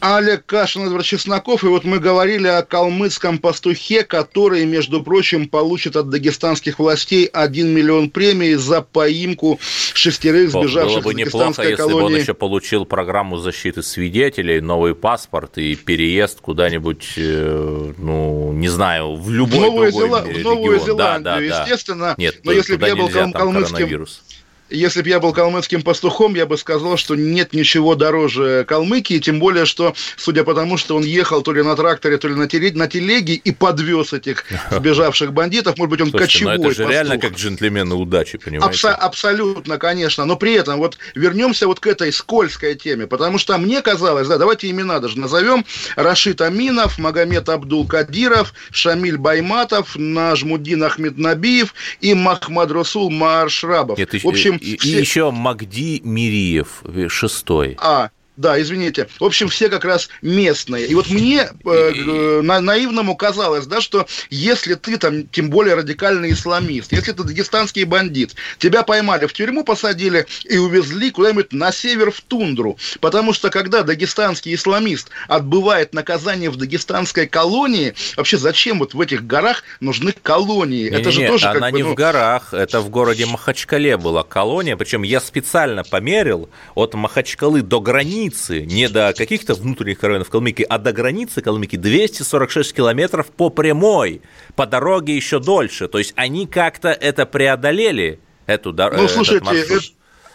Олег 0.00 0.46
Кашин, 0.46 0.86
Эдвард 0.86 1.04
Чесноков. 1.04 1.64
И 1.64 1.66
вот 1.66 1.84
мы 1.84 1.98
говорили 1.98 2.46
о 2.46 2.62
калмыцком 2.62 3.38
пастухе, 3.38 4.04
который, 4.04 4.64
между 4.64 5.02
прочим, 5.02 5.48
получит 5.48 5.96
от 5.96 6.08
дагестанских 6.08 6.78
властей 6.78 7.26
1 7.26 7.68
миллион 7.68 8.10
премий 8.10 8.54
за 8.54 8.82
поимку 8.82 9.58
шестерых 9.94 10.50
сбежавших 10.50 11.02
Было 11.02 11.12
бы 11.12 11.14
неплохо, 11.14 11.62
если 11.62 11.74
колонии. 11.76 12.00
бы 12.00 12.06
он 12.06 12.16
еще 12.16 12.34
получил 12.34 12.84
программу 12.84 13.38
защиты 13.38 13.82
свидетелей, 13.82 14.60
новый 14.60 14.94
паспорт 14.94 15.58
и 15.58 15.74
переезд 15.74 16.40
куда-нибудь, 16.40 17.14
э, 17.16 17.92
ну, 17.98 18.52
не 18.52 18.68
знаю, 18.68 19.16
в 19.16 19.30
любой 19.30 19.58
в 19.58 19.60
Новую 19.60 19.92
другой 19.92 20.08
Зела... 20.08 20.20
В 20.20 20.42
Новую 20.44 20.80
Зеландию, 20.80 21.24
да, 21.24 21.36
да, 21.38 21.40
естественно. 21.62 22.14
Нет, 22.16 22.40
но 22.44 22.52
если 22.52 22.76
бы 22.76 22.86
я 22.86 22.96
был 22.96 23.08
кал- 23.08 23.32
калмыцким 23.32 24.06
если 24.70 25.02
бы 25.02 25.08
я 25.08 25.20
был 25.20 25.32
калмыцким 25.32 25.82
пастухом, 25.82 26.34
я 26.34 26.46
бы 26.46 26.56
сказал, 26.58 26.96
что 26.96 27.14
нет 27.14 27.52
ничего 27.52 27.94
дороже 27.94 28.64
Калмыкии, 28.66 29.18
тем 29.18 29.38
более, 29.38 29.66
что, 29.66 29.94
судя 30.16 30.44
по 30.44 30.54
тому, 30.54 30.76
что 30.76 30.96
он 30.96 31.04
ехал 31.04 31.42
то 31.42 31.52
ли 31.52 31.62
на 31.62 31.76
тракторе, 31.76 32.18
то 32.18 32.28
ли 32.28 32.34
на 32.34 32.46
телеге, 32.48 32.76
на 32.78 32.88
телеге 32.88 33.34
и 33.34 33.50
подвез 33.52 34.12
этих 34.12 34.44
сбежавших 34.70 35.32
бандитов, 35.32 35.78
может 35.78 35.90
быть, 35.90 36.00
он 36.00 36.10
Слушайте, 36.10 36.32
кочевой 36.32 36.58
но 36.58 36.64
это 36.64 36.74
же 36.74 36.82
пастух. 36.82 36.92
реально 36.92 37.18
как 37.18 37.36
джентльмены 37.36 37.94
удачи, 37.94 38.38
понимаете? 38.38 38.88
Абсо- 38.88 38.94
абсолютно, 38.94 39.78
конечно, 39.78 40.24
но 40.24 40.36
при 40.36 40.54
этом 40.54 40.78
вот 40.78 40.98
вернемся 41.14 41.66
вот 41.66 41.80
к 41.80 41.86
этой 41.86 42.12
скользкой 42.12 42.74
теме, 42.74 43.06
потому 43.06 43.38
что 43.38 43.56
мне 43.58 43.82
казалось, 43.82 44.28
да, 44.28 44.38
давайте 44.38 44.70
имена 44.70 45.00
даже 45.00 45.18
назовем, 45.18 45.64
Рашид 45.96 46.40
Аминов, 46.40 46.98
Магомед 46.98 47.48
Абдул 47.48 47.86
Кадиров, 47.86 48.52
Шамиль 48.70 49.18
Байматов, 49.18 49.96
Нажмудин 49.96 50.82
Ахмеднабиев 50.84 51.74
и 52.00 52.14
Махмад 52.14 52.70
Расул 52.70 53.10
Маршрабов. 53.10 53.98
Это, 53.98 54.18
в 54.18 54.26
общем, 54.26 54.57
и, 54.58 54.74
и 54.74 54.88
еще 54.88 55.30
Магди 55.30 56.00
Мириев, 56.04 56.82
шестой. 57.08 57.76
А, 57.80 58.10
да, 58.38 58.60
извините. 58.60 59.08
В 59.18 59.24
общем, 59.24 59.48
все 59.48 59.68
как 59.68 59.84
раз 59.84 60.08
местные. 60.22 60.86
И 60.86 60.94
вот 60.94 61.10
мне 61.10 61.48
э, 61.64 62.40
на, 62.40 62.60
наивному 62.60 63.16
казалось, 63.16 63.66
да, 63.66 63.80
что 63.80 64.06
если 64.30 64.74
ты 64.74 64.96
там, 64.96 65.26
тем 65.26 65.50
более 65.50 65.74
радикальный 65.74 66.30
исламист, 66.30 66.92
если 66.92 67.10
ты 67.10 67.24
дагестанский 67.24 67.82
бандит, 67.82 68.36
тебя 68.58 68.84
поймали 68.84 69.26
в 69.26 69.32
тюрьму, 69.32 69.64
посадили 69.64 70.26
и 70.44 70.56
увезли 70.56 71.10
куда-нибудь 71.10 71.52
на 71.52 71.72
север 71.72 72.12
в 72.12 72.20
тундру. 72.20 72.78
Потому 73.00 73.32
что 73.32 73.50
когда 73.50 73.82
дагестанский 73.82 74.54
исламист 74.54 75.10
отбывает 75.26 75.92
наказание 75.92 76.48
в 76.48 76.56
дагестанской 76.56 77.26
колонии, 77.26 77.94
вообще 78.16 78.38
зачем 78.38 78.78
вот 78.78 78.94
в 78.94 79.00
этих 79.00 79.26
горах 79.26 79.64
нужны 79.80 80.12
колонии? 80.12 80.88
Не, 80.88 80.96
это 80.96 81.06
не, 81.06 81.10
же 81.10 81.20
не, 81.22 81.26
тоже 81.26 81.48
она 81.48 81.58
как 81.58 81.72
не 81.74 81.82
бы, 81.82 81.88
ну... 81.88 81.94
в 81.94 81.96
горах, 81.96 82.54
это 82.54 82.80
в 82.80 82.88
городе 82.88 83.26
Махачкале 83.26 83.96
была 83.96 84.22
колония, 84.22 84.76
причем 84.76 85.02
я 85.02 85.20
специально 85.20 85.82
померил 85.82 86.48
от 86.76 86.94
Махачкалы 86.94 87.62
до 87.62 87.80
границы 87.80 88.27
границы, 88.28 88.64
не 88.66 88.88
до 88.88 89.12
каких-то 89.16 89.54
внутренних 89.54 90.02
районов 90.02 90.30
Калмыкии, 90.30 90.64
а 90.68 90.78
до 90.78 90.92
границы 90.92 91.40
Калмыкии 91.40 91.76
246 91.76 92.74
километров 92.74 93.26
по 93.28 93.50
прямой, 93.50 94.22
по 94.54 94.66
дороге 94.66 95.16
еще 95.16 95.40
дольше. 95.40 95.88
То 95.88 95.98
есть 95.98 96.12
они 96.16 96.46
как-то 96.46 96.88
это 96.88 97.26
преодолели, 97.26 98.20
эту 98.46 98.72
дорогу. 98.72 99.02
Ну, 99.02 99.08
слушайте, 99.08 99.80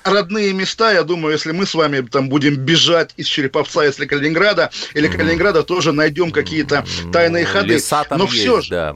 родные 0.04 0.54
места, 0.54 0.92
я 0.92 1.04
думаю, 1.04 1.34
если 1.34 1.52
мы 1.52 1.66
с 1.66 1.74
вами 1.74 2.02
там 2.02 2.30
будем 2.30 2.56
бежать 2.56 3.14
из 3.18 3.28
Череповца, 3.28 3.84
если 3.84 4.06
Калининграда, 4.06 4.70
или 4.94 5.08
Калининграда, 5.08 5.64
тоже 5.64 5.92
найдем 5.94 6.32
какие-то 6.32 6.86
тайные 7.12 7.46
ходы. 7.46 7.76
Леса 7.76 8.04
там 8.04 8.20
Но 8.20 8.26
есть, 8.26 8.38
все 8.38 8.62
же, 8.62 8.70
да. 8.70 8.96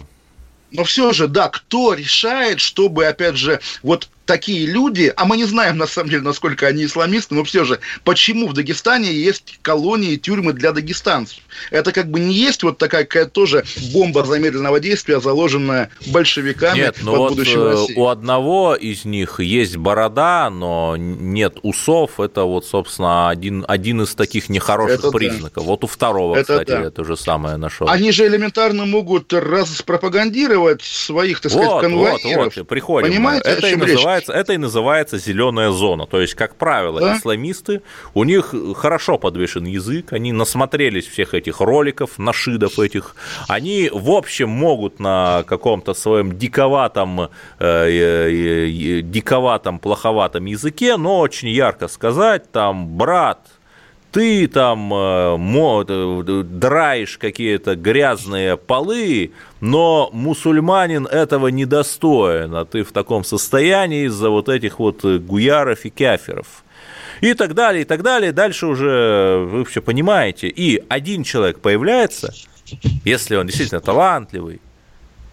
Но 0.69 0.83
все 0.83 1.13
же, 1.13 1.29
да, 1.29 1.47
кто 1.47 1.93
решает, 1.93 2.59
чтобы, 2.59 3.05
опять 3.05 3.37
же, 3.37 3.61
вот 3.83 4.09
такие 4.27 4.67
люди, 4.67 5.11
а 5.15 5.25
мы 5.25 5.37
не 5.37 5.45
знаем 5.45 5.77
на 5.77 5.87
самом 5.87 6.09
деле, 6.09 6.21
насколько 6.21 6.67
они 6.67 6.85
исламисты, 6.85 7.33
но 7.33 7.43
все 7.43 7.63
же, 7.63 7.79
почему 8.03 8.47
в 8.47 8.53
Дагестане 8.53 9.11
есть 9.11 9.59
колонии, 9.63 10.17
тюрьмы 10.17 10.53
для 10.53 10.71
дагестанцев? 10.71 11.39
Это 11.71 11.91
как 11.91 12.11
бы 12.11 12.19
не 12.19 12.33
есть 12.33 12.61
вот 12.61 12.77
такая 12.77 13.05
какая-то 13.05 13.31
тоже 13.31 13.65
бомба 13.93 14.23
замедленного 14.23 14.79
действия, 14.79 15.19
заложенная 15.19 15.89
большевиками 16.07 16.77
нет, 16.77 16.97
но 17.01 17.27
под 17.27 17.37
вот 17.37 17.47
э, 17.47 17.85
у 17.95 18.07
одного 18.07 18.75
из 18.75 19.05
них 19.05 19.39
есть 19.39 19.77
борода, 19.77 20.49
но 20.49 20.95
нет 20.97 21.57
усов. 21.63 22.19
Это 22.19 22.43
вот, 22.43 22.65
собственно, 22.65 23.29
один, 23.29 23.65
один 23.67 24.01
из 24.01 24.13
таких 24.15 24.49
нехороших 24.49 24.99
это 24.99 25.11
признаков. 25.11 25.63
Да. 25.63 25.69
Вот 25.69 25.83
у 25.83 25.87
второго, 25.87 26.35
это 26.35 26.53
кстати, 26.53 26.71
да. 26.71 26.81
это 26.83 27.03
же 27.03 27.15
самое 27.15 27.57
нашел. 27.57 27.87
Они 27.89 28.11
же 28.11 28.27
элементарно 28.27 28.85
могут 28.85 29.31
распропагандировать 29.33 30.81
своих, 30.81 31.39
так 31.39 31.51
сказать, 31.51 31.69
вот, 31.69 31.81
конвоиров. 31.81 32.23
Вот, 32.23 32.55
вот, 32.55 32.67
приходим. 32.67 33.09
Понимаете, 33.09 33.49
это 33.49 33.67
и 33.67 33.75
называется 33.75 34.16
называется, 34.17 34.33
это 34.33 34.53
и 34.53 34.57
называется 34.57 35.17
зеленая 35.17 35.71
зона. 35.71 36.05
То 36.05 36.21
есть, 36.21 36.33
как 36.35 36.55
правило, 36.55 36.99
да? 36.99 37.17
исламисты, 37.17 37.81
у 38.13 38.23
них 38.23 38.53
хорошо 38.75 39.17
подвешен 39.17 39.65
язык, 39.65 40.13
они 40.13 40.31
насмотрелись 40.31 41.07
всех 41.07 41.33
этих 41.33 41.61
роликов, 41.61 42.17
нашидов 42.17 42.79
этих. 42.79 43.15
Они, 43.47 43.89
в 43.93 44.09
общем, 44.09 44.49
могут 44.49 44.99
на 44.99 45.43
каком-то 45.47 45.93
своем 45.93 46.37
диковатом, 46.37 47.21
э, 47.21 47.27
э, 47.59 48.99
э, 48.99 49.01
диковатом, 49.01 49.79
плоховатом 49.79 50.45
языке, 50.45 50.97
но 50.97 51.19
очень 51.19 51.49
ярко 51.49 51.87
сказать, 51.87 52.51
там, 52.51 52.97
брат, 52.97 53.39
ты 54.11 54.47
там 54.47 54.89
драешь 56.59 57.17
какие-то 57.17 57.75
грязные 57.75 58.57
полы, 58.57 59.31
но 59.59 60.09
мусульманин 60.13 61.07
этого 61.07 61.47
недостоин, 61.47 62.55
а 62.55 62.65
ты 62.65 62.83
в 62.83 62.91
таком 62.91 63.23
состоянии 63.23 64.05
из-за 64.05 64.29
вот 64.29 64.49
этих 64.49 64.79
вот 64.79 65.03
гуяров 65.03 65.85
и 65.85 65.89
кяферов. 65.89 66.63
И 67.21 67.33
так 67.33 67.55
далее, 67.55 67.81
и 67.81 67.85
так 67.85 68.03
далее. 68.03 68.31
Дальше 68.31 68.67
уже 68.67 69.47
вы 69.49 69.65
все 69.65 69.81
понимаете. 69.81 70.47
И 70.47 70.83
один 70.87 71.23
человек 71.23 71.59
появляется, 71.59 72.33
если 73.03 73.35
он 73.35 73.47
действительно 73.47 73.81
талантливый, 73.81 74.61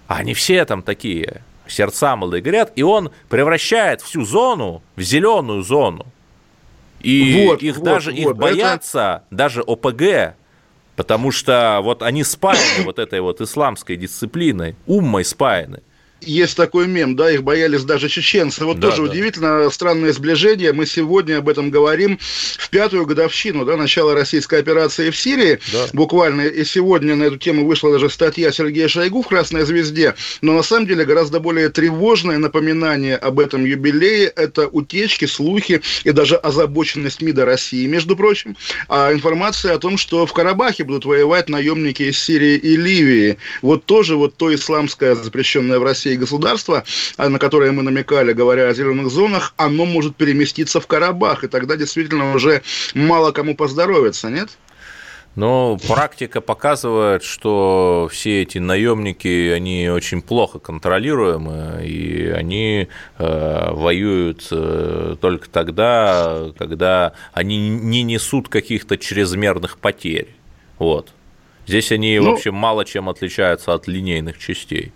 а 0.06 0.16
они 0.16 0.32
все 0.34 0.64
там 0.64 0.82
такие, 0.82 1.42
сердца 1.66 2.16
молодые 2.16 2.42
горят, 2.42 2.72
и 2.76 2.82
он 2.82 3.10
превращает 3.28 4.00
всю 4.00 4.24
зону 4.24 4.82
в 4.96 5.02
зеленую 5.02 5.62
зону. 5.62 6.06
И 7.00 7.46
вот, 7.46 7.62
их 7.62 7.76
вот, 7.76 7.84
даже 7.84 8.10
вот, 8.10 8.18
их 8.18 8.36
боятся, 8.36 9.22
это... 9.26 9.36
даже 9.36 9.60
ОПГ, 9.60 10.36
потому 10.96 11.30
что 11.30 11.80
вот 11.82 12.02
они 12.02 12.24
спаяны 12.24 12.84
вот 12.84 12.98
этой 12.98 13.20
вот 13.20 13.40
исламской 13.40 13.96
дисциплиной, 13.96 14.76
уммой 14.86 15.24
спаяны 15.24 15.82
есть 16.20 16.56
такой 16.56 16.86
мем, 16.86 17.16
да, 17.16 17.30
их 17.30 17.42
боялись 17.42 17.84
даже 17.84 18.08
чеченцы. 18.08 18.64
Вот 18.64 18.78
да, 18.78 18.90
тоже 18.90 19.02
да. 19.02 19.10
удивительно 19.10 19.70
странное 19.70 20.12
сближение. 20.12 20.72
Мы 20.72 20.86
сегодня 20.86 21.38
об 21.38 21.48
этом 21.48 21.70
говорим 21.70 22.18
в 22.20 22.70
пятую 22.70 23.06
годовщину, 23.06 23.64
да, 23.64 23.76
начала 23.76 24.14
российской 24.14 24.60
операции 24.60 25.10
в 25.10 25.16
Сирии. 25.16 25.58
Да. 25.72 25.86
Буквально 25.92 26.42
и 26.42 26.64
сегодня 26.64 27.14
на 27.14 27.24
эту 27.24 27.36
тему 27.36 27.66
вышла 27.66 27.92
даже 27.92 28.10
статья 28.10 28.52
Сергея 28.52 28.88
Шойгу 28.88 29.22
в 29.22 29.28
«Красной 29.28 29.64
звезде». 29.64 30.14
Но 30.40 30.54
на 30.54 30.62
самом 30.62 30.86
деле 30.86 31.04
гораздо 31.04 31.40
более 31.40 31.68
тревожное 31.68 32.38
напоминание 32.38 33.16
об 33.16 33.38
этом 33.38 33.64
юбилее– 33.64 34.26
это 34.36 34.66
утечки, 34.68 35.26
слухи 35.26 35.82
и 36.04 36.10
даже 36.10 36.36
озабоченность 36.36 37.22
МИДа 37.22 37.44
России, 37.44 37.86
между 37.86 38.16
прочим, 38.16 38.56
а 38.88 39.12
информация 39.12 39.74
о 39.74 39.78
том, 39.78 39.98
что 39.98 40.26
в 40.26 40.32
Карабахе 40.32 40.84
будут 40.84 41.04
воевать 41.04 41.48
наемники 41.48 42.04
из 42.04 42.18
Сирии 42.18 42.56
и 42.56 42.76
Ливии. 42.76 43.36
Вот 43.62 43.84
тоже 43.84 44.16
вот 44.16 44.36
то 44.36 44.54
исламское, 44.54 45.14
запрещенное 45.14 45.78
в 45.78 45.84
России 45.84 46.03
России 46.04 46.16
государство, 46.16 46.84
а, 47.16 47.28
на 47.28 47.38
которое 47.38 47.72
мы 47.72 47.82
намекали, 47.82 48.32
говоря 48.32 48.68
о 48.68 48.74
зеленых 48.74 49.10
зонах, 49.10 49.54
оно 49.56 49.86
может 49.86 50.16
переместиться 50.16 50.80
в 50.80 50.86
Карабах, 50.86 51.44
и 51.44 51.48
тогда 51.48 51.76
действительно 51.76 52.34
уже 52.34 52.62
мало 52.94 53.32
кому 53.32 53.56
поздоровится, 53.56 54.30
нет? 54.30 54.50
Но 55.36 55.78
практика 55.88 56.40
показывает, 56.40 57.24
что 57.24 58.08
все 58.12 58.42
эти 58.42 58.58
наемники, 58.58 59.50
они 59.50 59.88
очень 59.88 60.22
плохо 60.22 60.60
контролируемы, 60.60 61.84
и 61.84 62.26
они 62.28 62.86
э, 63.18 63.70
воюют 63.72 64.46
э, 64.52 65.16
только 65.20 65.50
тогда, 65.50 66.52
когда 66.56 67.14
они 67.32 67.68
не 67.68 68.04
несут 68.04 68.48
каких-то 68.48 68.96
чрезмерных 68.96 69.78
потерь. 69.78 70.28
Вот. 70.78 71.08
Здесь 71.66 71.90
они, 71.90 72.16
ну, 72.20 72.30
в 72.30 72.34
общем, 72.34 72.54
мало 72.54 72.84
чем 72.84 73.08
отличаются 73.08 73.74
от 73.74 73.88
линейных 73.88 74.38
частей. 74.38 74.92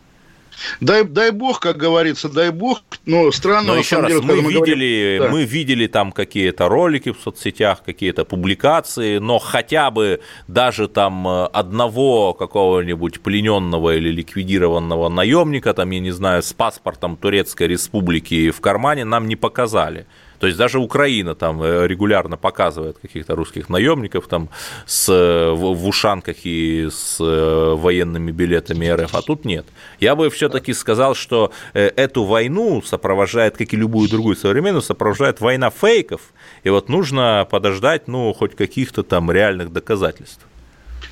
Дай, 0.81 1.05
дай 1.05 1.31
бог, 1.31 1.61
как 1.61 1.77
говорится, 1.77 2.29
дай 2.29 2.51
бог. 2.51 2.83
Но 3.07 3.31
странно, 3.33 3.75
Но 3.75 3.79
еще 3.79 3.97
раз, 4.01 4.13
деле, 4.13 4.23
мы, 4.23 4.43
мы, 4.43 4.53
видели, 4.53 5.17
говорим, 5.19 5.37
мы 5.37 5.45
видели 5.45 5.87
там 5.87 6.13
какие-то 6.13 6.69
ролики 6.69 7.13
в 7.13 7.19
соцсетях, 7.23 7.83
какие-то 7.85 8.25
публикации, 8.25 9.19
но 9.19 9.39
хотя 9.39 9.91
бы 9.91 10.21
даже 10.47 10.89
там 10.89 11.27
э, 11.27 11.45
одного 11.47 12.35
какого-нибудь 12.35 13.21
плененного 13.21 13.97
или 13.97 14.11
ликвидированного 14.11 15.09
наемника, 15.09 15.75
там, 15.75 15.91
я 15.91 16.01
не 16.01 16.11
знаю, 16.11 16.43
с 16.43 16.53
паспортом 16.53 17.17
Турецкой 17.17 17.69
Республики 17.69 18.51
в 18.51 18.61
кармане 18.61 19.05
нам 19.05 19.27
не 19.27 19.37
показали. 19.37 20.07
То 20.39 20.47
есть 20.47 20.59
даже 20.59 20.79
Украина 20.79 21.35
там 21.35 21.63
э, 21.63 21.87
регулярно 21.87 22.37
показывает 22.37 22.99
каких-то 22.99 23.35
русских 23.35 23.69
наемников 23.69 24.29
там 24.29 24.49
с, 24.87 25.09
в, 25.09 25.75
в 25.75 25.87
ушанках 25.87 26.37
и 26.45 26.89
с 26.91 27.19
э, 27.21 27.75
военными 27.75 28.31
билетами 28.31 28.87
РФ, 28.87 29.15
а 29.15 29.23
тут 29.23 29.45
нет. 29.45 29.67
Я 30.01 30.15
бы 30.15 30.31
все-таки 30.31 30.73
сказал, 30.75 31.15
что 31.15 31.53
э, 31.75 31.91
эту 31.97 32.25
войну 32.25 32.83
сопровождает, 32.83 33.57
как 33.57 33.73
и 33.73 33.77
любую 33.77 34.09
другую 34.09 34.37
современную, 34.37 34.83
сопровождает 34.83 35.41
война 35.41 35.71
фейков, 35.71 36.21
и 36.63 36.71
вот 36.71 36.89
нужно 36.89 37.47
подождать, 37.51 38.09
ну, 38.09 38.33
хоть 38.33 38.55
каких-то 38.55 39.03
там 39.03 39.31
реальных 39.31 39.73
доказательств. 39.73 40.47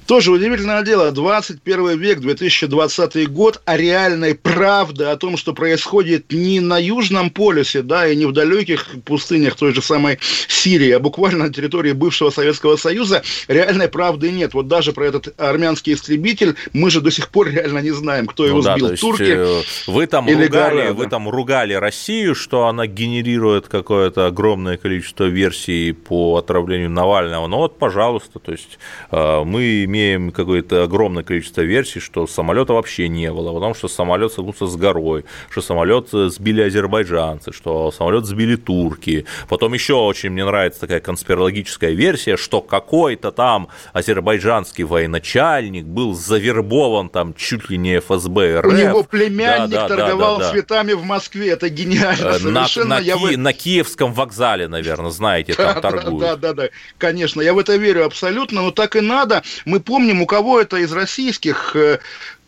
Тоже 0.06 0.30
удивительное 0.30 0.82
дело, 0.82 1.10
21 1.10 1.98
век, 1.98 2.20
2020 2.20 3.28
год, 3.28 3.60
а 3.64 3.76
реальной 3.76 4.36
правды 4.36 5.04
о 5.04 5.16
том, 5.16 5.36
что 5.36 5.52
происходит 5.52 6.32
не 6.32 6.60
на 6.60 6.78
Южном 6.78 7.30
полюсе, 7.30 7.82
да, 7.82 8.06
и 8.06 8.14
не 8.14 8.24
в 8.24 8.32
далеких 8.32 8.86
пустынях 9.04 9.56
той 9.56 9.74
же 9.74 9.82
самой 9.82 10.18
Сирии, 10.48 10.90
а 10.92 11.00
буквально 11.00 11.46
на 11.46 11.52
территории 11.52 11.90
бывшего 11.90 12.30
Советского 12.30 12.76
Союза, 12.76 13.22
реальной 13.48 13.88
правды 13.88 14.30
нет. 14.30 14.54
Вот 14.54 14.68
даже 14.68 14.92
про 14.92 15.06
этот 15.06 15.34
армянский 15.40 15.94
истребитель 15.94 16.54
мы 16.72 16.90
же 16.90 17.00
до 17.00 17.10
сих 17.10 17.28
пор 17.28 17.48
реально 17.48 17.80
не 17.80 17.90
знаем, 17.90 18.26
кто 18.26 18.46
его 18.46 18.58
ну, 18.58 18.62
сбил, 18.62 18.88
да, 18.90 18.96
турки 18.96 19.34
э, 19.36 19.62
вы 19.88 20.06
там 20.06 20.28
или 20.28 20.44
ругали, 20.44 20.80
гора, 20.82 20.92
Вы 20.92 21.06
там 21.08 21.28
ругали 21.28 21.74
Россию, 21.74 22.36
что 22.36 22.66
она 22.66 22.86
генерирует 22.86 23.66
какое-то 23.66 24.26
огромное 24.26 24.76
количество 24.76 25.24
версий 25.24 25.90
по 25.92 26.36
отравлению 26.36 26.90
Навального. 26.90 27.48
Ну 27.48 27.56
вот, 27.56 27.78
пожалуйста, 27.78 28.38
то 28.38 28.52
есть 28.52 28.78
э, 29.10 29.42
мы 29.44 29.84
имеем 29.96 30.30
какое-то 30.30 30.84
огромное 30.84 31.22
количество 31.22 31.62
версий, 31.62 32.00
что 32.00 32.26
самолета 32.26 32.74
вообще 32.74 33.08
не 33.08 33.32
было, 33.32 33.52
потому 33.52 33.74
что 33.74 33.88
самолет 33.88 34.32
столкнулся 34.32 34.66
с 34.66 34.76
горой, 34.76 35.24
что 35.50 35.62
самолет 35.62 36.08
сбили 36.10 36.62
азербайджанцы, 36.62 37.52
что 37.52 37.90
самолет 37.90 38.26
сбили 38.26 38.56
турки. 38.56 39.26
Потом 39.48 39.74
еще 39.74 39.94
очень 39.94 40.30
мне 40.30 40.44
нравится 40.44 40.80
такая 40.80 41.00
конспирологическая 41.00 41.92
версия, 41.92 42.36
что 42.36 42.60
какой-то 42.60 43.32
там 43.32 43.68
азербайджанский 43.92 44.84
военачальник 44.84 45.84
был 45.84 46.14
завербован 46.14 47.08
там 47.08 47.34
чуть 47.34 47.70
ли 47.70 47.78
не 47.78 48.00
ФСБ 48.00 48.60
РФ. 48.60 48.66
У 48.66 48.72
него 48.72 49.02
племянник 49.02 49.70
да, 49.70 49.88
да, 49.88 49.96
торговал 49.96 50.38
да, 50.38 50.44
да, 50.44 50.50
цветами 50.52 50.92
в 50.92 51.04
Москве, 51.04 51.50
это 51.50 51.68
гениально 51.68 52.28
э, 52.28 52.38
совершенно. 52.38 52.86
На, 52.86 52.96
на, 52.96 53.00
я 53.00 53.16
ки- 53.16 53.34
в... 53.34 53.38
на 53.38 53.52
Киевском 53.52 54.12
вокзале, 54.12 54.68
наверное, 54.68 55.10
знаете, 55.10 55.54
там 55.54 55.80
торгуют. 55.80 56.20
Да, 56.20 56.36
да, 56.36 56.52
да, 56.52 56.68
конечно, 56.98 57.40
я 57.40 57.54
в 57.54 57.58
это 57.58 57.76
верю 57.76 58.04
абсолютно, 58.04 58.62
но 58.62 58.70
так 58.70 58.96
и 58.96 59.00
надо. 59.00 59.42
Мы 59.64 59.80
помним, 59.86 60.20
у 60.20 60.26
кого 60.26 60.60
это 60.60 60.76
из 60.76 60.92
российских 60.92 61.74
э, 61.74 62.00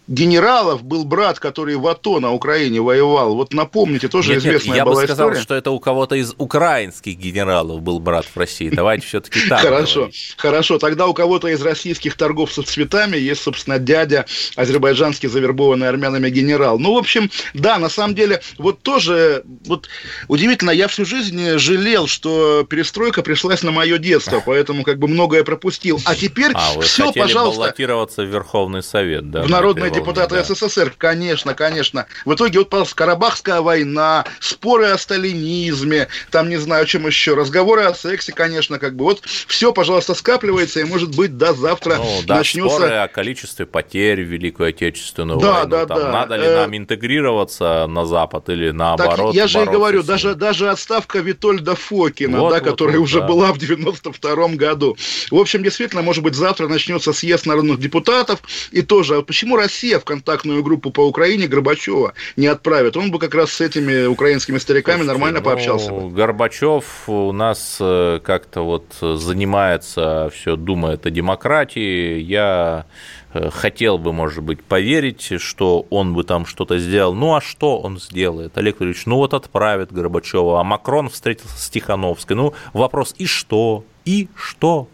генералов 0.09 0.83
был 0.83 1.05
брат, 1.05 1.39
который 1.39 1.77
в 1.77 1.87
АТО 1.87 2.19
на 2.19 2.33
Украине 2.33 2.81
воевал. 2.81 3.35
Вот 3.35 3.53
напомните, 3.53 4.09
тоже 4.09 4.31
нет, 4.31 4.39
известная 4.41 4.69
нет, 4.69 4.77
я 4.77 4.85
была 4.85 5.03
бы 5.03 5.07
сказал, 5.07 5.29
история. 5.29 5.43
что 5.43 5.55
это 5.55 5.71
у 5.71 5.79
кого-то 5.79 6.15
из 6.17 6.35
украинских 6.39 7.17
генералов 7.17 7.83
был 7.83 8.01
брат 8.01 8.25
в 8.27 8.37
России. 8.37 8.71
Давайте 8.71 9.07
все-таки 9.07 9.49
так. 9.49 9.61
Хорошо, 9.61 10.11
хорошо. 10.39 10.79
Тогда 10.79 11.07
у 11.07 11.15
кого-то 11.15 11.49
из 11.49 11.61
российских 11.61 12.17
торговцев 12.17 12.67
цветами 12.67 13.17
есть, 13.19 13.43
собственно, 13.43 13.79
дядя 13.79 14.25
азербайджанский 14.57 15.29
завербованный 15.29 15.89
армянами 15.89 16.31
генерал. 16.31 16.79
Ну, 16.79 16.95
в 16.95 16.99
общем, 16.99 17.31
да, 17.53 17.79
на 17.79 17.91
самом 17.91 18.15
деле, 18.15 18.41
вот 18.57 18.83
тоже, 18.83 19.45
вот 19.67 19.89
удивительно, 20.29 20.71
я 20.71 20.89
всю 20.89 21.05
жизнь 21.05 21.59
жалел, 21.59 22.07
что 22.07 22.65
перестройка 22.69 23.23
пришлась 23.23 23.63
на 23.63 23.73
мое 23.73 23.99
детство, 23.99 24.43
поэтому 24.47 24.85
как 24.85 24.99
бы 24.99 25.07
многое 25.07 25.45
пропустил. 25.45 26.01
А 26.07 26.15
теперь 26.15 26.53
а, 26.55 26.81
все, 26.81 27.13
пожалуйста. 27.13 27.61
баллотироваться 27.61 28.23
в 28.23 28.27
Верховный 28.27 28.83
Совет, 28.83 29.31
да? 29.31 29.43
В 29.43 29.51
Народное 29.51 29.91
депутаты 30.01 30.37
да. 30.37 30.45
СССР, 30.45 30.95
конечно, 30.97 31.55
конечно. 31.55 32.07
В 32.25 32.35
итоге 32.35 32.61
вот 32.61 32.93
Карабахская 32.95 33.61
война, 33.61 34.25
споры 34.41 34.87
о 34.87 34.99
сталинизме, 34.99 36.09
там 36.31 36.49
не 36.49 36.57
знаю, 36.57 36.87
чем 36.87 37.07
еще, 37.07 37.35
разговоры 37.35 37.83
о 37.83 37.95
сексе, 37.95 38.33
конечно, 38.33 38.79
как 38.79 38.97
бы 38.97 39.05
вот 39.05 39.23
все, 39.47 39.73
пожалуйста, 39.73 40.15
скапливается, 40.15 40.81
и 40.81 40.85
может 40.85 41.15
быть 41.15 41.37
до 41.37 41.53
завтра 41.55 41.97
ну, 41.97 42.21
да, 42.27 42.39
начнется... 42.39 42.77
споры 42.77 42.95
о 42.95 43.09
количестве 43.09 43.67
потерь 43.67 44.23
в 44.23 44.29
Великую 44.29 44.71
Отечественную 44.71 45.39
да, 45.39 45.53
войну, 45.53 45.71
да, 45.71 45.87
там, 45.87 45.99
да. 45.99 46.13
надо 46.13 46.37
ли 46.37 46.47
э... 46.47 46.57
нам 46.57 46.77
интегрироваться 46.77 47.87
на 47.87 48.05
Запад 48.05 48.49
или 48.49 48.71
наоборот 48.71 49.29
так, 49.29 49.35
Я 49.35 49.47
же 49.47 49.63
и 49.63 49.65
говорю, 49.65 50.03
даже, 50.03 50.35
даже 50.35 50.69
отставка 50.71 51.21
Витольда 51.21 51.75
Фокина, 51.75 52.41
вот, 52.41 52.51
да, 52.51 52.57
вот, 52.57 52.65
которая 52.65 52.99
вот, 52.99 53.05
уже 53.05 53.21
да. 53.21 53.27
была 53.27 53.53
в 53.53 53.59
92 53.59 54.49
году. 54.49 54.97
В 55.31 55.37
общем, 55.37 55.63
действительно, 55.63 56.03
может 56.03 56.23
быть, 56.23 56.35
завтра 56.35 56.69
начнется 56.69 57.13
съезд 57.13 57.47
народных 57.47 57.81
депутатов, 57.81 58.41
и 58.71 58.83
тоже, 58.83 59.17
а 59.17 59.23
почему 59.23 59.57
Россия 59.57 59.88
Россия 59.89 59.99
в 59.99 60.05
контактную 60.05 60.63
группу 60.63 60.91
по 60.91 61.01
Украине 61.01 61.47
Горбачева 61.47 62.13
не 62.37 62.47
отправит, 62.47 62.97
он 62.97 63.11
бы 63.11 63.19
как 63.19 63.35
раз 63.35 63.53
с 63.53 63.61
этими 63.61 64.07
украинскими 64.07 64.59
стариками 64.59 64.97
Слушайте, 64.97 65.13
нормально 65.13 65.39
ну, 65.39 65.45
пообщался 65.45 65.93
бы. 65.93 66.11
Горбачев 66.11 67.09
у 67.09 67.33
нас 67.33 67.79
э, 67.81 68.21
как-то 68.23 68.63
вот 68.63 68.85
занимается, 69.01 70.31
все 70.35 70.57
думает 70.57 71.07
о 71.07 71.11
демократии. 71.11 72.21
Я 72.21 72.85
э, 73.33 73.49
хотел 73.51 73.97
бы, 73.97 74.13
может 74.13 74.45
быть, 74.45 74.63
поверить, 74.63 75.41
что 75.41 75.87
он 75.89 76.13
бы 76.13 76.25
там 76.25 76.45
что-то 76.45 76.79
сделал. 76.79 77.15
Ну 77.15 77.35
а 77.35 77.41
что 77.41 77.79
он 77.79 77.99
сделает, 77.99 78.59
Олег 78.59 78.81
Валерьевич? 78.81 79.07
Ну 79.07 79.17
вот 79.17 79.33
отправит 79.33 79.91
Горбачева, 79.91 80.61
а 80.61 80.65
Макрон 80.65 81.09
встретился 81.09 81.57
с 81.57 81.71
Тихановской. 81.71 82.37
Ну 82.37 82.53
вопрос, 82.75 83.15
и 83.17 83.25
что? 83.25 83.85
И 84.05 84.29
что? 84.37 84.89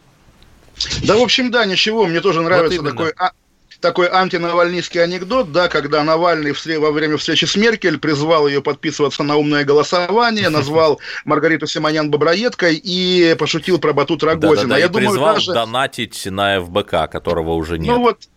Да, 1.05 1.17
в 1.17 1.23
общем, 1.23 1.51
да, 1.51 1.65
ничего, 1.65 2.07
мне 2.07 2.21
тоже 2.21 2.43
нравится 2.43 2.81
вот 2.81 2.91
такой 2.91 3.13
а, 3.17 3.33
такой 3.81 4.09
антинавальнийский 4.09 5.03
анекдот, 5.03 5.53
да, 5.53 5.69
когда 5.69 6.03
Навальный 6.05 6.55
во 6.79 6.91
время 6.91 7.17
встречи 7.17 7.45
с 7.45 7.57
Меркель 7.57 7.99
призвал 7.99 8.47
ее 8.47 8.63
подписываться 8.63 9.23
на 9.23 9.37
умное 9.37 9.65
голосование, 9.65 10.49
назвал 10.51 11.01
Маргариту 11.25 11.67
Симонян 11.67 12.11
боброедкой 12.11 12.77
и 12.77 13.35
пошутил 13.39 13.79
про 13.79 13.93
Батут 13.93 14.23
Рогозина. 14.23 14.57
Да, 14.57 14.63
да, 14.63 14.75
да, 14.75 14.79
Я 14.79 14.89
думаю, 14.89 15.11
призвал 15.11 15.35
даже... 15.35 15.53
донатить 15.53 16.27
на 16.27 16.61
ФБК, 16.61 17.11
которого 17.11 17.55
уже 17.55 17.79
нет. 17.79 17.89
Ну 17.89 18.01
вот, 18.01 18.29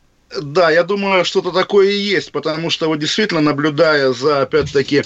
да, 0.41 0.69
я 0.69 0.83
думаю, 0.83 1.23
что-то 1.23 1.51
такое 1.51 1.89
и 1.89 1.97
есть, 1.97 2.31
потому 2.33 2.69
что 2.69 2.87
вот 2.87 2.99
действительно 2.99 3.39
наблюдая 3.39 4.11
за, 4.11 4.41
опять-таки, 4.41 5.03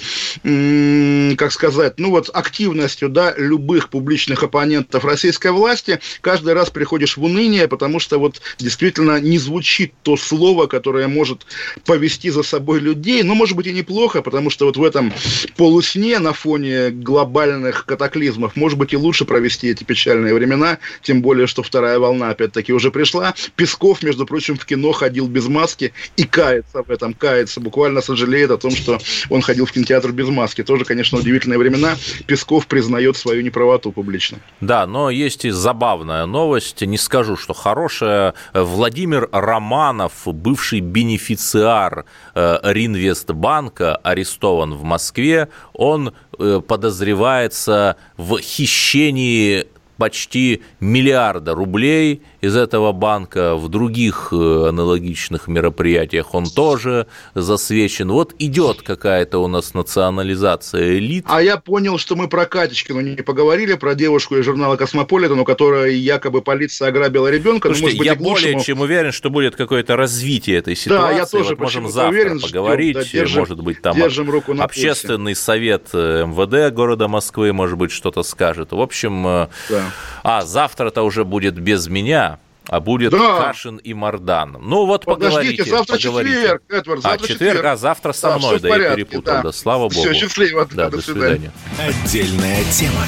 как 1.35 1.51
сказать, 1.51 1.99
ну 1.99 2.09
вот 2.09 2.29
активностью, 2.33 3.07
да, 3.07 3.33
любых 3.37 3.89
публичных 3.89 4.41
оппонентов 4.41 5.05
российской 5.05 5.51
власти, 5.51 5.99
каждый 6.21 6.53
раз 6.53 6.71
приходишь 6.71 7.17
в 7.17 7.23
уныние, 7.23 7.67
потому 7.67 7.99
что 7.99 8.17
вот 8.17 8.41
действительно 8.57 9.19
не 9.19 9.37
звучит 9.37 9.93
то 10.01 10.17
слово, 10.17 10.65
которое 10.65 11.07
может 11.07 11.45
повести 11.85 12.31
за 12.31 12.41
собой 12.41 12.79
людей, 12.79 13.21
но 13.21 13.35
может 13.35 13.55
быть 13.55 13.67
и 13.67 13.73
неплохо, 13.73 14.23
потому 14.23 14.49
что 14.49 14.65
вот 14.65 14.77
в 14.77 14.83
этом 14.83 15.13
полусне 15.55 16.17
на 16.17 16.33
фоне 16.33 16.89
глобальных 16.89 17.85
катаклизмов 17.85 18.55
может 18.55 18.79
быть 18.79 18.93
и 18.93 18.97
лучше 18.97 19.25
провести 19.25 19.69
эти 19.69 19.83
печальные 19.83 20.33
времена, 20.33 20.79
тем 21.03 21.21
более, 21.21 21.45
что 21.45 21.61
вторая 21.61 21.99
волна 21.99 22.31
опять-таки 22.31 22.73
уже 22.73 22.89
пришла. 22.89 23.35
Песков, 23.55 24.01
между 24.01 24.25
прочим, 24.25 24.57
в 24.57 24.65
кино 24.65 24.91
ходил 24.91 25.10
ходил 25.11 25.27
без 25.27 25.47
маски 25.49 25.91
и 26.15 26.23
кается 26.23 26.83
в 26.83 26.89
этом, 26.89 27.13
кается, 27.13 27.59
буквально 27.59 28.01
сожалеет 28.01 28.49
о 28.51 28.57
том, 28.57 28.71
что 28.71 28.97
он 29.29 29.41
ходил 29.41 29.65
в 29.65 29.71
кинотеатр 29.73 30.13
без 30.13 30.29
маски. 30.29 30.63
Тоже, 30.63 30.85
конечно, 30.85 31.17
удивительные 31.17 31.59
времена. 31.59 31.97
Песков 32.27 32.65
признает 32.67 33.17
свою 33.17 33.41
неправоту 33.41 33.91
публично. 33.91 34.37
Да, 34.61 34.87
но 34.87 35.09
есть 35.09 35.43
и 35.43 35.49
забавная 35.49 36.25
новость, 36.25 36.81
не 36.81 36.97
скажу, 36.97 37.35
что 37.35 37.53
хорошая. 37.53 38.35
Владимир 38.53 39.27
Романов, 39.33 40.13
бывший 40.25 40.79
бенефициар 40.79 42.05
э, 42.33 42.59
РИнвестбанка, 42.63 43.97
арестован 43.97 44.75
в 44.75 44.83
Москве. 44.83 45.49
Он 45.73 46.13
э, 46.39 46.61
подозревается 46.65 47.97
в 48.15 48.39
хищении 48.39 49.65
почти 50.01 50.63
миллиарда 50.79 51.53
рублей 51.53 52.23
из 52.41 52.55
этого 52.55 52.91
банка, 52.91 53.55
в 53.55 53.69
других 53.69 54.29
э, 54.31 54.65
аналогичных 54.69 55.47
мероприятиях 55.47 56.33
он 56.33 56.45
тоже 56.47 57.05
засвечен. 57.35 58.11
Вот 58.11 58.33
идет 58.39 58.81
какая-то 58.81 59.37
у 59.37 59.47
нас 59.47 59.75
национализация 59.75 60.97
элит. 60.97 61.25
А 61.27 61.41
я 61.41 61.57
понял, 61.57 61.99
что 61.99 62.15
мы 62.15 62.27
про 62.27 62.47
Катечкину 62.47 62.99
не 63.01 63.17
поговорили, 63.17 63.75
про 63.75 63.93
девушку 63.93 64.37
из 64.37 64.45
журнала 64.45 64.75
«Космополитен», 64.75 65.39
у 65.39 65.45
которой 65.45 65.95
якобы 65.95 66.41
полиция 66.41 66.87
ограбила 66.89 67.29
ребенка. 67.29 67.69
Ну, 67.69 67.75
Слушайте, 67.75 68.05
я 68.05 68.15
более 68.15 68.59
чем 68.59 68.81
уверен, 68.81 69.11
что 69.11 69.29
будет 69.29 69.55
какое-то 69.55 69.95
развитие 69.95 70.57
этой 70.57 70.75
ситуации. 70.75 71.13
Да, 71.13 71.17
я 71.17 71.25
тоже 71.27 71.51
вот 71.51 71.59
можем 71.59 71.89
завтра 71.89 72.09
уверен, 72.09 72.39
поговорить, 72.39 72.95
да, 72.95 73.03
держим, 73.03 73.39
может 73.39 73.61
быть, 73.61 73.81
там 73.81 73.95
держим 73.95 74.29
руку 74.31 74.55
на 74.55 74.63
общественный 74.63 75.33
пульсе. 75.33 75.41
совет 75.41 75.89
э, 75.93 76.25
МВД 76.25 76.73
города 76.73 77.07
Москвы, 77.07 77.53
может 77.53 77.77
быть, 77.77 77.91
что-то 77.91 78.23
скажет. 78.23 78.71
В 78.71 78.81
общем, 78.81 79.27
э, 79.27 79.47
да. 79.69 79.91
А 80.23 80.43
завтра-то 80.43 81.03
уже 81.03 81.25
будет 81.25 81.55
без 81.55 81.87
меня, 81.87 82.39
а 82.67 82.79
будет 82.79 83.11
да. 83.11 83.37
Кашин 83.45 83.77
и 83.77 83.93
Мардан. 83.93 84.57
Ну 84.61 84.85
вот 84.85 85.05
Подождите, 85.05 85.63
поговорите. 85.63 85.69
завтра 85.69 85.97
поговорите. 85.97 86.35
четверг, 86.35 86.63
Эдвард, 86.69 87.01
завтра 87.01 87.25
а, 87.25 87.27
четверг, 87.27 87.39
четверг, 87.39 87.65
а 87.65 87.77
завтра 87.77 88.13
со 88.13 88.27
да, 88.27 88.37
мной, 88.37 88.59
да, 88.59 88.69
порядке, 88.69 88.89
я 88.89 88.95
перепутал, 88.95 89.33
да. 89.35 89.41
да, 89.41 89.51
слава 89.51 89.89
богу. 89.89 89.93
Все, 89.93 90.13
счастливо, 90.13 90.67
да, 90.71 90.89
до, 90.89 90.97
до 90.97 91.03
свидания. 91.03 91.51
Отдельная 91.79 92.63
тема. 92.71 93.05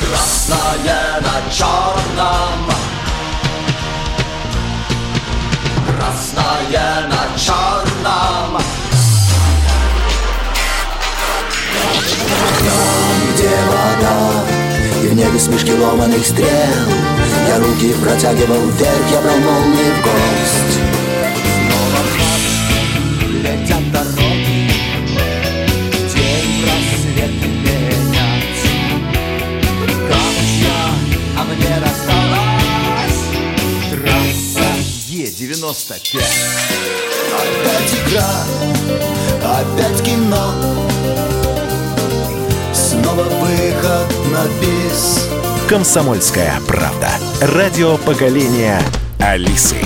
Красное 0.00 1.20
на 1.20 1.52
черном 1.52 2.72
Красное 5.96 7.08
на 7.08 7.38
черном 7.38 8.62
где 13.34 13.48
вода? 13.48 14.44
В 15.02 15.14
небе 15.14 15.38
смешки 15.38 15.72
ломаных 15.72 16.24
стрел. 16.26 16.48
Я 17.48 17.58
руки 17.58 17.92
протягивал 18.02 18.66
вверх, 18.70 19.10
я 19.10 19.20
брал 19.20 19.36
молнии 19.38 19.90
в 19.90 20.02
гость 20.02 20.78
Снова 21.66 22.02
в 22.06 23.30
летят 23.42 23.92
дороги 23.92 24.70
День 26.14 26.64
рассвет 26.64 27.32
менять 27.42 28.62
Камушья, 30.08 30.80
а 31.36 31.44
мне 31.44 31.74
досталась 31.84 33.20
Трасса 33.90 34.68
Е-95 35.08 36.22
Опять 37.34 37.92
игра, 38.06 38.32
опять 39.42 40.02
кино 40.02 40.91
Снова 43.02 43.22
выход 43.24 44.06
на 44.30 44.44
бис 44.60 45.28
«Комсомольская 45.68 46.52
правда». 46.68 47.08
Радио 47.40 47.96
поколения 47.98 48.80
Алисы. 49.18 49.78